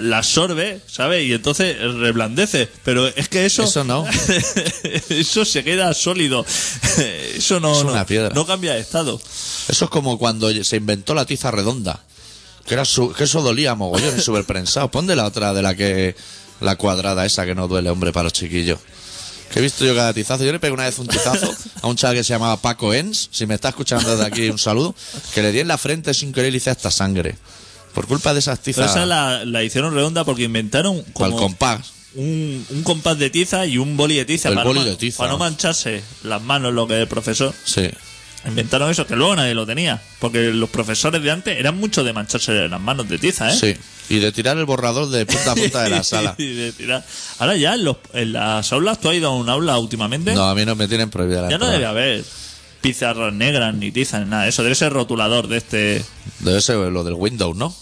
la 0.00 0.18
absorbe, 0.18 0.80
¿sabes? 0.86 1.24
Y 1.26 1.32
entonces 1.32 1.76
reblandece. 1.80 2.68
Pero 2.84 3.06
es 3.08 3.28
que 3.28 3.46
eso... 3.46 3.64
Eso 3.64 3.84
no. 3.84 4.04
eso 5.08 5.44
se 5.44 5.64
queda 5.64 5.92
sólido. 5.94 6.44
Eso 7.36 7.58
no, 7.60 7.72
Es 7.76 7.84
no, 7.84 7.92
una 7.92 8.06
piedra. 8.06 8.34
no 8.34 8.46
cambia 8.46 8.74
de 8.74 8.80
estado. 8.80 9.20
Eso 9.68 9.84
es 9.86 9.90
como 9.90 10.18
cuando 10.18 10.52
se 10.64 10.76
inventó 10.76 11.14
la 11.14 11.24
tiza 11.24 11.50
redonda, 11.50 12.00
que, 12.66 12.74
era 12.74 12.84
su- 12.84 13.12
que 13.12 13.24
eso 13.24 13.40
dolía 13.42 13.74
mogollón 13.74 14.16
y 14.18 14.20
súper 14.20 14.44
prensado. 14.44 14.90
Pon 14.90 15.06
de 15.06 15.16
la 15.16 15.24
otra, 15.26 15.52
de 15.54 15.62
la 15.62 15.74
que 15.74 16.14
la 16.60 16.76
cuadrada 16.76 17.24
esa 17.24 17.44
que 17.46 17.54
no 17.54 17.66
duele, 17.68 17.90
hombre, 17.90 18.12
para 18.12 18.24
los 18.24 18.32
chiquillos. 18.34 18.78
Que 19.50 19.58
he 19.58 19.62
visto 19.62 19.84
yo 19.84 19.94
cada 19.94 20.12
tizazo. 20.12 20.44
Yo 20.44 20.52
le 20.52 20.60
pegué 20.60 20.72
una 20.72 20.84
vez 20.84 20.98
un 20.98 21.06
tizazo 21.08 21.52
a 21.82 21.86
un 21.86 21.96
chaval 21.96 22.16
que 22.16 22.24
se 22.24 22.32
llamaba 22.34 22.56
Paco 22.58 22.94
Ens. 22.94 23.28
Si 23.32 23.46
me 23.46 23.54
está 23.54 23.70
escuchando 23.70 24.10
desde 24.10 24.24
aquí, 24.26 24.48
un 24.50 24.58
saludo. 24.58 24.94
Que 25.34 25.42
le 25.42 25.50
di 25.52 25.60
en 25.60 25.68
la 25.68 25.78
frente 25.78 26.14
sin 26.14 26.32
querer 26.32 26.52
y 26.54 26.58
hice 26.58 26.70
hasta 26.70 26.90
sangre. 26.90 27.36
Por 27.94 28.06
culpa 28.06 28.32
de 28.32 28.40
esas 28.40 28.58
Pero 28.58 28.64
tizas. 28.76 28.90
esa 28.90 29.06
la, 29.06 29.44
la 29.44 29.62
hicieron 29.62 29.94
redonda 29.94 30.24
porque 30.24 30.44
inventaron 30.44 30.96
Al 30.98 31.12
como 31.12 31.36
compás. 31.36 31.92
un, 32.14 32.64
un 32.70 32.82
compás 32.82 33.18
de 33.18 33.30
tiza 33.30 33.66
y 33.66 33.78
un 33.78 33.96
boli 33.96 34.16
de 34.16 34.24
tiza. 34.24 34.48
El 34.48 34.54
para, 34.54 34.66
boli 34.66 34.80
no, 34.80 34.84
de 34.86 34.96
tiza. 34.96 35.18
para 35.18 35.32
no 35.32 35.38
mancharse 35.38 36.02
las 36.24 36.40
manos, 36.42 36.72
lo 36.72 36.86
que 36.86 37.00
el 37.00 37.08
profesor. 37.08 37.54
Sí. 37.64 37.88
Inventaron 38.44 38.90
eso, 38.90 39.06
que 39.06 39.14
luego 39.14 39.36
nadie 39.36 39.54
lo 39.54 39.64
tenía. 39.66 40.02
Porque 40.18 40.52
los 40.52 40.68
profesores 40.68 41.22
de 41.22 41.30
antes 41.30 41.56
eran 41.58 41.78
mucho 41.78 42.02
de 42.02 42.12
mancharse 42.12 42.68
las 42.68 42.80
manos 42.80 43.08
de 43.08 43.18
tiza, 43.18 43.52
¿eh? 43.52 43.56
Sí. 43.56 43.76
Y 44.14 44.18
de 44.18 44.32
tirar 44.32 44.58
el 44.58 44.64
borrador 44.64 45.10
de 45.10 45.24
punta 45.26 45.52
a 45.52 45.54
punta 45.54 45.82
de 45.84 45.90
la 45.90 46.02
sala. 46.04 46.34
Y 46.38 46.46
de 46.52 46.72
tirar. 46.72 47.04
Ahora 47.38 47.56
ya 47.56 47.74
en, 47.74 47.84
los- 47.84 47.98
en 48.14 48.32
las 48.32 48.72
aulas, 48.72 49.00
¿tú 49.00 49.10
has 49.10 49.14
ido 49.14 49.28
a 49.28 49.36
un 49.36 49.48
aula 49.48 49.78
últimamente? 49.78 50.34
No, 50.34 50.48
a 50.48 50.54
mí 50.56 50.64
no 50.64 50.74
me 50.74 50.88
tienen 50.88 51.08
prohibida 51.08 51.42
la 51.42 51.50
ya 51.50 51.58
no 51.58 51.68
debe 51.70 51.86
haber 51.86 52.24
pizarras 52.80 53.32
negras 53.32 53.74
ni 53.76 53.92
tiza 53.92 54.18
ni 54.18 54.28
nada. 54.28 54.48
Eso 54.48 54.64
debe 54.64 54.74
ser 54.74 54.92
rotulador 54.92 55.46
de 55.46 55.58
este. 55.58 56.04
Debe 56.40 56.60
ser 56.60 56.78
lo 56.78 57.04
del 57.04 57.14
Windows, 57.14 57.56
¿no? 57.56 57.72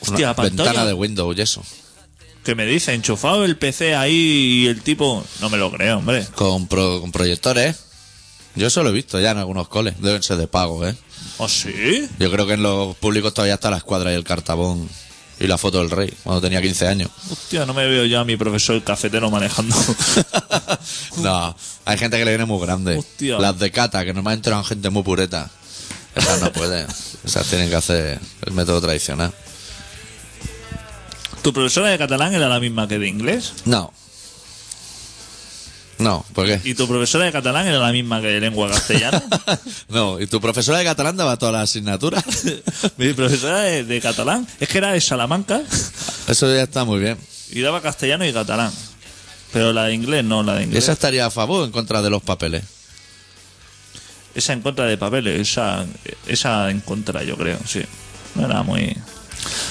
Hostia, 0.00 0.26
Una 0.28 0.36
pantalla. 0.36 0.64
ventana 0.70 0.86
de 0.86 0.92
Windows 0.94 1.36
y 1.36 1.40
eso. 1.40 1.62
Que 2.44 2.54
me 2.54 2.64
dice, 2.66 2.94
enchufado 2.94 3.44
el 3.44 3.56
PC 3.56 3.96
ahí 3.96 4.12
y 4.62 4.66
el 4.68 4.80
tipo. 4.82 5.24
No 5.40 5.50
me 5.50 5.56
lo 5.58 5.70
creo, 5.72 5.98
hombre. 5.98 6.26
Con, 6.34 6.68
pro- 6.68 7.00
con 7.00 7.10
proyectores. 7.12 7.76
Yo 8.54 8.68
eso 8.68 8.82
lo 8.82 8.90
he 8.90 8.92
visto 8.92 9.20
ya 9.20 9.32
en 9.32 9.38
algunos 9.38 9.68
coles. 9.68 9.94
Deben 10.00 10.22
ser 10.22 10.36
de 10.36 10.46
pago, 10.46 10.86
¿eh? 10.86 10.94
¿Oh, 11.38 11.48
sí? 11.48 12.08
Yo 12.18 12.30
creo 12.30 12.46
que 12.46 12.54
en 12.54 12.62
los 12.62 12.94
públicos 12.96 13.34
todavía 13.34 13.54
está 13.54 13.70
la 13.70 13.78
escuadra 13.78 14.12
y 14.12 14.14
el 14.14 14.24
cartabón 14.24 14.88
y 15.38 15.46
la 15.46 15.58
foto 15.58 15.78
del 15.80 15.90
rey, 15.90 16.10
cuando 16.22 16.40
tenía 16.40 16.62
15 16.62 16.86
años. 16.86 17.10
Hostia, 17.30 17.66
no 17.66 17.74
me 17.74 17.84
veo 17.86 18.06
yo 18.06 18.20
a 18.20 18.24
mi 18.24 18.36
profesor 18.38 18.82
cafetero 18.82 19.30
manejando. 19.30 19.76
no, 21.18 21.56
hay 21.84 21.98
gente 21.98 22.16
que 22.18 22.24
le 22.24 22.30
viene 22.30 22.44
muy 22.46 22.64
grande. 22.64 22.96
Hostia. 22.96 23.38
Las 23.38 23.58
de 23.58 23.70
cata, 23.70 24.04
que 24.04 24.12
normalmente 24.14 24.48
eran 24.48 24.64
gente 24.64 24.88
muy 24.90 25.02
pureta. 25.02 25.50
Esas 26.14 26.40
no 26.40 26.52
pueden. 26.52 26.86
Esas 27.24 27.46
tienen 27.48 27.68
que 27.68 27.76
hacer 27.76 28.18
el 28.46 28.52
método 28.52 28.80
tradicional. 28.80 29.32
¿Tu 31.46 31.52
profesora 31.52 31.90
de 31.90 31.96
catalán 31.96 32.34
era 32.34 32.48
la 32.48 32.58
misma 32.58 32.88
que 32.88 32.98
de 32.98 33.06
inglés? 33.06 33.52
No. 33.66 33.92
No, 35.96 36.26
¿por 36.32 36.44
qué? 36.44 36.60
¿Y 36.64 36.74
tu 36.74 36.88
profesora 36.88 37.24
de 37.24 37.30
catalán 37.30 37.68
era 37.68 37.78
la 37.78 37.92
misma 37.92 38.20
que 38.20 38.26
de 38.26 38.40
lengua 38.40 38.68
castellana? 38.68 39.22
No, 39.88 40.18
¿y 40.18 40.26
tu 40.26 40.40
profesora 40.40 40.78
de 40.78 40.84
catalán 40.84 41.16
daba 41.16 41.36
todas 41.36 41.52
las 41.52 41.70
asignaturas? 41.70 42.24
mi 42.96 43.12
profesora 43.12 43.60
de, 43.60 43.84
de 43.84 44.00
catalán 44.00 44.44
es 44.58 44.68
que 44.68 44.78
era 44.78 44.90
de 44.90 45.00
Salamanca. 45.00 45.62
Eso 46.26 46.52
ya 46.52 46.64
está 46.64 46.82
muy 46.84 46.98
bien. 46.98 47.16
Y 47.52 47.60
daba 47.60 47.80
castellano 47.80 48.26
y 48.26 48.32
catalán. 48.32 48.72
Pero 49.52 49.72
la 49.72 49.84
de 49.84 49.94
inglés 49.94 50.24
no, 50.24 50.42
la 50.42 50.56
de 50.56 50.64
inglés. 50.64 50.82
Esa 50.82 50.94
estaría 50.94 51.26
a 51.26 51.30
favor 51.30 51.62
o 51.62 51.64
en 51.64 51.70
contra 51.70 52.02
de 52.02 52.10
los 52.10 52.24
papeles. 52.24 52.64
Esa 54.34 54.52
en 54.52 54.62
contra 54.62 54.86
de 54.86 54.98
papeles, 54.98 55.48
esa, 55.48 55.86
esa 56.26 56.68
en 56.72 56.80
contra, 56.80 57.22
yo 57.22 57.36
creo, 57.36 57.60
sí. 57.68 57.82
No 58.34 58.46
era 58.46 58.64
muy. 58.64 58.96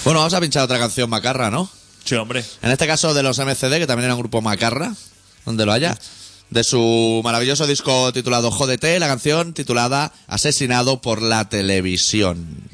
Bueno, 0.06 0.20
vamos 0.20 0.36
a 0.36 0.40
pinchar 0.40 0.62
otra 0.62 0.78
canción 0.78 1.10
macarra, 1.10 1.50
¿no? 1.50 1.68
Sí, 2.04 2.14
hombre. 2.14 2.46
En 2.62 2.70
este 2.70 2.86
caso 2.86 3.16
de 3.16 3.24
los 3.24 3.40
MCD, 3.40 3.80
que 3.80 3.88
también 3.88 4.06
era 4.06 4.14
un 4.14 4.20
grupo 4.20 4.40
macarra, 4.40 4.94
donde 5.46 5.66
lo 5.66 5.72
haya. 5.72 5.98
De 6.52 6.64
su 6.64 7.22
maravilloso 7.24 7.66
disco 7.66 8.14
titulado 8.14 8.52
Jódete, 8.52 9.00
la 9.00 9.08
canción 9.08 9.54
titulada 9.54 10.14
Asesinado 10.28 11.02
por 11.02 11.24
la 11.24 11.50
televisión. 11.50 12.70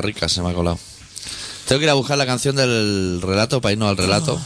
Guitarrica 0.00 0.28
se 0.28 0.42
me 0.42 0.50
ha 0.50 0.54
colado. 0.54 0.78
Tengo 1.66 1.78
que 1.78 1.84
ir 1.84 1.90
a 1.90 1.94
buscar 1.94 2.16
la 2.18 2.26
canción 2.26 2.56
del 2.56 3.20
relato 3.22 3.60
para 3.60 3.72
irnos 3.72 3.90
al 3.90 3.96
relato. 3.96 4.40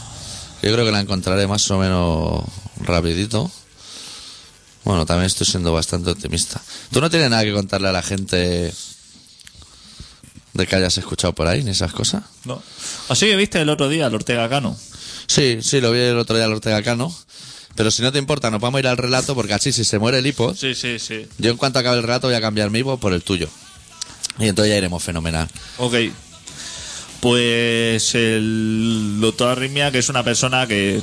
Yo 0.61 0.71
creo 0.73 0.85
que 0.85 0.91
la 0.91 0.99
encontraré 0.99 1.47
más 1.47 1.69
o 1.71 1.77
menos 1.77 2.43
rapidito. 2.81 3.49
Bueno, 4.83 5.05
también 5.05 5.25
estoy 5.27 5.47
siendo 5.47 5.73
bastante 5.73 6.11
optimista. 6.11 6.61
¿Tú 6.91 7.01
no 7.01 7.09
tienes 7.09 7.29
nada 7.29 7.43
que 7.43 7.53
contarle 7.53 7.87
a 7.87 7.91
la 7.91 8.03
gente 8.03 8.71
de 10.53 10.67
que 10.67 10.75
hayas 10.75 10.97
escuchado 10.97 11.33
por 11.33 11.47
ahí, 11.47 11.63
ni 11.63 11.71
esas 11.71 11.91
cosas? 11.93 12.23
No. 12.43 12.61
Así 13.09 13.25
que 13.25 13.35
viste 13.35 13.59
el 13.61 13.69
otro 13.69 13.89
día 13.89 14.05
al 14.05 14.13
Ortega 14.15 14.47
Cano. 14.49 14.77
Sí, 15.27 15.59
sí, 15.61 15.81
lo 15.81 15.91
vi 15.91 15.99
el 15.99 16.17
otro 16.19 16.35
día 16.35 16.45
al 16.45 16.53
Ortega 16.53 16.83
Cano. 16.83 17.15
Pero 17.75 17.89
si 17.91 18.03
no 18.03 18.11
te 18.11 18.19
importa, 18.19 18.51
nos 18.51 18.61
vamos 18.61 18.77
a 18.77 18.81
ir 18.81 18.87
al 18.87 18.97
relato 18.97 19.33
porque 19.35 19.53
así 19.53 19.71
si 19.71 19.83
se 19.83 19.97
muere 19.99 20.19
el 20.19 20.27
hipo, 20.27 20.53
Sí, 20.53 20.75
sí, 20.75 20.97
sí. 20.99 21.27
yo 21.39 21.51
en 21.51 21.57
cuanto 21.57 21.79
acabe 21.79 21.97
el 21.97 22.03
relato 22.03 22.27
voy 22.27 22.35
a 22.35 22.41
cambiar 22.41 22.69
mi 22.69 22.79
hipo 22.79 22.97
por 22.99 23.11
el 23.13 23.21
tuyo. 23.23 23.49
Y 24.39 24.47
entonces 24.47 24.71
ya 24.71 24.77
iremos 24.77 25.03
fenomenal. 25.03 25.47
Ok. 25.77 25.95
Pues 27.21 28.13
el 28.15 29.17
doctor 29.19 29.49
Arritmia, 29.49 29.91
que 29.91 29.99
es 29.99 30.09
una 30.09 30.23
persona 30.23 30.67
que 30.67 31.01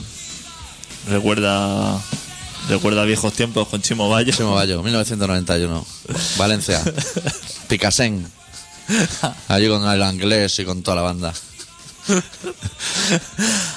recuerda 1.09 2.01
recuerda 2.68 3.05
viejos 3.05 3.33
tiempos 3.33 3.68
con 3.68 3.83
Chimo 3.83 4.09
Bayo. 4.09 4.33
Chimo 4.33 4.55
Bayo, 4.55 4.83
1991. 4.83 5.87
Valencia. 6.37 6.83
Picasen. 7.68 8.30
Allí 9.49 9.68
con 9.68 9.85
el 9.89 10.03
inglés 10.14 10.59
y 10.59 10.64
con 10.64 10.83
toda 10.83 10.97
la 10.97 11.03
banda. 11.03 11.33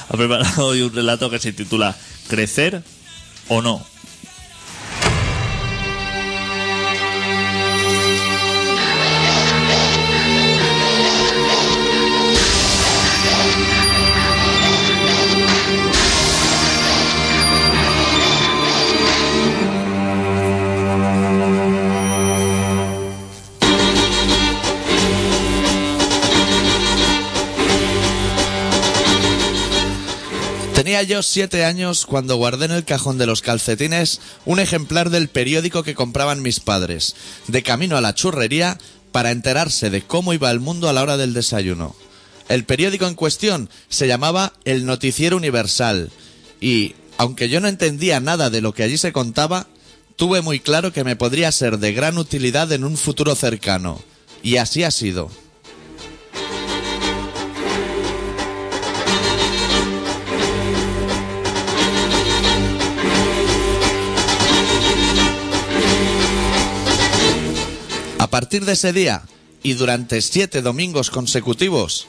ha 0.10 0.18
preparado 0.18 0.68
hoy 0.68 0.82
un 0.82 0.94
relato 0.94 1.30
que 1.30 1.40
se 1.40 1.54
titula 1.54 1.96
¿Crecer 2.28 2.84
o 3.48 3.62
no? 3.62 3.86
Tenía 30.96 31.18
yo 31.18 31.24
siete 31.24 31.66
años 31.66 32.06
cuando 32.06 32.38
guardé 32.38 32.68
en 32.68 32.72
el 32.72 32.86
cajón 32.86 33.18
de 33.18 33.26
los 33.26 33.42
calcetines 33.42 34.22
un 34.46 34.62
ejemplar 34.62 35.10
del 35.10 35.28
periódico 35.28 35.84
que 35.84 35.94
compraban 35.94 36.42
mis 36.42 36.62
padres, 36.62 37.18
de 37.50 37.64
camino 37.64 37.98
a 37.98 38.02
la 38.02 38.16
churrería 38.16 38.78
para 39.12 39.32
enterarse 39.32 39.90
de 39.90 40.04
cómo 40.04 40.32
iba 40.32 40.50
el 40.50 40.62
mundo 40.62 40.88
a 40.88 40.94
la 40.94 41.02
hora 41.02 41.18
del 41.18 41.34
desayuno. 41.34 41.98
El 42.48 42.64
periódico 42.64 43.08
en 43.08 43.16
cuestión 43.16 43.70
se 43.90 44.08
llamaba 44.08 44.54
El 44.64 44.86
Noticiero 44.86 45.36
Universal 45.36 46.12
y, 46.62 46.96
aunque 47.18 47.50
yo 47.50 47.60
no 47.60 47.68
entendía 47.68 48.22
nada 48.22 48.50
de 48.50 48.62
lo 48.62 48.74
que 48.74 48.84
allí 48.84 48.98
se 48.98 49.12
contaba, 49.12 49.68
tuve 50.16 50.42
muy 50.42 50.62
claro 50.62 50.94
que 50.94 51.04
me 51.04 51.18
podría 51.18 51.52
ser 51.52 51.78
de 51.78 51.92
gran 51.92 52.18
utilidad 52.18 52.72
en 52.72 52.86
un 52.86 52.96
futuro 52.96 53.36
cercano. 53.36 54.02
Y 54.44 54.56
así 54.56 54.84
ha 54.84 54.92
sido. 54.92 55.30
Partir 68.36 68.66
de 68.66 68.74
ese 68.74 68.92
día 68.92 69.22
y 69.64 69.76
durante 69.76 70.22
siete 70.22 70.62
domingos 70.62 71.10
consecutivos, 71.10 72.06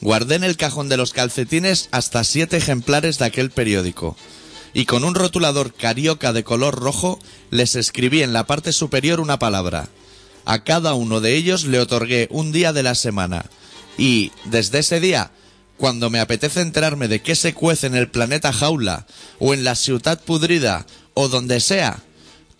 guardé 0.00 0.36
en 0.36 0.44
el 0.44 0.56
cajón 0.56 0.88
de 0.88 0.96
los 0.96 1.12
calcetines 1.12 1.90
hasta 1.90 2.24
siete 2.24 2.56
ejemplares 2.56 3.18
de 3.18 3.26
aquel 3.26 3.50
periódico. 3.50 4.16
Y 4.72 4.86
con 4.86 5.04
un 5.04 5.14
rotulador 5.14 5.74
carioca 5.74 6.32
de 6.32 6.44
color 6.44 6.76
rojo 6.76 7.20
les 7.50 7.76
escribí 7.76 8.22
en 8.22 8.32
la 8.32 8.46
parte 8.46 8.72
superior 8.72 9.20
una 9.20 9.38
palabra. 9.38 9.90
A 10.46 10.64
cada 10.64 10.94
uno 10.94 11.20
de 11.20 11.34
ellos 11.34 11.66
le 11.66 11.78
otorgué 11.78 12.28
un 12.30 12.52
día 12.52 12.72
de 12.72 12.82
la 12.82 12.94
semana. 12.94 13.44
Y, 13.98 14.32
desde 14.46 14.78
ese 14.78 14.98
día, 14.98 15.30
cuando 15.76 16.08
me 16.08 16.20
apetece 16.20 16.62
enterarme 16.62 17.06
de 17.06 17.20
qué 17.20 17.34
se 17.34 17.52
cuece 17.52 17.86
en 17.86 17.96
el 17.96 18.10
planeta 18.10 18.50
jaula, 18.50 19.06
o 19.40 19.52
en 19.52 19.62
la 19.62 19.74
ciudad 19.74 20.22
pudrida, 20.22 20.86
o 21.12 21.28
donde 21.28 21.60
sea, 21.60 22.02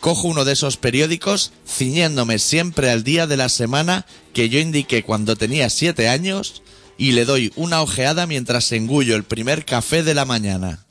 cojo 0.00 0.28
uno 0.28 0.44
de 0.44 0.52
esos 0.52 0.76
periódicos 0.76 1.52
ciñéndome 1.66 2.38
siempre 2.38 2.90
al 2.90 3.04
día 3.04 3.26
de 3.26 3.36
la 3.36 3.48
semana 3.48 4.06
que 4.32 4.48
yo 4.48 4.58
indiqué 4.58 5.02
cuando 5.02 5.36
tenía 5.36 5.70
siete 5.70 6.08
años 6.08 6.62
y 6.98 7.12
le 7.12 7.24
doy 7.24 7.52
una 7.56 7.82
ojeada 7.82 8.26
mientras 8.26 8.72
engullo 8.72 9.16
el 9.16 9.24
primer 9.24 9.64
café 9.64 10.02
de 10.02 10.14
la 10.14 10.24
mañana. 10.24 10.86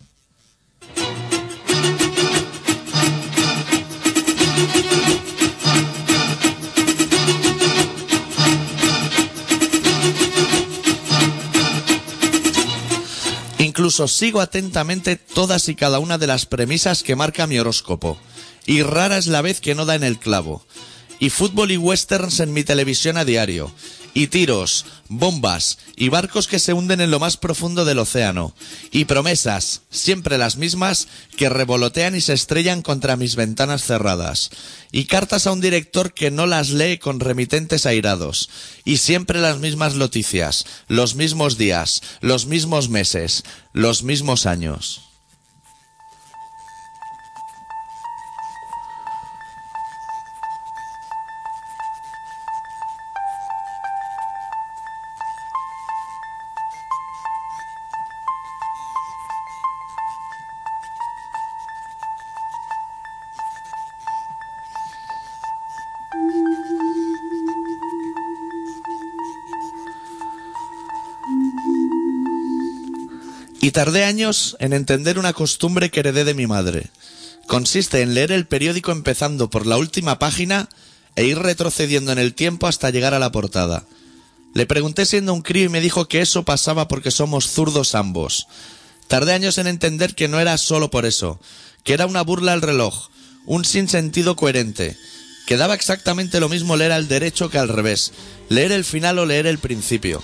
Incluso 13.58 14.08
sigo 14.08 14.40
atentamente 14.40 15.18
todas 15.18 15.68
y 15.68 15.76
cada 15.76 16.00
una 16.00 16.18
de 16.18 16.28
las 16.28 16.46
premisas 16.46 17.04
que 17.04 17.18
marca 17.18 17.46
mi 17.46 17.60
horóscopo. 17.60 18.18
Y 18.66 18.82
rara 18.82 19.18
es 19.18 19.28
la 19.28 19.42
vez 19.42 19.62
que 19.62 19.76
no 19.76 19.86
da 19.86 19.96
en 19.96 20.04
el 20.04 20.18
clavo. 20.20 20.66
Y 21.20 21.30
fútbol 21.30 21.72
y 21.72 21.78
westerns 21.78 22.40
en 22.40 22.54
mi 22.54 22.64
televisión 22.64 23.18
a 23.18 23.26
diario. 23.26 23.72
Y 24.14 24.28
tiros, 24.28 24.86
bombas 25.10 25.78
y 25.98 26.08
barcos 26.08 26.48
que 26.48 26.58
se 26.58 26.72
hunden 26.72 27.02
en 27.02 27.12
lo 27.12 27.20
más 27.20 27.36
profundo 27.36 27.84
del 27.84 28.00
océano. 28.00 28.56
Y 28.92 29.06
promesas, 29.06 29.82
siempre 29.90 30.38
las 30.38 30.56
mismas, 30.56 31.10
que 31.36 31.50
revolotean 31.50 32.16
y 32.16 32.22
se 32.22 32.34
estrellan 32.34 32.82
contra 32.82 33.18
mis 33.18 33.36
ventanas 33.36 33.84
cerradas. 33.84 34.52
Y 34.92 35.06
cartas 35.06 35.48
a 35.48 35.52
un 35.52 35.60
director 35.60 36.14
que 36.14 36.32
no 36.32 36.48
las 36.48 36.70
lee 36.70 36.98
con 36.98 37.20
remitentes 37.20 37.86
airados. 37.86 38.50
Y 38.86 38.98
siempre 38.98 39.42
las 39.42 39.60
mismas 39.60 39.96
noticias, 39.96 40.66
los 40.88 41.16
mismos 41.16 41.58
días, 41.58 42.02
los 42.22 42.46
mismos 42.46 42.88
meses, 42.88 43.44
los 43.74 44.04
mismos 44.04 44.46
años. 44.46 45.05
Y 73.66 73.72
tardé 73.72 74.04
años 74.04 74.56
en 74.60 74.74
entender 74.74 75.18
una 75.18 75.34
costumbre 75.34 75.90
que 75.90 76.02
heredé 76.02 76.24
de 76.24 76.36
mi 76.36 76.46
madre. 76.46 76.92
Consiste 77.48 78.04
en 78.04 78.14
leer 78.14 78.32
el 78.32 78.46
periódico 78.46 78.92
empezando 78.92 79.50
por 79.50 79.66
la 79.66 79.78
última 79.78 80.20
página 80.20 80.70
e 81.16 81.26
ir 81.26 81.40
retrocediendo 81.40 82.12
en 82.12 82.20
el 82.20 82.36
tiempo 82.36 82.68
hasta 82.68 82.92
llegar 82.92 83.16
a 83.16 83.20
la 83.20 83.32
portada. 83.32 83.84
Le 84.54 84.68
pregunté 84.68 85.08
siendo 85.08 85.34
un 85.34 85.42
crío 85.42 85.66
y 85.66 85.70
me 85.70 85.82
dijo 85.82 86.08
que 86.08 86.22
eso 86.22 86.46
pasaba 86.46 86.88
porque 86.88 87.10
somos 87.10 87.48
zurdos 87.48 87.96
ambos. 87.96 88.46
Tardé 89.08 89.34
años 89.34 89.58
en 89.58 89.66
entender 89.66 90.14
que 90.14 90.28
no 90.28 90.40
era 90.40 90.60
solo 90.60 90.92
por 90.92 91.08
eso, 91.08 91.40
que 91.84 91.94
era 91.94 92.06
una 92.06 92.22
burla 92.22 92.54
al 92.54 92.62
reloj, 92.62 93.10
un 93.48 93.66
sinsentido 93.66 94.36
coherente, 94.36 94.96
que 95.48 95.58
daba 95.58 95.74
exactamente 95.74 96.40
lo 96.40 96.50
mismo 96.50 96.78
leer 96.78 96.92
al 96.92 97.08
derecho 97.08 97.50
que 97.50 97.58
al 97.58 97.70
revés, 97.70 98.12
leer 98.48 98.72
el 98.72 98.86
final 98.86 99.18
o 99.18 99.26
leer 99.26 99.48
el 99.48 99.58
principio, 99.58 100.22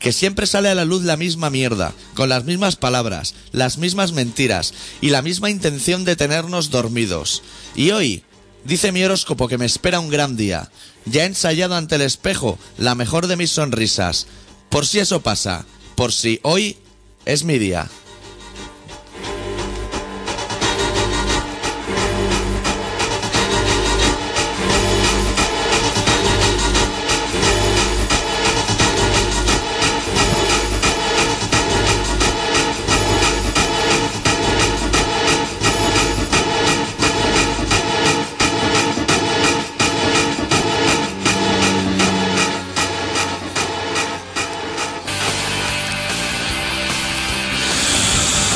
que 0.00 0.12
siempre 0.12 0.46
sale 0.46 0.70
a 0.70 0.74
la 0.74 0.84
luz 0.84 1.04
la 1.04 1.16
misma 1.16 1.50
mierda, 1.50 1.94
con 2.14 2.28
las 2.30 2.44
mismas 2.44 2.74
palabras, 2.74 3.34
las 3.52 3.78
mismas 3.78 4.12
mentiras 4.12 4.74
y 5.00 5.10
la 5.10 5.22
misma 5.22 5.50
intención 5.50 6.04
de 6.04 6.16
tenernos 6.16 6.70
dormidos. 6.70 7.42
Y 7.76 7.90
hoy, 7.90 8.24
dice 8.64 8.90
mi 8.90 9.04
horóscopo 9.04 9.46
que 9.46 9.58
me 9.58 9.66
espera 9.66 10.00
un 10.00 10.08
gran 10.08 10.36
día. 10.36 10.70
Ya 11.04 11.22
he 11.22 11.26
ensayado 11.26 11.76
ante 11.76 11.94
el 11.96 12.02
espejo 12.02 12.58
la 12.78 12.94
mejor 12.94 13.26
de 13.26 13.36
mis 13.36 13.50
sonrisas. 13.50 14.26
Por 14.70 14.86
si 14.86 14.98
eso 14.98 15.20
pasa, 15.20 15.66
por 15.94 16.12
si 16.12 16.40
hoy 16.42 16.78
es 17.26 17.44
mi 17.44 17.58
día. 17.58 17.88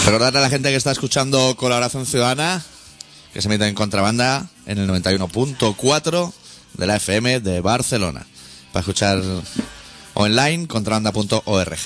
Recordar 0.04 0.36
a 0.36 0.40
la 0.42 0.50
gente 0.50 0.68
que 0.68 0.76
está 0.76 0.92
escuchando 0.92 1.56
Colaboración 1.56 2.04
Ciudadana 2.04 2.62
que 3.32 3.40
se 3.40 3.48
mete 3.48 3.66
en 3.66 3.74
contrabanda 3.74 4.46
en 4.66 4.78
el 4.78 4.88
91.4 4.88 6.32
de 6.74 6.86
la 6.86 6.96
FM 6.96 7.40
de 7.40 7.60
Barcelona. 7.60 8.26
Para 8.72 8.80
escuchar 8.80 9.22
online, 10.12 10.68
contrabanda.org. 10.68 11.78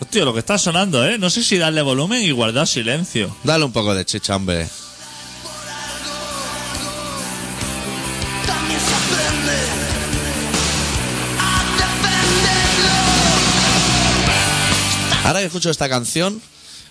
Hostia, 0.00 0.24
lo 0.24 0.32
que 0.32 0.38
está 0.38 0.58
sonando, 0.58 1.04
¿eh? 1.04 1.18
No 1.18 1.28
sé 1.28 1.42
si 1.42 1.58
darle 1.58 1.82
volumen 1.82 2.22
y 2.22 2.30
guardar 2.30 2.68
silencio. 2.68 3.34
Dale 3.42 3.64
un 3.64 3.72
poco 3.72 3.94
de 3.94 4.04
chicha, 4.04 4.36
hombre. 4.36 4.68
Ahora 15.26 15.40
que 15.40 15.46
escucho 15.46 15.70
esta 15.70 15.88
canción, 15.88 16.40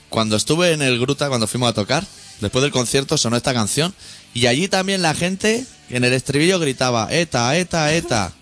cuando 0.10 0.36
estuve 0.36 0.74
en 0.74 0.82
el 0.82 1.00
Gruta, 1.00 1.30
cuando 1.30 1.48
fuimos 1.48 1.70
a 1.70 1.74
tocar, 1.74 2.04
después 2.42 2.62
del 2.64 2.72
concierto 2.72 3.18
sonó 3.18 3.38
esta 3.38 3.54
canción 3.54 3.94
y 4.34 4.48
allí 4.48 4.68
también 4.68 5.02
la 5.02 5.14
gente 5.14 5.66
en 5.90 6.04
el 6.04 6.14
estribillo 6.14 6.60
gritaba 6.60 7.08
ETA, 7.12 7.56
ETA, 7.58 7.94
ETA. 7.94 8.34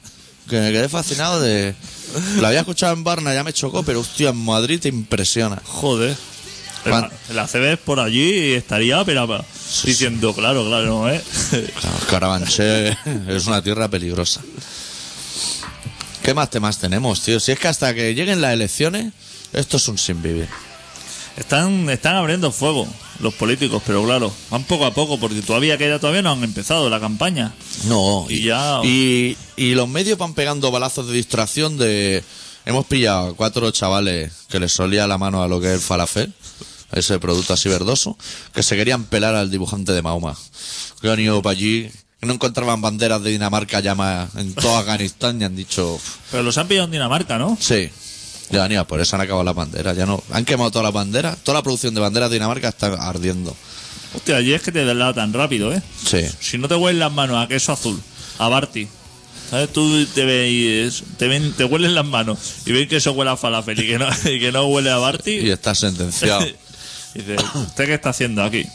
Que 0.50 0.60
me 0.60 0.72
quedé 0.72 0.90
fascinado 0.90 1.40
de... 1.40 1.74
Lo 2.40 2.48
había 2.48 2.60
escuchado 2.62 2.94
en 2.94 3.04
Barna, 3.04 3.34
ya 3.34 3.44
me 3.44 3.54
chocó, 3.54 3.84
pero 3.84 4.02
hostia, 4.02 4.30
en 4.30 4.38
Madrid 4.44 4.80
te 4.82 4.90
impresiona. 4.90 5.62
Joder. 5.64 6.18
Juan- 6.84 7.10
el 7.30 7.40
ACB 7.40 7.78
por 7.78 8.00
allí 8.02 8.50
y 8.50 8.54
estaría 8.54 9.06
pero, 9.06 9.46
diciendo, 9.86 10.34
claro, 10.34 10.66
claro, 10.68 11.10
¿eh? 11.10 11.24
Claro, 11.52 11.98
Carabanchel 12.10 12.98
es 13.30 13.46
una 13.48 13.62
tierra 13.62 13.88
peligrosa. 13.88 14.42
¿Qué 16.24 16.34
más 16.34 16.50
temas 16.50 16.78
tenemos, 16.80 17.22
tío? 17.22 17.40
Si 17.40 17.52
es 17.54 17.60
que 17.60 17.68
hasta 17.70 17.94
que 17.94 18.14
lleguen 18.14 18.42
las 18.42 18.54
elecciones, 18.54 19.14
esto 19.54 19.78
es 19.78 19.88
un 19.88 19.98
sin 19.98 20.22
vivir. 20.22 20.48
Están, 21.38 21.90
están 21.90 22.16
abriendo 22.16 22.52
fuego 22.52 22.88
los 23.20 23.34
políticos, 23.34 23.82
pero 23.88 24.04
claro, 24.04 24.32
van 24.52 24.64
poco 24.66 24.86
a 24.86 24.94
poco, 24.94 25.20
porque 25.20 25.42
todavía 25.42 25.78
que 25.78 25.88
ya 25.90 25.98
todavía 26.00 26.22
no 26.22 26.32
han 26.32 26.44
empezado 26.44 26.90
la 26.90 27.00
campaña. 27.00 27.54
No, 27.86 28.26
Y 28.30 28.44
ya- 28.44 28.82
Y, 28.84 29.36
y 29.56 29.74
los 29.74 29.88
medios 29.90 30.18
van 30.20 30.34
pegando 30.36 30.70
balazos 30.72 31.08
de 31.08 31.14
distracción 31.14 31.78
de. 31.78 32.24
Hemos 32.66 32.86
pillado 32.86 33.30
a 33.30 33.36
cuatro 33.36 33.70
chavales 33.72 34.32
que 34.48 34.60
les 34.60 34.72
solía 34.72 35.06
la 35.08 35.18
mano 35.18 35.42
a 35.44 35.48
lo 35.48 35.60
que 35.60 35.68
es 35.68 35.74
el 35.74 35.80
falafel, 35.82 36.34
ese 36.94 37.20
producto 37.20 37.54
así 37.54 37.68
verdoso, 37.68 38.18
que 38.54 38.64
se 38.64 38.76
querían 38.78 39.04
pelar 39.04 39.36
al 39.36 39.50
dibujante 39.52 39.92
de 39.92 40.02
Mahoma. 40.02 40.38
Que 41.02 41.10
han 41.12 41.20
ido 41.20 41.42
para 41.42 41.52
allí, 41.58 41.90
que 42.22 42.26
no 42.28 42.34
encontraban 42.34 42.80
banderas 42.80 43.22
de 43.24 43.32
Dinamarca 43.32 43.80
ya 43.82 43.96
más 43.96 44.34
en 44.36 44.54
todo 44.54 44.78
Afganistán 44.78 45.42
y 45.42 45.46
han 45.46 45.56
dicho. 45.56 46.00
Pero 46.32 46.44
los 46.44 46.58
han 46.58 46.68
pillado 46.68 46.86
en 46.86 46.92
Dinamarca, 46.92 47.38
¿no? 47.38 47.58
Sí. 47.60 47.90
Ya, 48.50 48.68
ni 48.68 48.78
por 48.84 49.00
eso 49.00 49.16
han 49.16 49.22
acabado 49.22 49.44
las 49.44 49.56
banderas. 49.56 49.96
Ya 49.98 50.06
no. 50.06 50.24
Han 50.32 50.46
quemado 50.46 50.72
todas 50.72 50.84
las 50.84 50.94
banderas. 50.94 51.38
Toda 51.44 51.60
la 51.60 51.64
producción 51.64 51.94
de 51.94 52.02
banderas 52.02 52.30
de 52.30 52.36
Dinamarca 52.36 52.70
está 52.70 52.88
ardiendo. 52.88 53.56
Hostia, 54.16 54.42
y 54.42 54.54
es 54.54 54.62
que 54.62 54.72
te 54.72 54.86
delata 54.86 55.22
tan 55.22 55.34
rápido, 55.34 55.74
¿eh? 55.74 55.82
Sí. 56.06 56.22
Si 56.40 56.58
no 56.58 56.68
te 56.68 56.76
huelen 56.76 57.00
las 57.00 57.12
manos 57.12 57.44
a 57.44 57.48
queso 57.48 57.72
azul, 57.72 58.00
a 58.38 58.48
Barty, 58.48 58.88
¿sabes? 59.50 59.74
Tú 59.74 60.06
te 60.14 60.24
ves, 60.26 61.04
te 61.18 61.28
ven, 61.28 61.54
te 61.54 61.66
huelen 61.66 61.96
las 61.96 62.06
manos 62.06 62.38
y 62.66 62.74
ven 62.74 62.88
que 62.88 62.98
eso 62.98 63.14
huele 63.14 63.32
a 63.32 63.38
falafel 63.38 63.80
y 63.80 63.88
que 63.88 63.98
no, 63.98 64.08
y 64.26 64.40
que 64.40 64.52
no 64.52 64.68
huele 64.68 64.92
a 64.92 64.98
Barty. 64.98 65.32
Y 65.32 65.50
está 65.50 65.74
sentenciado. 65.74 66.46
Y 66.46 66.54
dice, 67.20 67.36
¿usted 67.56 67.86
qué 67.86 67.94
está 67.96 68.10
haciendo 68.10 68.44
aquí? 68.44 68.66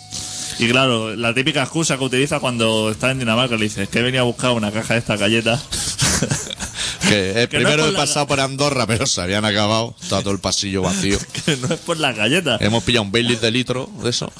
Y 0.58 0.68
claro, 0.68 1.14
la 1.14 1.32
típica 1.32 1.62
excusa 1.62 1.96
que 1.98 2.04
utiliza 2.04 2.40
cuando 2.40 2.90
está 2.90 3.12
en 3.12 3.20
Dinamarca 3.20 3.56
le 3.56 3.64
dice, 3.64 3.84
es 3.84 3.88
que 3.88 4.02
venía 4.02 4.20
a 4.20 4.24
buscar 4.24 4.50
una 4.50 4.72
caja 4.72 4.94
de 4.94 5.00
estas 5.00 5.20
galletas. 5.20 5.62
que 7.08 7.48
primero 7.50 7.86
he 7.86 7.92
la- 7.92 7.98
pasado 7.98 8.26
por 8.26 8.40
Andorra, 8.40 8.86
pero 8.86 9.06
se 9.06 9.20
habían 9.20 9.44
acabado. 9.44 9.94
Está 10.00 10.20
todo 10.20 10.32
el 10.32 10.40
pasillo 10.40 10.82
vacío. 10.82 11.18
que 11.44 11.56
no 11.56 11.74
es 11.74 11.80
por 11.80 11.98
las 11.98 12.16
galletas. 12.16 12.60
Hemos 12.60 12.82
pillado 12.84 13.04
un 13.04 13.12
Baileys 13.12 13.40
de 13.40 13.50
litro 13.50 13.90
de 14.02 14.10
eso. 14.10 14.32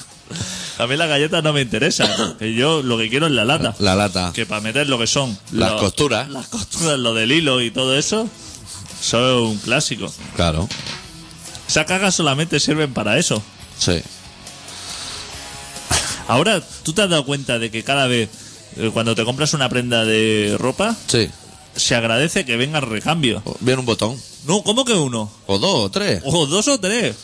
A 0.77 0.87
mí 0.87 0.95
las 0.95 1.09
galletas 1.09 1.43
no 1.43 1.51
me 1.53 1.61
interesan. 1.61 2.37
Que 2.37 2.53
yo 2.53 2.81
lo 2.83 2.97
que 2.97 3.09
quiero 3.09 3.25
es 3.25 3.31
la 3.33 3.43
lata. 3.45 3.75
La 3.79 3.95
lata. 3.95 4.31
Que 4.33 4.45
para 4.45 4.61
meter 4.61 4.87
lo 4.87 4.97
que 4.97 5.07
son 5.07 5.37
Las 5.51 5.71
lo- 5.71 5.79
costuras. 5.79 6.29
Las 6.29 6.47
costuras, 6.47 6.97
lo 6.99 7.13
del 7.13 7.31
hilo 7.31 7.61
y 7.61 7.71
todo 7.71 7.97
eso, 7.97 8.29
son 9.01 9.23
un 9.23 9.57
clásico. 9.57 10.13
Claro. 10.35 10.69
Esas 11.67 11.85
cajas 11.85 12.15
solamente 12.15 12.59
sirven 12.59 12.93
para 12.93 13.17
eso. 13.17 13.41
Sí. 13.77 14.01
Ahora, 16.27 16.61
¿tú 16.83 16.93
te 16.93 17.01
has 17.01 17.09
dado 17.09 17.25
cuenta 17.25 17.57
de 17.59 17.71
que 17.71 17.83
cada 17.83 18.07
vez 18.07 18.29
eh, 18.77 18.91
cuando 18.93 19.15
te 19.15 19.25
compras 19.25 19.53
una 19.53 19.67
prenda 19.67 20.05
de 20.05 20.55
ropa, 20.59 20.95
Sí. 21.07 21.27
Se 21.79 21.95
agradece 21.95 22.45
que 22.45 22.57
venga 22.57 22.79
el 22.79 22.85
recambio? 22.85 23.41
Viene 23.61 23.79
un 23.79 23.85
botón. 23.85 24.15
No, 24.45 24.61
¿cómo 24.63 24.85
que 24.85 24.93
uno? 24.93 25.31
O 25.47 25.57
dos 25.59 25.75
o 25.85 25.89
tres. 25.91 26.21
O 26.25 26.45
dos 26.45 26.67
o 26.67 26.79
tres. 26.79 27.15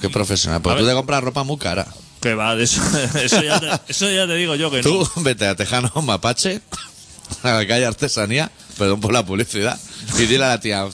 Qué 0.00 0.08
profesional. 0.10 0.58
A 0.58 0.62
Pues 0.62 0.76
tú 0.76 0.84
ver. 0.84 0.92
te 0.92 0.96
compras 0.96 1.22
ropa 1.22 1.42
muy 1.44 1.58
cara. 1.58 1.86
Que 2.20 2.34
va, 2.34 2.56
de 2.56 2.64
eso, 2.64 2.80
eso, 3.22 3.42
ya 3.42 3.60
te, 3.60 3.68
eso 3.92 4.10
ya 4.10 4.26
te 4.26 4.34
digo 4.34 4.54
yo 4.54 4.70
que 4.70 4.78
no. 4.78 4.82
Tú 4.82 5.08
vete 5.22 5.46
a 5.46 5.54
Tejano 5.54 5.90
Mapache, 6.02 6.60
a 7.42 7.52
la 7.52 7.66
calle 7.66 7.84
Artesanía, 7.86 8.50
perdón 8.78 9.00
por 9.00 9.12
la 9.12 9.24
publicidad, 9.24 9.78
y 10.18 10.22
dile 10.22 10.44
a 10.44 10.48
la 10.48 10.60
tía, 10.60 10.88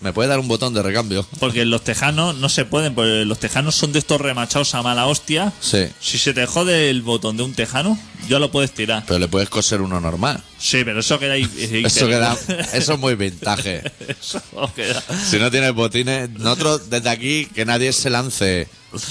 ¿me 0.00 0.12
puede 0.12 0.28
dar 0.28 0.38
un 0.38 0.48
botón 0.48 0.74
de 0.74 0.82
recambio? 0.82 1.26
Porque 1.38 1.64
los 1.64 1.82
tejanos 1.82 2.36
no 2.36 2.48
se 2.48 2.64
pueden, 2.64 2.94
porque 2.94 3.24
los 3.24 3.38
tejanos 3.38 3.74
son 3.74 3.92
de 3.92 3.98
estos 3.98 4.20
remachados 4.20 4.74
a 4.74 4.82
mala 4.82 5.06
hostia. 5.06 5.52
Sí. 5.60 5.86
Si 6.00 6.18
se 6.18 6.34
te 6.34 6.46
jode 6.46 6.90
el 6.90 7.02
botón 7.02 7.36
de 7.36 7.42
un 7.42 7.54
tejano, 7.54 7.98
ya 8.28 8.38
lo 8.38 8.50
puedes 8.50 8.72
tirar. 8.72 9.04
Pero 9.06 9.18
le 9.18 9.28
puedes 9.28 9.48
coser 9.48 9.80
uno 9.80 10.00
normal. 10.00 10.42
Sí, 10.58 10.82
pero 10.84 11.00
eso 11.00 11.18
queda 11.18 11.34
ahí. 11.34 11.48
Eso 11.84 12.06
queda, 12.08 12.36
eso 12.72 12.94
es 12.94 12.98
muy 12.98 13.14
vintage. 13.14 13.82
Eso 14.08 14.40
queda. 14.74 15.02
Si 15.28 15.38
no 15.38 15.50
tienes 15.50 15.72
botines, 15.74 16.30
nosotros 16.30 16.90
desde 16.90 17.10
aquí 17.10 17.46
que 17.46 17.64
nadie 17.64 17.92
se 17.92 18.10
lance 18.10 18.68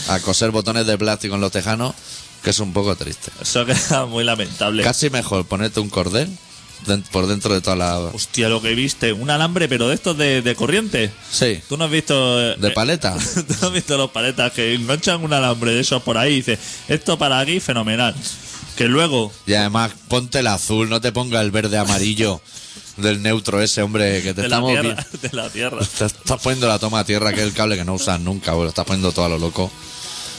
a 0.07 0.19
coser 0.19 0.51
botones 0.51 0.85
de 0.87 0.97
plástico 0.97 1.35
en 1.35 1.41
los 1.41 1.51
tejanos, 1.51 1.93
que 2.43 2.49
es 2.49 2.59
un 2.59 2.73
poco 2.73 2.95
triste. 2.95 3.31
Eso 3.41 3.65
queda 3.65 4.05
muy 4.05 4.23
lamentable. 4.23 4.83
Casi 4.83 5.09
mejor 5.09 5.45
ponerte 5.45 5.79
un 5.79 5.89
cordel 5.89 6.29
por 7.11 7.27
dentro 7.27 7.53
de 7.53 7.61
toda 7.61 7.75
la... 7.75 7.97
Hostia, 7.97 8.49
lo 8.49 8.61
que 8.61 8.75
viste, 8.75 9.11
un 9.13 9.29
alambre, 9.29 9.67
pero 9.67 9.87
de 9.87 9.95
estos 9.95 10.17
de, 10.17 10.41
de 10.41 10.55
corriente. 10.55 11.11
Sí, 11.31 11.59
¿Tú 11.67 11.77
no 11.77 11.85
has 11.85 11.91
visto. 11.91 12.41
eh, 12.41 12.55
de 12.57 12.71
paleta. 12.71 13.15
¿Tú 13.47 13.55
no 13.61 13.67
has 13.67 13.73
visto 13.73 13.97
los 13.97 14.11
paletas 14.11 14.51
que 14.51 14.73
enganchan 14.73 15.23
un 15.23 15.33
alambre 15.33 15.71
de 15.71 15.81
esos 15.81 16.01
por 16.03 16.17
ahí 16.17 16.33
y 16.33 16.35
dice, 16.37 16.59
esto 16.87 17.17
para 17.17 17.39
aquí, 17.39 17.59
fenomenal. 17.59 18.15
Que 18.75 18.85
luego, 18.89 19.31
Y 19.47 19.53
además 19.53 19.91
ponte 20.09 20.39
el 20.39 20.47
azul, 20.47 20.89
no 20.89 20.99
te 20.99 21.11
ponga 21.11 21.41
el 21.41 21.49
verde 21.51 21.77
amarillo 21.77 22.41
del 22.97 23.21
neutro 23.21 23.61
ese, 23.61 23.81
hombre, 23.81 24.21
que 24.21 24.33
te 24.33 24.41
de 24.43 24.49
la, 24.49 24.57
estamos... 24.57 24.71
tierra, 24.71 25.07
de 25.21 25.29
la 25.31 25.49
tierra. 25.49 25.79
Te 25.97 26.05
estás 26.05 26.41
poniendo 26.41 26.67
la 26.67 26.77
toma 26.77 26.99
a 26.99 27.05
tierra, 27.05 27.31
que 27.33 27.39
es 27.41 27.47
el 27.47 27.53
cable 27.53 27.77
que 27.77 27.85
no 27.85 27.93
usas 27.93 28.19
nunca, 28.19 28.53
bro. 28.53 28.67
Estás 28.67 28.85
poniendo 28.85 29.11
todo 29.11 29.25
a 29.25 29.29
lo 29.29 29.37
loco. 29.39 29.71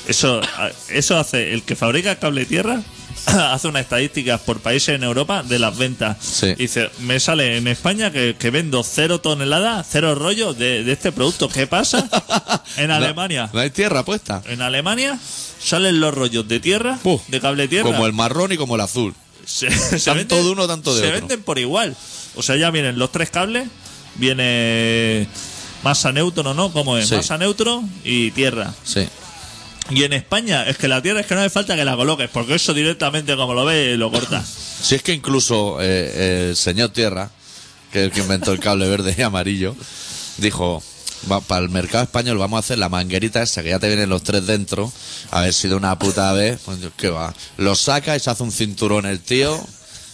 Eso, 0.06 0.40
eso 0.88 1.18
hace, 1.18 1.52
el 1.52 1.62
que 1.64 1.74
fabrica 1.74 2.12
el 2.12 2.18
cable 2.18 2.44
tierra 2.46 2.80
hace 3.26 3.68
unas 3.68 3.82
estadísticas 3.82 4.40
por 4.40 4.60
países 4.60 4.94
en 4.94 5.02
Europa 5.04 5.42
de 5.42 5.58
las 5.58 5.76
ventas. 5.76 6.16
Sí. 6.20 6.46
Y 6.48 6.54
Dice, 6.66 6.90
me 7.00 7.18
sale 7.20 7.56
en 7.56 7.66
España 7.68 8.10
que, 8.10 8.36
que 8.38 8.50
vendo 8.50 8.82
cero 8.82 9.20
toneladas, 9.20 9.86
cero 9.90 10.14
rollos 10.14 10.56
de, 10.58 10.84
de 10.84 10.92
este 10.92 11.12
producto. 11.12 11.48
¿Qué 11.48 11.66
pasa? 11.66 12.08
En 12.76 12.90
Alemania. 12.90 13.46
No, 13.46 13.54
no 13.54 13.60
hay 13.60 13.70
tierra 13.70 14.04
puesta. 14.04 14.42
En 14.46 14.60
Alemania 14.60 15.18
salen 15.58 15.98
los 16.00 16.12
rollos 16.14 16.46
de 16.46 16.60
tierra, 16.60 16.98
Puf. 17.02 17.22
de 17.28 17.40
cable 17.40 17.68
tierra. 17.68 17.90
Como 17.90 18.06
el 18.06 18.12
marrón 18.12 18.52
y 18.52 18.56
como 18.58 18.74
el 18.74 18.82
azul. 18.82 19.14
se, 19.46 19.70
se 19.70 19.98
Tanto 20.10 20.36
de 20.36 20.50
uno, 20.50 20.66
tanto 20.66 20.94
de 20.94 21.00
se 21.00 21.06
otro. 21.08 21.20
venden 21.20 21.42
por 21.42 21.58
igual. 21.58 21.96
O 22.34 22.42
sea, 22.42 22.56
ya 22.56 22.70
vienen 22.70 22.98
los 22.98 23.10
tres 23.12 23.30
cables, 23.30 23.66
viene 24.16 25.26
masa 25.82 26.12
neutro, 26.12 26.52
¿no? 26.54 26.72
¿Cómo 26.72 26.98
es? 26.98 27.08
Sí. 27.08 27.16
Masa 27.16 27.38
neutro 27.38 27.82
y 28.04 28.30
tierra. 28.32 28.74
Sí. 28.84 29.06
Y 29.90 30.02
en 30.02 30.12
España 30.12 30.64
es 30.64 30.78
que 30.78 30.88
la 30.88 31.00
tierra 31.00 31.20
es 31.20 31.26
que 31.26 31.34
no 31.34 31.40
hace 31.40 31.50
falta 31.50 31.76
que 31.76 31.84
la 31.84 31.94
coloques, 31.94 32.28
porque 32.30 32.56
eso 32.56 32.74
directamente 32.74 33.36
como 33.36 33.54
lo 33.54 33.64
ves 33.64 33.96
lo 33.96 34.10
cortas. 34.10 34.46
Si 34.82 34.96
es 34.96 35.02
que 35.02 35.12
incluso 35.12 35.78
eh, 35.80 36.48
el 36.48 36.56
señor 36.56 36.90
Tierra, 36.90 37.30
que 37.92 38.00
es 38.00 38.04
el 38.06 38.12
que 38.12 38.20
inventó 38.20 38.52
el 38.52 38.60
cable 38.60 38.88
verde 38.88 39.14
y 39.16 39.22
amarillo, 39.22 39.76
dijo, 40.38 40.82
va, 41.30 41.40
para 41.40 41.62
el 41.62 41.70
mercado 41.70 42.04
español 42.04 42.38
vamos 42.38 42.56
a 42.56 42.60
hacer 42.60 42.78
la 42.78 42.88
manguerita 42.88 43.42
esa, 43.42 43.62
que 43.62 43.70
ya 43.70 43.78
te 43.78 43.86
vienen 43.88 44.08
los 44.08 44.22
tres 44.22 44.46
dentro, 44.46 44.92
a 45.30 45.42
ver 45.42 45.54
si 45.54 45.68
de 45.68 45.76
una 45.76 45.98
puta 45.98 46.32
vez, 46.32 46.60
pues, 46.64 46.78
¿qué 46.96 47.10
va? 47.10 47.32
Lo 47.56 47.76
saca 47.76 48.16
y 48.16 48.20
se 48.20 48.30
hace 48.30 48.42
un 48.42 48.52
cinturón 48.52 49.06
el 49.06 49.20
tío, 49.20 49.64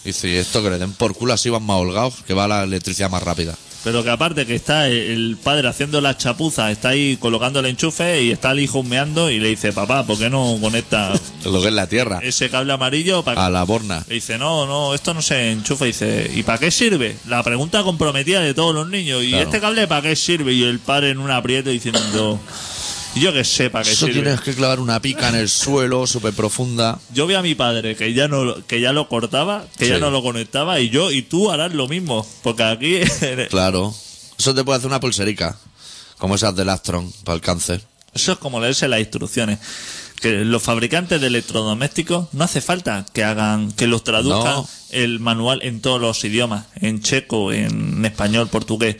y 0.05 0.09
dice, 0.09 0.39
esto 0.39 0.63
que 0.63 0.71
le 0.71 0.79
den 0.79 0.93
por 0.93 1.15
culo 1.15 1.33
así 1.33 1.49
van 1.49 1.63
más 1.63 1.79
holgados, 1.79 2.23
que 2.27 2.35
va 2.35 2.47
la 2.47 2.65
electricidad 2.65 3.11
más 3.11 3.23
rápida. 3.23 3.57
Pero 3.85 4.05
que 4.05 4.11
aparte 4.11 4.47
que 4.47 4.55
está 4.55 4.87
el 4.87 5.37
padre 5.43 5.67
haciendo 5.69 6.01
las 6.01 6.17
chapuzas, 6.19 6.71
está 6.71 6.91
ahí 6.91 7.17
colocando 7.17 7.59
el 7.61 7.67
enchufe 7.67 8.23
y 8.23 8.31
está 8.31 8.53
el 8.53 8.61
hijo 8.61 8.79
humeando 8.81 9.29
y 9.31 9.41
le 9.41 9.49
dice, 9.49 9.73
papá, 9.73 10.05
¿por 10.07 10.19
qué 10.19 10.31
no 10.31 10.57
conecta 10.61 11.13
Lo 11.45 11.61
que 11.61 11.69
es 11.69 11.75
la 11.75 11.89
Tierra, 11.89 12.21
ese 12.23 12.49
cable 12.49 12.73
amarillo 12.73 13.23
para 13.25 13.45
a 13.45 13.51
la 13.51 13.65
borna. 13.65 14.05
Y 14.09 14.15
dice, 14.15 14.39
no, 14.39 14.67
no, 14.67 14.95
esto 14.95 15.15
no 15.15 15.23
se 15.23 15.51
enchufa. 15.51 15.85
Y 15.85 15.89
dice, 15.89 16.31
¿y 16.33 16.43
para 16.45 16.59
qué 16.59 16.71
sirve? 16.71 17.17
La 17.27 17.43
pregunta 17.43 17.83
comprometida 17.83 18.41
de 18.41 18.55
todos 18.55 18.75
los 18.75 18.89
niños. 18.89 19.25
¿Y 19.25 19.31
Claro. 19.31 19.45
este 19.45 19.61
cable 19.61 19.89
para 19.89 20.03
qué 20.03 20.15
sirve? 20.17 20.53
Y 20.53 20.63
el 20.63 20.79
padre 20.79 21.11
en 21.11 21.19
un 21.19 21.31
aprieto 21.33 21.71
diciendo, 21.71 22.39
yo 23.21 23.33
que 23.33 23.45
sé 23.45 23.69
para 23.71 23.85
qué 23.85 23.93
Eso 23.93 24.07
sirve. 24.07 24.23
tienes 24.23 24.41
que 24.41 24.55
clavar 24.55 24.81
una 24.81 25.01
pica 25.01 25.29
en 25.29 25.35
el 25.35 25.49
suelo, 25.51 26.07
súper 26.07 26.33
profunda. 26.33 26.99
Yo 27.13 27.27
vi 27.27 27.35
a 27.35 27.43
mi 27.43 27.55
padre 27.55 27.95
que 27.97 28.13
ya 28.15 28.29
no 28.29 28.45
lo- 28.45 28.67
que 28.67 28.81
ya 28.81 28.93
lo 28.93 29.09
cortaba, 29.09 29.67
que 29.79 29.89
ya 29.89 29.97
Sí. 29.97 30.01
no 30.01 30.11
lo 30.11 30.23
conectaba 30.23 30.81
y 30.81 30.89
yo 30.91 31.11
y 31.11 31.23
tú 31.23 31.51
harás 31.51 31.73
lo 31.75 31.89
mismo, 31.89 32.27
porque 32.43 32.63
aquí 32.65 33.01
Claro. 33.51 33.95
Eso 34.39 34.55
te 34.55 34.65
puede 34.65 34.79
hacer 34.79 34.89
una 34.89 34.99
pulserica, 35.01 35.57
como 36.19 36.35
esas 36.35 36.57
del 36.57 36.69
Astron, 36.71 37.13
para 37.25 37.37
el 37.37 37.43
cáncer. 37.43 37.85
eso 38.15 38.33
es 38.33 38.39
como 38.39 38.61
leerse 38.61 38.89
las 38.89 39.01
instrucciones. 39.01 39.59
Que 40.21 40.45
los 40.45 40.63
fabricantes 40.63 41.21
de 41.21 41.27
electrodomésticos 41.27 42.29
no 42.33 42.45
hace 42.45 42.61
falta 42.61 43.05
que 43.13 43.25
hagan 43.25 43.73
que 43.73 43.89
los 43.89 44.05
traduzcan 44.05 44.55
No. 44.55 44.69
el 44.91 45.19
manual 45.19 45.61
en 45.63 45.81
todos 45.81 46.01
los 46.01 46.23
idiomas, 46.25 46.67
en 46.77 47.03
checo, 47.03 47.53
en 47.53 48.05
español, 48.05 48.49
portugués, 48.49 48.97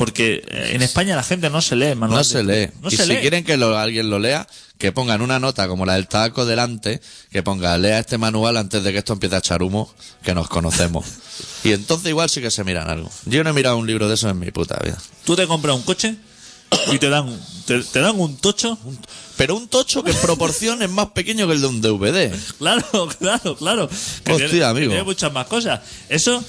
porque 0.00 0.42
eh, 0.48 0.70
en 0.72 0.80
España 0.80 1.14
la 1.14 1.22
gente 1.22 1.50
no 1.50 1.60
se 1.60 1.76
lee 1.76 1.88
el 1.88 1.96
manual. 1.96 2.20
No 2.20 2.24
se 2.24 2.42
lee. 2.42 2.70
No 2.80 2.88
y 2.88 2.96
se 2.96 3.02
si 3.02 3.08
lee. 3.10 3.18
quieren 3.20 3.44
que 3.44 3.58
lo- 3.58 3.76
alguien 3.76 4.08
lo 4.08 4.18
lea, 4.18 4.46
que 4.78 4.92
pongan 4.92 5.20
una 5.20 5.38
nota 5.38 5.68
como 5.68 5.84
la 5.84 5.96
del 5.96 6.08
taco 6.08 6.46
delante, 6.46 7.02
que 7.30 7.42
ponga, 7.42 7.76
lea 7.76 7.98
este 7.98 8.16
manual 8.16 8.56
antes 8.56 8.82
de 8.82 8.92
que 8.92 8.98
esto 9.00 9.12
empiece 9.12 9.34
a 9.36 9.40
echar 9.40 9.62
humo, 9.62 9.94
que 10.22 10.32
nos 10.34 10.48
conocemos. 10.48 11.04
y 11.64 11.72
entonces 11.72 12.08
igual 12.08 12.30
sí 12.30 12.40
que 12.40 12.50
se 12.50 12.64
miran 12.64 12.88
algo. 12.88 13.10
Yo 13.26 13.44
no 13.44 13.50
he 13.50 13.52
mirado 13.52 13.76
un 13.76 13.86
libro 13.86 14.08
de 14.08 14.14
eso 14.14 14.30
en 14.30 14.38
mi 14.38 14.50
puta 14.50 14.78
vida. 14.82 14.96
Tú 15.26 15.36
te 15.36 15.46
compras 15.46 15.76
un 15.76 15.82
coche 15.82 16.16
y 16.90 16.98
te 16.98 17.10
dan 17.10 17.38
te, 17.66 17.80
te 17.82 18.00
dan 18.00 18.18
un 18.18 18.38
tocho. 18.38 18.78
Pero 19.36 19.54
un 19.56 19.68
tocho 19.68 20.02
que 20.02 20.12
en 20.12 20.16
proporción 20.18 20.82
es 20.82 20.88
más 20.90 21.08
pequeño 21.10 21.46
que 21.46 21.52
el 21.54 21.60
de 21.60 21.66
un 21.66 21.80
DVD. 21.82 22.34
Claro, 22.58 23.08
claro, 23.18 23.56
claro. 23.56 23.88
Que 24.24 24.32
Hostia, 24.32 24.48
tiene, 24.48 24.64
amigo. 24.64 24.84
que 24.86 24.88
tiene 24.96 25.02
muchas 25.04 25.30
más 25.32 25.46
cosas. 25.46 25.80
Eso 26.08 26.42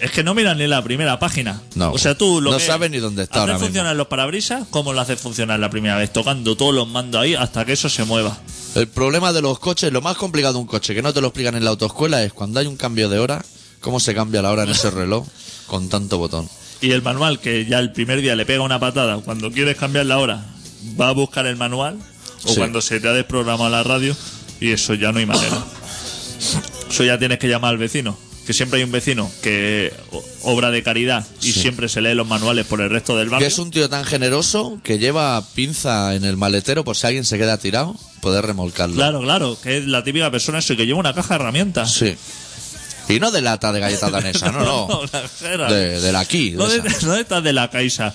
es 0.00 0.10
que 0.10 0.22
no 0.24 0.34
miran 0.34 0.58
ni 0.58 0.66
la 0.66 0.82
primera 0.82 1.18
página. 1.18 1.60
No. 1.74 1.92
O 1.92 1.98
sea, 1.98 2.16
tú 2.16 2.40
lo 2.40 2.50
No 2.52 2.58
que- 2.58 2.66
sabes 2.66 2.90
ni 2.90 2.98
dónde 2.98 3.22
está 3.24 3.40
ahora 3.40 3.54
mismo. 3.54 3.66
funcionar 3.66 3.96
los 3.96 4.06
parabrisas, 4.08 4.66
¿cómo 4.70 4.92
lo 4.92 5.00
haces 5.00 5.20
funcionar 5.20 5.58
la 5.60 5.70
primera 5.70 5.96
vez? 5.96 6.12
Tocando 6.12 6.56
todos 6.56 6.74
los 6.74 6.88
mandos 6.88 7.22
ahí 7.22 7.34
hasta 7.34 7.64
que 7.64 7.72
eso 7.72 7.88
se 7.88 8.04
mueva. 8.04 8.36
El 8.74 8.88
problema 8.88 9.32
de 9.32 9.40
los 9.42 9.58
coches, 9.58 9.92
lo 9.92 10.00
más 10.02 10.16
complicado 10.16 10.54
de 10.54 10.60
un 10.60 10.66
coche, 10.66 10.94
que 10.94 11.02
no 11.02 11.12
te 11.12 11.20
lo 11.20 11.28
explican 11.28 11.54
en 11.54 11.64
la 11.64 11.70
autoescuela, 11.70 12.22
es 12.24 12.32
cuando 12.32 12.60
hay 12.60 12.66
un 12.66 12.76
cambio 12.76 13.08
de 13.08 13.18
hora, 13.18 13.44
cómo 13.80 14.00
se 14.00 14.14
cambia 14.14 14.42
la 14.42 14.50
hora 14.50 14.64
en 14.64 14.70
ese 14.70 14.90
reloj 14.90 15.26
con 15.66 15.88
tanto 15.88 16.18
botón. 16.18 16.48
Y 16.80 16.90
el 16.90 17.00
manual, 17.02 17.38
que 17.40 17.64
ya 17.66 17.78
el 17.78 17.92
primer 17.92 18.20
día 18.20 18.34
le 18.36 18.44
pega 18.44 18.62
una 18.62 18.80
patada, 18.80 19.18
cuando 19.18 19.50
quieres 19.52 19.76
cambiar 19.76 20.06
la 20.06 20.18
hora, 20.18 20.44
va 21.00 21.08
a 21.08 21.12
buscar 21.12 21.46
el 21.46 21.56
manual, 21.56 21.98
o 22.44 22.48
Sí. 22.48 22.56
cuando 22.56 22.80
se 22.82 23.00
te 23.00 23.08
ha 23.08 23.12
desprogramado 23.12 23.70
la 23.70 23.82
radio, 23.84 24.14
y 24.60 24.72
eso 24.72 24.92
ya 24.94 25.12
no 25.12 25.18
hay 25.20 25.26
manera. 25.26 25.64
Eso 26.90 27.02
ya 27.04 27.18
tienes 27.18 27.38
que 27.38 27.48
llamar 27.48 27.70
al 27.70 27.78
vecino. 27.78 28.16
Que 28.46 28.52
siempre 28.52 28.78
hay 28.78 28.84
un 28.84 28.92
vecino 28.92 29.30
que 29.42 29.92
obra 30.42 30.70
de 30.70 30.82
caridad 30.82 31.26
y 31.40 31.52
Sí. 31.52 31.60
siempre 31.62 31.88
se 31.88 32.00
lee 32.02 32.14
los 32.14 32.26
manuales 32.26 32.66
por 32.66 32.80
el 32.82 32.90
resto 32.90 33.16
del 33.16 33.28
Que 33.28 33.32
barrio. 33.32 33.48
es 33.48 33.58
un 33.58 33.70
tío 33.70 33.88
tan 33.88 34.04
generoso 34.04 34.78
que 34.84 34.98
lleva 34.98 35.42
pinza 35.54 36.14
en 36.14 36.24
el 36.24 36.36
maletero 36.36 36.84
por 36.84 36.94
si 36.96 37.06
alguien 37.06 37.24
se 37.24 37.38
queda 37.38 37.56
tirado, 37.56 37.96
poder 38.20 38.44
remolcarlo. 38.44 38.96
Claro, 38.96 39.20
claro, 39.22 39.58
que 39.62 39.78
es 39.78 39.86
la 39.86 40.04
típica 40.04 40.30
persona 40.30 40.58
eso, 40.58 40.76
que 40.76 40.84
lleva 40.86 40.98
una 40.98 41.14
caja 41.14 41.34
de 41.38 41.40
herramientas. 41.42 41.92
Sí. 41.94 42.14
Y 43.08 43.20
no 43.20 43.30
de 43.30 43.42
lata 43.42 43.72
de 43.72 43.80
galleta 43.80 44.10
danesa, 44.10 44.50
no, 44.52 44.60
no. 44.88 45.00
la 45.12 45.28
jera. 45.28 45.72
De, 45.72 46.00
de 46.00 46.12
la 46.12 46.20
aquí. 46.20 46.50
de 46.50 46.56
No 46.56 46.68
de, 46.68 46.82
no 47.02 47.12
de 47.14 47.20
estas 47.22 47.42
de 47.44 47.52
la 47.52 47.70
Caixa, 47.70 48.14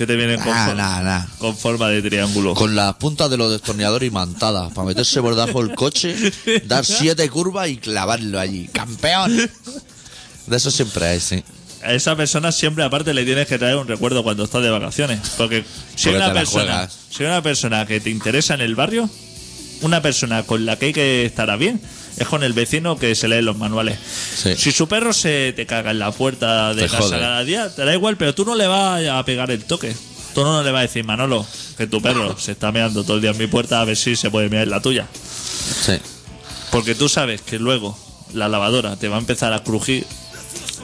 que 0.00 0.06
te 0.06 0.16
vienen 0.16 0.40
con, 0.40 0.50
Ah, 0.56 0.64
for- 0.68 0.76
nah, 0.76 1.02
nah. 1.02 1.26
con 1.36 1.54
forma 1.54 1.88
de 1.90 2.00
triángulo. 2.00 2.54
Con 2.54 2.74
las 2.74 2.94
puntas 2.94 3.28
de 3.28 3.36
los 3.36 3.50
destornilladores 3.52 4.06
imantadas, 4.08 4.72
para 4.72 4.86
meterse 4.88 5.20
por 5.20 5.34
debajo 5.34 5.62
del 5.62 5.74
coche, 5.76 6.16
dar 6.64 6.86
siete 6.86 7.28
curvas 7.28 7.68
y 7.68 7.76
clavarlo 7.76 8.40
allí. 8.40 8.66
¡Campeón! 8.72 9.36
De 10.46 10.56
eso 10.56 10.70
siempre 10.70 11.04
hay, 11.04 11.20
sí. 11.20 11.44
A 11.84 11.92
esa 11.92 12.16
persona 12.16 12.50
siempre 12.50 12.82
aparte 12.82 13.12
le 13.12 13.26
tienes 13.26 13.46
que 13.46 13.58
traer 13.58 13.76
un 13.76 13.86
recuerdo 13.86 14.22
cuando 14.22 14.44
estás 14.44 14.62
de 14.62 14.70
vacaciones. 14.70 15.20
Porque 15.36 15.66
si 15.96 16.08
hay 16.08 16.14
una 16.14 16.32
persona, 16.32 16.88
si 17.10 17.22
hay 17.22 17.28
una 17.28 17.42
persona 17.42 17.84
que 17.84 18.00
te 18.00 18.08
interesa 18.08 18.54
en 18.54 18.62
el 18.62 18.74
barrio, 18.74 19.06
una 19.82 20.00
persona 20.00 20.44
con 20.44 20.64
la 20.64 20.78
que 20.78 20.86
hay 20.86 20.92
que 20.94 21.26
estar 21.26 21.54
bien, 21.58 21.78
es 22.20 22.28
con 22.28 22.42
el 22.44 22.52
vecino 22.52 22.96
que 22.98 23.14
se 23.14 23.26
lee 23.28 23.42
los 23.42 23.56
manuales. 23.56 23.98
Sí. 24.42 24.54
Si 24.56 24.70
su 24.72 24.86
perro 24.88 25.12
se 25.12 25.52
te 25.56 25.66
caga 25.66 25.90
en 25.90 25.98
la 25.98 26.12
puerta 26.12 26.74
de 26.74 26.82
Te 26.82 26.88
casa 26.88 27.02
jode. 27.02 27.18
cada 27.20 27.42
día, 27.44 27.74
te 27.74 27.84
da 27.84 27.92
igual, 27.94 28.16
pero 28.16 28.34
tú 28.34 28.44
no 28.44 28.54
le 28.54 28.66
vas 28.66 29.02
a 29.08 29.24
pegar 29.24 29.50
el 29.50 29.64
toque. 29.64 29.94
Tú 30.34 30.44
no 30.44 30.62
le 30.62 30.70
vas 30.70 30.78
a 30.80 30.82
decir, 30.82 31.02
Manolo, 31.04 31.44
que 31.76 31.86
tu 31.86 32.00
perro 32.00 32.36
se 32.38 32.52
está 32.52 32.70
meando 32.70 33.02
todo 33.02 33.16
el 33.16 33.22
día 33.22 33.30
en 33.32 33.38
mi 33.38 33.46
puerta 33.48 33.80
a 33.80 33.84
ver 33.84 33.96
si 33.96 34.14
se 34.16 34.30
puede 34.30 34.48
mear 34.48 34.62
en 34.64 34.70
la 34.70 34.80
tuya. 34.80 35.06
Sí. 35.12 35.94
Porque 36.70 36.94
tú 36.94 37.08
sabes 37.08 37.40
que 37.42 37.58
luego 37.58 37.98
la 38.32 38.48
lavadora 38.48 38.96
te 38.96 39.08
va 39.08 39.16
a 39.16 39.18
empezar 39.18 39.52
a 39.52 39.62
crujir. 39.64 40.06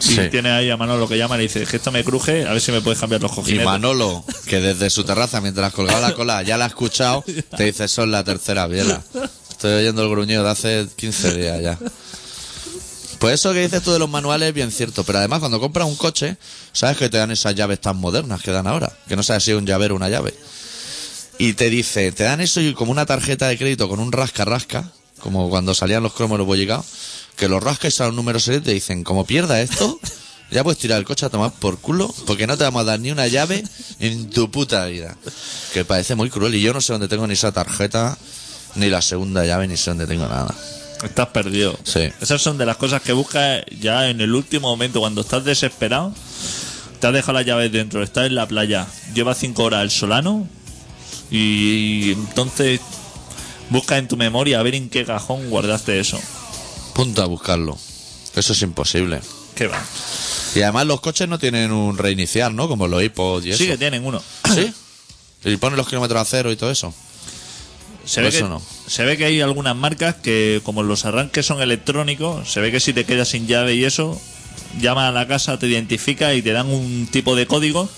Y 0.00 0.02
Sí. 0.02 0.20
tienes 0.30 0.52
ahí 0.52 0.68
a 0.68 0.76
Manolo 0.76 1.08
que 1.08 1.16
llama 1.16 1.36
y 1.36 1.38
le 1.38 1.42
dice 1.44 1.64
que 1.64 1.76
esto 1.78 1.90
me 1.90 2.04
cruje, 2.04 2.46
a 2.46 2.52
ver 2.52 2.60
si 2.60 2.70
me 2.70 2.82
puedes 2.82 2.98
cambiar 3.00 3.22
los 3.22 3.32
Y 3.32 3.34
cojines. 3.34 3.64
Manolo, 3.64 4.24
que 4.46 4.60
desde 4.60 4.90
su 4.90 5.04
terraza, 5.04 5.40
mientras 5.40 5.72
colgaba 5.72 6.00
la 6.00 6.12
cola, 6.14 6.42
ya 6.42 6.56
la 6.58 6.64
ha 6.66 6.68
escuchado, 6.68 7.24
te 7.56 7.64
dice, 7.64 7.88
son 7.88 8.10
la 8.10 8.22
tercera 8.24 8.66
biela. 8.66 9.02
Estoy 9.56 9.72
oyendo 9.72 10.02
el 10.02 10.10
gruñido 10.10 10.44
de 10.44 10.50
hace 10.50 10.86
15 10.96 11.32
días 11.32 11.62
ya. 11.62 11.78
Pues 13.18 13.34
eso 13.36 13.54
que 13.54 13.62
dices 13.62 13.82
tú 13.82 13.90
de 13.90 13.98
los 13.98 14.10
manuales 14.10 14.48
es 14.48 14.54
bien 14.54 14.70
cierto, 14.70 15.02
pero 15.02 15.18
además 15.18 15.40
cuando 15.40 15.58
compras 15.58 15.88
un 15.88 15.96
coche, 15.96 16.36
sabes 16.74 16.98
que 16.98 17.08
te 17.08 17.16
dan 17.16 17.30
esas 17.30 17.54
llaves 17.54 17.80
tan 17.80 17.96
modernas 17.96 18.42
que 18.42 18.50
dan 18.50 18.66
ahora, 18.66 18.92
que 19.08 19.16
no 19.16 19.22
sabes 19.22 19.44
si 19.44 19.52
es 19.52 19.56
un 19.56 19.64
llavero 19.64 19.94
o 19.94 19.96
una 19.96 20.10
llave. 20.10 20.34
Y 21.38 21.54
te 21.54 21.70
dice, 21.70 22.12
te 22.12 22.24
dan 22.24 22.42
eso 22.42 22.60
y 22.60 22.74
como 22.74 22.92
una 22.92 23.06
tarjeta 23.06 23.48
de 23.48 23.56
crédito 23.56 23.88
con 23.88 23.98
un 23.98 24.12
rasca-rasca, 24.12 24.92
como 25.20 25.48
cuando 25.48 25.74
salían 25.74 26.02
los 26.02 26.12
cromos 26.12 26.36
los 26.36 26.46
bollicaos, 26.46 26.84
que 27.34 27.48
los 27.48 27.62
rascas 27.62 27.94
y 27.94 27.96
sale 27.96 28.10
un 28.10 28.16
número 28.16 28.38
y 28.38 28.60
te 28.60 28.74
dicen, 28.74 29.04
como 29.04 29.24
pierda 29.24 29.62
esto, 29.62 29.98
ya 30.50 30.62
puedes 30.62 30.78
tirar 30.78 30.98
el 30.98 31.06
coche 31.06 31.24
a 31.24 31.30
tomar 31.30 31.52
por 31.52 31.78
culo, 31.78 32.14
porque 32.26 32.46
no 32.46 32.58
te 32.58 32.64
vamos 32.64 32.82
a 32.82 32.84
dar 32.84 33.00
ni 33.00 33.10
una 33.10 33.26
llave 33.26 33.64
en 34.00 34.28
tu 34.28 34.50
puta 34.50 34.84
vida. 34.84 35.16
Que 35.72 35.86
parece 35.86 36.14
muy 36.14 36.28
cruel 36.28 36.54
y 36.54 36.60
yo 36.60 36.74
no 36.74 36.82
sé 36.82 36.92
dónde 36.92 37.08
tengo 37.08 37.26
ni 37.26 37.32
esa 37.32 37.52
tarjeta, 37.52 38.18
ni 38.76 38.88
la 38.88 39.02
segunda 39.02 39.44
llave, 39.44 39.66
ni 39.68 39.76
sé 39.76 39.90
dónde 39.90 40.06
tengo 40.06 40.26
nada. 40.28 40.54
Estás 41.02 41.28
perdido. 41.28 41.78
Sí. 41.84 42.10
Esas 42.20 42.40
son 42.40 42.58
de 42.58 42.66
las 42.66 42.76
cosas 42.76 43.02
que 43.02 43.12
buscas 43.12 43.64
ya 43.80 44.08
en 44.08 44.20
el 44.20 44.34
último 44.34 44.68
momento, 44.68 45.00
cuando 45.00 45.20
estás 45.20 45.44
desesperado. 45.44 46.12
Te 47.00 47.06
has 47.06 47.12
dejado 47.12 47.34
las 47.34 47.46
llaves 47.46 47.70
dentro, 47.70 48.02
estás 48.02 48.26
en 48.26 48.34
la 48.34 48.48
playa, 48.48 48.86
llevas 49.14 49.38
cinco 49.38 49.64
horas 49.64 49.80
al 49.80 49.90
solano 49.90 50.48
y 51.30 52.12
entonces 52.12 52.80
busca 53.68 53.98
en 53.98 54.08
tu 54.08 54.16
memoria 54.16 54.60
a 54.60 54.62
ver 54.62 54.74
en 54.74 54.88
qué 54.88 55.04
cajón 55.04 55.50
guardaste 55.50 56.00
eso. 56.00 56.18
Punto 56.94 57.22
a 57.22 57.26
buscarlo. 57.26 57.76
Eso 58.34 58.52
es 58.54 58.62
imposible. 58.62 59.20
¿Qué 59.54 59.66
va? 59.66 59.82
Y 60.54 60.62
además 60.62 60.86
los 60.86 61.00
coches 61.00 61.28
no 61.28 61.38
tienen 61.38 61.70
un 61.70 61.98
reiniciar, 61.98 62.52
¿no? 62.52 62.68
Como 62.68 62.88
los 62.88 63.02
iPods 63.02 63.44
y 63.44 63.50
eso. 63.50 63.58
Sí 63.58 63.66
que 63.66 63.76
tienen 63.76 64.06
uno. 64.06 64.22
¿Sí? 64.54 64.72
Y 65.44 65.56
ponen 65.58 65.76
los 65.76 65.86
kilómetros 65.86 66.20
a 66.20 66.24
cero 66.24 66.50
y 66.50 66.56
todo 66.56 66.70
eso. 66.70 66.94
Se 68.06 68.22
ve, 68.22 68.30
que, 68.30 68.40
no. 68.42 68.62
se 68.86 69.04
ve 69.04 69.16
que 69.16 69.24
hay 69.24 69.40
algunas 69.40 69.76
marcas 69.76 70.14
que, 70.14 70.60
como 70.62 70.82
los 70.82 71.04
arranques 71.04 71.44
son 71.44 71.60
electrónicos, 71.60 72.50
se 72.50 72.60
ve 72.60 72.70
que 72.70 72.80
si 72.80 72.92
te 72.92 73.04
quedas 73.04 73.28
sin 73.28 73.46
llave 73.46 73.74
y 73.74 73.84
eso, 73.84 74.18
llama 74.80 75.08
a 75.08 75.12
la 75.12 75.26
casa, 75.26 75.58
te 75.58 75.66
identifica 75.66 76.32
y 76.34 76.40
te 76.40 76.52
dan 76.52 76.68
un 76.68 77.08
tipo 77.10 77.34
de 77.34 77.46
código 77.46 77.88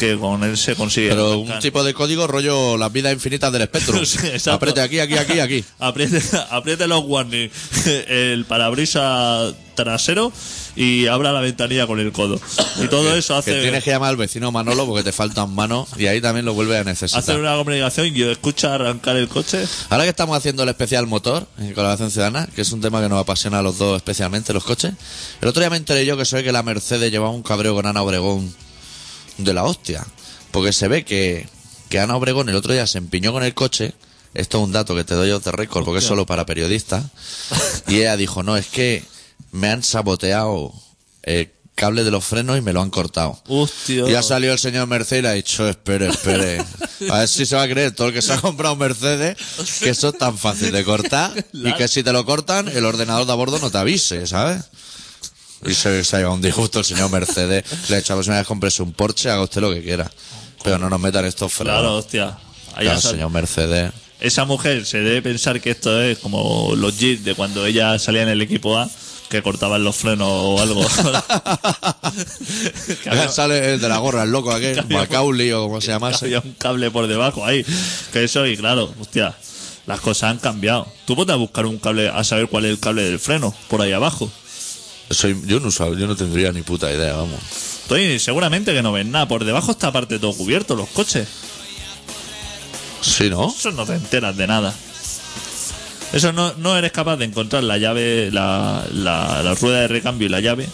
que 0.00 0.16
con 0.16 0.42
él 0.44 0.56
se 0.56 0.74
consigue. 0.76 1.10
Pero 1.10 1.40
un 1.40 1.58
tipo 1.58 1.84
de 1.84 1.92
código 1.92 2.26
rollo 2.26 2.78
las 2.78 2.90
vidas 2.90 3.12
infinitas 3.12 3.52
del 3.52 3.62
espectro. 3.62 4.00
Sí. 4.10 4.48
Apriete 4.48 4.80
aquí, 4.80 4.98
aquí, 4.98 5.14
aquí, 5.18 5.40
aquí. 5.40 5.64
Apriete, 5.78 6.22
apriete 6.50 6.86
los 6.86 7.04
warnings, 7.04 7.52
el 8.08 8.46
parabrisa 8.46 9.52
trasero 9.74 10.32
y 10.74 11.06
abra 11.06 11.32
la 11.32 11.40
ventanilla 11.40 11.86
con 11.86 12.00
el 12.00 12.12
codo. 12.12 12.40
Y 12.82 12.88
todo 12.88 13.14
eso 13.14 13.34
Que 13.34 13.50
hace, 13.50 13.60
tienes 13.60 13.84
que 13.84 13.90
llamar 13.90 14.08
al 14.10 14.16
vecino 14.16 14.50
Manolo 14.50 14.86
porque 14.86 15.02
te 15.02 15.12
faltan 15.12 15.54
manos 15.54 15.88
y 15.98 16.06
ahí 16.06 16.20
también 16.20 16.46
lo 16.46 16.54
vuelves 16.54 16.80
a 16.80 16.84
necesitar. 16.84 17.22
hace 17.22 17.36
una 17.36 17.56
comunicación 17.56 18.14
y 18.14 18.22
escucha 18.22 18.74
arrancar 18.74 19.16
el 19.16 19.28
coche. 19.28 19.64
Ahora 19.90 20.04
que 20.04 20.10
estamos 20.10 20.36
haciendo 20.36 20.62
el 20.62 20.70
especial 20.70 21.06
motor 21.06 21.46
en 21.58 21.74
colaboración 21.74 22.10
ciudadana, 22.10 22.48
que 22.54 22.62
es 22.62 22.72
un 22.72 22.80
tema 22.80 23.02
que 23.02 23.08
nos 23.10 23.20
apasiona 23.20 23.58
a 23.58 23.62
los 23.62 23.76
dos 23.76 23.96
especialmente, 23.96 24.54
los 24.54 24.64
coches, 24.64 24.94
el 25.42 25.48
otro 25.48 25.60
día 25.60 25.68
me 25.68 25.76
enteré 25.76 26.06
yo 26.06 26.16
que 26.16 26.24
ve 26.32 26.42
que 26.42 26.52
la 26.52 26.62
Mercedes 26.62 27.10
llevaba 27.10 27.32
un 27.32 27.42
cabreo 27.42 27.74
con 27.74 27.86
Ana 27.86 28.02
Obregón 28.02 28.52
de 29.38 29.54
la 29.54 29.64
hostia. 29.64 30.06
Porque 30.50 30.72
se 30.72 30.88
ve 30.88 31.04
que, 31.04 31.48
que 31.88 32.00
Ana 32.00 32.16
Obregón 32.16 32.48
el 32.48 32.56
otro 32.56 32.72
día 32.72 32.86
se 32.86 32.98
empiñó 32.98 33.32
con 33.32 33.42
el 33.42 33.54
coche. 33.54 33.94
Esto 34.34 34.58
es 34.58 34.64
un 34.64 34.72
dato 34.72 34.94
que 34.94 35.04
te 35.04 35.14
doy 35.14 35.28
yo 35.28 35.40
de 35.40 35.52
récord 35.52 35.84
porque 35.84 35.98
es 35.98 36.04
solo 36.04 36.26
para 36.26 36.46
periodistas. 36.46 37.04
Y 37.88 37.96
ella 37.96 38.16
dijo, 38.16 38.42
no, 38.42 38.56
es 38.56 38.66
que 38.66 39.04
me 39.52 39.68
han 39.68 39.82
saboteado 39.82 40.72
el 41.22 41.50
cable 41.74 42.04
de 42.04 42.10
los 42.10 42.24
frenos 42.24 42.58
y 42.58 42.60
me 42.60 42.72
lo 42.72 42.82
han 42.82 42.90
cortado. 42.90 43.40
Hostia. 43.48 44.08
Y 44.08 44.14
ha 44.14 44.22
salido 44.22 44.52
el 44.52 44.58
señor 44.58 44.86
Mercedes 44.86 45.20
y 45.20 45.22
le 45.22 45.28
ha 45.28 45.32
dicho, 45.32 45.66
espere, 45.66 46.08
espere. 46.08 46.62
A 47.08 47.20
ver 47.20 47.28
si 47.28 47.46
se 47.46 47.56
va 47.56 47.62
a 47.62 47.68
creer 47.68 47.92
todo 47.92 48.08
el 48.08 48.14
que 48.14 48.20
se 48.20 48.34
ha 48.34 48.40
comprado 48.40 48.74
un 48.74 48.80
Mercedes 48.80 49.36
que 49.80 49.88
eso 49.88 50.10
es 50.10 50.18
tan 50.18 50.36
fácil 50.36 50.72
de 50.72 50.84
cortar 50.84 51.32
y 51.54 51.72
que 51.78 51.88
si 51.88 52.02
te 52.02 52.12
lo 52.12 52.26
cortan, 52.26 52.68
el 52.68 52.84
ordenador 52.84 53.26
de 53.26 53.32
a 53.32 53.34
bordo 53.34 53.58
no 53.58 53.70
te 53.70 53.78
avise, 53.78 54.26
¿sabes? 54.26 54.62
Y 55.64 55.74
se, 55.74 56.04
se 56.04 56.16
ha 56.16 56.18
llevado 56.20 56.36
un 56.36 56.42
disgusto 56.42 56.78
el 56.78 56.84
señor 56.84 57.10
Mercedes. 57.10 57.64
Le 57.90 57.96
ha 57.96 57.98
dicho, 58.00 58.12
a 58.12 58.16
ver 58.16 58.24
si 58.24 58.30
una 58.30 58.38
vez 58.38 58.46
comprese 58.46 58.82
un 58.82 58.92
Porsche, 58.92 59.30
haga 59.30 59.42
usted 59.42 59.60
lo 59.60 59.72
que 59.72 59.82
quiera. 59.82 60.10
Pero 60.62 60.78
no 60.78 60.90
nos 60.90 61.00
metan 61.00 61.24
estos 61.24 61.52
frenos. 61.52 61.74
Claro, 61.80 61.96
hostia. 61.96 62.38
Ahí 62.76 62.84
Claro, 62.86 63.00
sal- 63.00 63.12
señor 63.12 63.30
Mercedes. 63.30 63.92
Esa 64.20 64.44
mujer 64.44 64.84
se 64.84 64.98
debe 64.98 65.22
pensar 65.22 65.60
que 65.60 65.70
esto 65.70 66.00
es 66.02 66.18
como 66.18 66.74
los 66.76 66.98
Jeeps 66.98 67.24
de 67.24 67.34
cuando 67.34 67.64
ella 67.64 67.98
salía 67.98 68.22
en 68.22 68.28
el 68.28 68.42
equipo 68.42 68.78
A, 68.78 68.88
que 69.30 69.42
cortaban 69.42 69.82
los 69.82 69.96
frenos 69.96 70.28
o 70.30 70.60
algo. 70.60 70.86
Que 73.02 73.10
había- 73.10 73.28
Sale 73.28 73.74
el 73.74 73.80
de 73.80 73.88
la 73.88 73.98
gorra, 73.98 74.24
el 74.24 74.30
loco 74.30 74.52
aquel, 74.52 74.84
Macaulay 74.90 75.52
o 75.52 75.62
como 75.64 75.80
se 75.80 75.88
llama 75.88 76.10
ese. 76.10 76.26
había 76.26 76.40
un 76.40 76.52
cable 76.54 76.90
por 76.90 77.06
debajo 77.06 77.44
ahí. 77.44 77.64
Que 78.12 78.24
eso, 78.24 78.46
y 78.46 78.56
claro, 78.56 78.92
hostia, 79.00 79.34
las 79.86 80.00
cosas 80.00 80.30
han 80.32 80.38
cambiado. 80.38 80.86
Tú 81.06 81.16
puedes 81.16 81.36
buscar 81.36 81.66
un 81.66 81.78
cable 81.78 82.08
a 82.08 82.22
saber 82.24 82.48
cuál 82.48 82.64
es 82.66 82.72
el 82.72 82.80
cable 82.80 83.02
del 83.04 83.18
freno, 83.18 83.54
por 83.68 83.80
ahí 83.82 83.92
abajo. 83.92 84.30
Soy, 85.10 85.36
yo 85.46 85.58
no 85.60 85.70
yo 85.70 86.06
no 86.06 86.16
tendría 86.16 86.52
ni 86.52 86.62
puta 86.62 86.90
idea, 86.92 87.14
vamos. 87.14 87.40
Estoy 87.82 88.18
seguramente 88.20 88.72
que 88.72 88.82
no 88.82 88.92
ven 88.92 89.10
nada. 89.10 89.26
Por 89.26 89.44
debajo 89.44 89.72
está 89.72 89.90
parte 89.90 90.18
todo 90.18 90.32
cubierto, 90.32 90.76
los 90.76 90.88
coches. 90.90 91.26
Sí, 93.00 93.28
¿no? 93.28 93.48
Eso 93.50 93.72
no 93.72 93.84
te 93.84 93.94
enteras 93.94 94.36
de 94.36 94.46
nada. 94.46 94.74
Eso 96.12 96.32
no, 96.32 96.52
no 96.54 96.76
eres 96.76 96.92
capaz 96.92 97.16
de 97.16 97.24
encontrar 97.24 97.62
la 97.64 97.78
llave, 97.78 98.30
la, 98.32 98.84
la, 98.92 99.42
la 99.42 99.54
rueda 99.54 99.80
de 99.80 99.88
recambio 99.88 100.26
y 100.26 100.30
la 100.30 100.40
llave. 100.40 100.68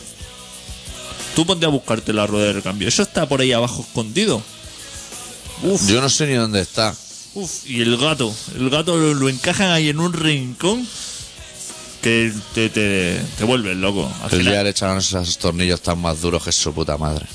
Tú 1.34 1.46
ponte 1.46 1.66
a 1.66 1.68
buscarte 1.70 2.12
la 2.12 2.26
rueda 2.26 2.46
de 2.46 2.52
recambio. 2.54 2.88
Eso 2.88 3.02
está 3.02 3.26
por 3.28 3.40
ahí 3.40 3.52
abajo 3.52 3.82
escondido. 3.86 4.42
Uf, 5.62 5.86
Yo 5.88 6.00
no 6.00 6.08
sé 6.08 6.26
ni 6.26 6.34
dónde 6.34 6.60
está. 6.60 6.94
uf. 7.34 7.66
Y 7.66 7.80
el 7.82 7.96
gato. 7.96 8.34
El 8.58 8.70
gato 8.70 8.96
lo, 8.96 9.14
lo 9.14 9.28
encajan 9.28 9.70
ahí 9.70 9.88
en 9.88 10.00
un 10.00 10.12
rincón 10.12 10.86
que 12.06 12.32
te, 12.54 12.68
te, 12.68 13.20
te 13.36 13.44
vuelves 13.44 13.76
loco. 13.76 14.08
Al 14.22 14.30
El 14.32 14.38
final- 14.38 14.52
día 14.52 14.62
le 14.62 14.70
echaron 14.70 14.98
esos 14.98 15.38
tornillos 15.38 15.80
tan 15.80 15.98
más 16.00 16.20
duros 16.20 16.44
que 16.44 16.52
su 16.52 16.72
puta 16.72 16.96
madre. 16.96 17.26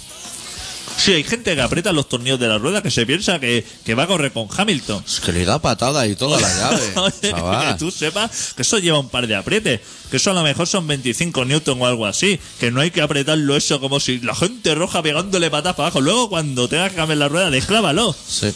Sí, 0.97 1.13
hay 1.13 1.23
gente 1.23 1.55
que 1.55 1.61
aprieta 1.61 1.91
los 1.91 2.07
tornillos 2.07 2.39
de 2.39 2.47
la 2.47 2.57
rueda 2.57 2.81
que 2.83 2.91
se 2.91 3.05
piensa 3.05 3.39
que, 3.39 3.65
que 3.83 3.95
va 3.95 4.03
a 4.03 4.07
correr 4.07 4.31
con 4.31 4.47
Hamilton. 4.55 5.03
Es 5.07 5.19
que 5.19 5.31
le 5.33 5.43
da 5.45 5.59
patada 5.59 6.05
y 6.07 6.15
toda 6.15 6.39
la 6.39 6.47
llave, 6.57 6.91
Oye, 6.95 7.13
que 7.21 7.29
chaval. 7.31 7.77
tú 7.77 7.89
sepas 7.91 8.53
que 8.55 8.61
eso 8.61 8.77
lleva 8.77 8.99
un 8.99 9.09
par 9.09 9.25
de 9.27 9.35
aprietes, 9.35 9.81
que 10.11 10.17
eso 10.17 10.31
a 10.31 10.33
lo 10.35 10.43
mejor 10.43 10.67
son 10.67 10.85
25 10.87 11.43
newton 11.45 11.81
o 11.81 11.85
algo 11.87 12.05
así, 12.05 12.39
que 12.59 12.69
no 12.71 12.81
hay 12.81 12.91
que 12.91 13.01
apretarlo 13.01 13.55
eso 13.57 13.79
como 13.81 13.99
si 13.99 14.19
la 14.19 14.35
gente 14.35 14.75
roja 14.75 15.01
pegándole 15.01 15.49
patas 15.49 15.73
para 15.75 15.87
abajo. 15.87 16.01
Luego 16.01 16.29
cuando 16.29 16.67
tengas 16.69 16.91
que 16.91 16.97
cambiar 16.97 17.17
la 17.17 17.27
rueda, 17.29 17.49
desclávalo. 17.49 18.15
Sí. 18.27 18.53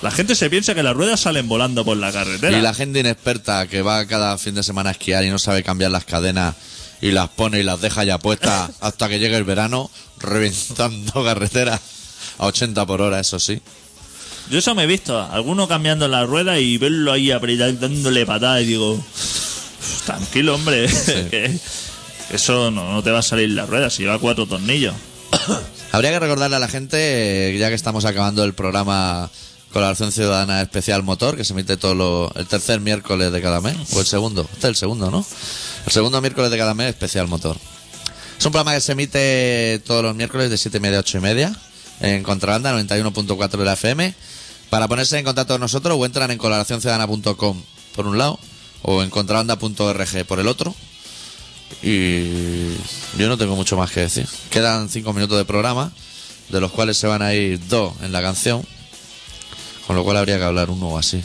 La 0.00 0.12
gente 0.12 0.36
se 0.36 0.48
piensa 0.48 0.74
que 0.74 0.82
las 0.82 0.94
ruedas 0.94 1.20
salen 1.20 1.48
volando 1.48 1.84
por 1.84 1.96
la 1.96 2.12
carretera. 2.12 2.56
Y 2.56 2.62
la 2.62 2.72
gente 2.72 3.00
inexperta 3.00 3.66
que 3.66 3.82
va 3.82 4.06
cada 4.06 4.38
fin 4.38 4.54
de 4.54 4.62
semana 4.62 4.90
a 4.90 4.92
esquiar 4.92 5.24
y 5.24 5.30
no 5.30 5.38
sabe 5.38 5.64
cambiar 5.64 5.90
las 5.90 6.04
cadenas 6.04 6.54
y 7.00 7.10
las 7.10 7.28
pone 7.30 7.60
y 7.60 7.62
las 7.62 7.80
deja 7.80 8.04
ya 8.04 8.18
puestas 8.18 8.70
hasta 8.80 9.08
que 9.08 9.18
llegue 9.18 9.36
el 9.36 9.44
verano, 9.44 9.90
reventando 10.18 11.12
carretera 11.24 11.80
a 12.38 12.46
80 12.46 12.86
por 12.86 13.02
hora, 13.02 13.18
eso 13.18 13.40
sí. 13.40 13.60
Yo 14.50 14.60
eso 14.60 14.74
me 14.74 14.84
he 14.84 14.86
visto, 14.86 15.20
alguno 15.20 15.68
cambiando 15.68 16.08
la 16.08 16.24
rueda 16.24 16.58
y 16.58 16.78
verlo 16.78 17.12
ahí 17.12 17.30
apretado 17.30 17.72
dándole 17.72 18.24
patadas 18.24 18.62
y 18.62 18.66
digo, 18.66 19.04
tranquilo 20.06 20.54
hombre, 20.54 20.86
que 21.30 21.58
eso 22.30 22.70
no, 22.70 22.92
no 22.92 23.02
te 23.02 23.10
va 23.10 23.18
a 23.18 23.22
salir 23.22 23.50
la 23.50 23.66
rueda 23.66 23.90
si 23.90 24.04
lleva 24.04 24.18
cuatro 24.18 24.46
tornillos. 24.46 24.94
Habría 25.92 26.12
que 26.12 26.20
recordarle 26.20 26.56
a 26.56 26.60
la 26.60 26.68
gente, 26.68 27.50
eh, 27.50 27.58
ya 27.58 27.68
que 27.68 27.74
estamos 27.74 28.04
acabando 28.04 28.44
el 28.44 28.54
programa 28.54 29.30
Colaboración 29.72 30.12
Ciudadana 30.12 30.62
Especial 30.62 31.02
Motor, 31.02 31.36
que 31.36 31.44
se 31.44 31.52
emite 31.52 31.76
todo 31.76 32.32
el 32.34 32.46
tercer 32.46 32.80
miércoles 32.80 33.32
de 33.32 33.42
cada 33.42 33.60
mes, 33.60 33.76
o 33.92 34.00
el 34.00 34.06
segundo, 34.06 34.42
este 34.42 34.58
es 34.58 34.64
el 34.64 34.76
segundo, 34.76 35.10
¿no? 35.10 35.24
El 35.86 35.92
segundo 35.92 36.20
miércoles 36.20 36.50
de 36.50 36.58
cada 36.58 36.74
mes, 36.74 36.88
Especial 36.88 37.28
Motor. 37.28 37.56
Es 38.38 38.46
un 38.46 38.52
programa 38.52 38.74
que 38.74 38.80
se 38.80 38.92
emite 38.92 39.82
todos 39.84 40.02
los 40.02 40.14
miércoles 40.14 40.48
de 40.48 40.56
siete 40.56 40.78
y 40.78 40.80
media 40.80 40.98
a 40.98 41.00
ocho 41.00 41.18
y 41.18 41.20
media, 41.20 41.54
en 42.00 42.22
Contrabanda 42.22 42.72
91.4 42.72 43.50
de 43.50 43.64
la 43.64 43.72
FM. 43.74 44.14
Para 44.70 44.86
ponerse 44.86 45.18
en 45.18 45.24
contacto 45.24 45.54
con 45.54 45.62
nosotros 45.62 45.96
o 45.98 46.04
entran 46.04 46.30
en 46.30 46.38
colaboracionciudadana.com 46.38 47.62
por 47.96 48.06
un 48.06 48.18
lado 48.18 48.38
o 48.82 49.02
en 49.02 49.10
contrabanda.org 49.10 50.26
por 50.26 50.40
el 50.40 50.46
otro. 50.46 50.74
Y 51.82 52.74
yo 53.16 53.28
no 53.28 53.38
tengo 53.38 53.56
mucho 53.56 53.76
más 53.76 53.90
que 53.90 54.00
decir. 54.00 54.28
Quedan 54.50 54.88
cinco 54.88 55.12
minutos 55.12 55.38
de 55.38 55.44
programa, 55.44 55.92
de 56.50 56.60
los 56.60 56.70
cuales 56.70 56.96
se 56.96 57.06
van 57.06 57.22
a 57.22 57.34
ir 57.34 57.60
dos 57.68 57.94
en 58.02 58.12
la 58.12 58.22
canción, 58.22 58.64
con 59.88 59.96
lo 59.96 60.04
cual 60.04 60.18
habría 60.18 60.36
que 60.36 60.44
hablar 60.44 60.68
uno 60.68 60.90
o 60.90 60.98
así. 60.98 61.24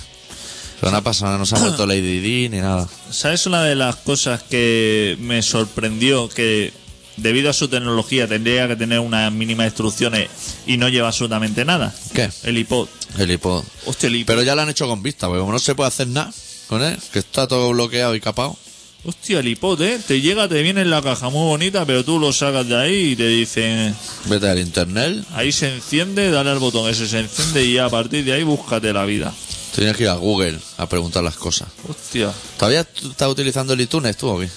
Pero 0.80 0.90
no 0.90 0.98
ha 0.98 1.02
pasado, 1.02 1.38
no 1.38 1.46
se 1.46 1.56
ha 1.56 1.60
muerto 1.60 1.86
Lady 1.86 2.22
Di 2.22 2.48
ni 2.48 2.60
nada. 2.60 2.88
¿Sabes 3.12 3.46
una 3.46 3.62
de 3.62 3.76
las 3.76 3.98
cosas 3.98 4.42
que 4.42 5.18
me 5.20 5.42
sorprendió? 5.42 6.30
Que 6.30 6.72
debido 7.18 7.50
a 7.50 7.54
su 7.54 7.68
tecnología 7.68 8.26
tendría 8.26 8.70
que 8.70 8.78
tener 8.78 9.02
unas 9.02 9.34
mínimas 9.34 9.66
instrucciones 9.68 10.30
y 10.66 10.78
no 10.78 10.88
lleva 10.88 11.10
absolutamente 11.10 11.66
nada. 11.66 11.94
¿Qué? 12.14 12.30
El 12.44 12.58
iPod. 12.58 12.88
El 13.18 13.32
iPod. 13.32 13.66
Hostia, 13.86 14.08
el 14.08 14.16
iPod. 14.16 14.28
Pero 14.28 14.44
ya 14.44 14.56
lo 14.56 14.62
han 14.62 14.70
hecho 14.70 14.88
con 14.88 15.04
vista, 15.04 15.28
porque 15.28 15.42
como 15.42 15.52
no 15.52 15.60
se 15.60 15.76
puede 15.76 15.90
hacer 15.90 16.08
nada 16.08 16.32
con 16.68 16.82
él, 16.82 16.98
que 17.12 17.20
está 17.20 17.48
todo 17.48 17.70
bloqueado 17.72 18.16
y 18.16 18.22
capado. 18.22 18.58
Hostia, 19.06 19.40
el 19.40 19.48
iPod, 19.50 19.82
¿eh? 19.82 20.00
Te 20.08 20.22
llega, 20.22 20.48
te 20.48 20.62
viene 20.62 20.82
en 20.82 20.90
la 20.90 21.02
caja 21.02 21.30
muy 21.30 21.46
bonita, 21.46 21.86
pero 21.86 22.06
tú 22.06 22.20
lo 22.20 22.32
sacas 22.32 22.66
de 22.68 22.78
ahí 22.78 23.12
y 23.12 23.16
te 23.18 23.28
dicen... 23.28 23.94
Vete 24.26 24.48
al 24.48 24.60
internet, 24.60 25.26
Ahí 25.34 25.52
se 25.52 25.74
enciende, 25.76 26.32
dale 26.32 26.52
al 26.52 26.60
botón 26.60 26.90
ese, 26.90 27.06
se 27.08 27.20
enciende 27.20 27.66
y 27.66 27.78
a 27.78 27.90
partir 27.90 28.24
de 28.24 28.32
ahí 28.32 28.44
búscate 28.44 28.94
la 28.94 29.04
vida. 29.04 29.34
tienes 29.76 29.98
que 29.98 30.04
ir 30.04 30.10
a 30.10 30.14
Google 30.16 30.58
a 30.78 30.88
preguntar 30.88 31.22
las 31.22 31.36
cosas. 31.36 31.68
Hostia, 31.88 32.32
¿Todavía 32.58 32.86
tú 32.86 33.12
estás 33.12 33.28
utilizando 33.30 33.74
el 33.74 33.82
iTunes 33.82 34.16
tú 34.16 34.30
o 34.30 34.40
qué? 34.40 34.50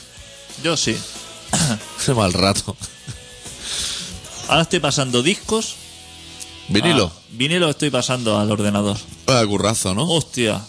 yo 0.63 0.77
sí. 0.77 0.97
Qué 2.07 2.15
mal 2.15 2.33
rato. 2.33 2.77
Ahora 4.49 4.63
estoy 4.63 4.79
pasando 4.79 5.23
discos. 5.23 5.75
Vinilo. 6.69 7.13
Ah, 7.15 7.21
vinilo 7.33 7.69
estoy 7.71 7.91
pasando 7.91 8.39
al 8.39 8.51
ordenador. 8.51 8.97
Ah, 9.27 9.43
currazo, 9.47 9.93
¿no? 9.95 10.09
Hostia. 10.09 10.61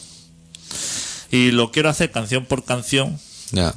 Y 1.32 1.52
lo 1.52 1.72
quiero 1.72 1.90
hacer 1.90 2.12
canción 2.12 2.46
por 2.46 2.64
canción. 2.66 3.20
Ya. 3.52 3.74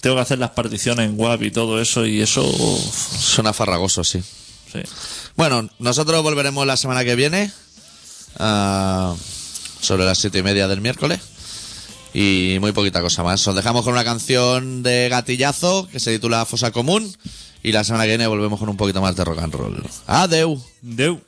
Tengo 0.00 0.16
que 0.16 0.22
hacer 0.22 0.38
las 0.38 0.50
particiones 0.50 1.08
en 1.08 1.18
WAP 1.18 1.42
y 1.42 1.50
todo 1.50 1.80
eso 1.80 2.06
y 2.06 2.20
eso... 2.20 2.42
Suena 2.42 3.52
farragoso, 3.52 4.02
sí. 4.02 4.22
sí. 4.72 4.80
Bueno, 5.36 5.68
nosotros 5.78 6.22
volveremos 6.22 6.66
la 6.66 6.76
semana 6.76 7.04
que 7.04 7.16
viene. 7.16 7.50
ah, 8.38 9.14
sobre 9.80 10.04
las 10.04 10.18
siete 10.18 10.38
y 10.38 10.42
media 10.42 10.68
del 10.68 10.80
miércoles. 10.80 11.20
Y 12.12 12.58
muy 12.60 12.72
poquita 12.72 13.00
cosa 13.00 13.22
más. 13.22 13.46
Os 13.46 13.54
dejamos 13.54 13.84
con 13.84 13.92
una 13.92 14.04
canción 14.04 14.82
de 14.82 15.08
gatillazo 15.08 15.88
que 15.90 16.00
se 16.00 16.12
titula 16.12 16.44
Fosa 16.44 16.70
Común. 16.72 17.14
Y 17.62 17.72
la 17.72 17.84
semana 17.84 18.04
que 18.04 18.10
viene 18.10 18.26
volvemos 18.26 18.58
con 18.58 18.68
un 18.68 18.76
poquito 18.76 19.02
más 19.02 19.14
de 19.16 19.24
rock 19.24 19.38
and 19.40 19.54
roll. 19.54 19.86
Adeu. 20.06 20.62
Deu. 20.80 21.20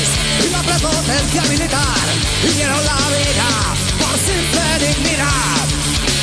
Y 0.00 0.50
la 0.50 0.62
prepotencia 0.62 1.42
militar 1.42 2.06
dieron 2.54 2.84
la 2.84 2.98
vida 3.16 3.48
por 3.98 4.14
simple 4.18 4.86
dignidad. 4.86 5.66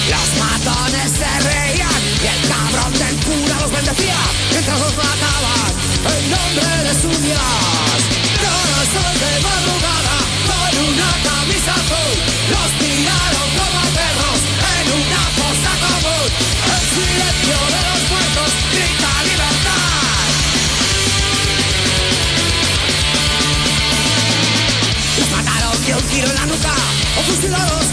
Los 0.09 0.27
matones 0.39 1.11
se 1.11 1.31
reían 1.49 2.01
y 2.23 2.27
el 2.27 2.41
cabrón 2.49 2.93
del 2.93 3.15
cura 3.25 3.59
los 3.61 3.71
bendecía 3.71 4.17
mientras 4.51 4.79
los 4.79 4.95
mataban 4.95 5.71
en 6.17 6.31
nombre 6.31 6.71
de 6.87 6.93
su 7.01 7.09
Dios. 7.21 7.97
Corazón 8.39 9.13
de 9.19 9.41
madrugada 9.41 9.74
fusilados 27.35 27.84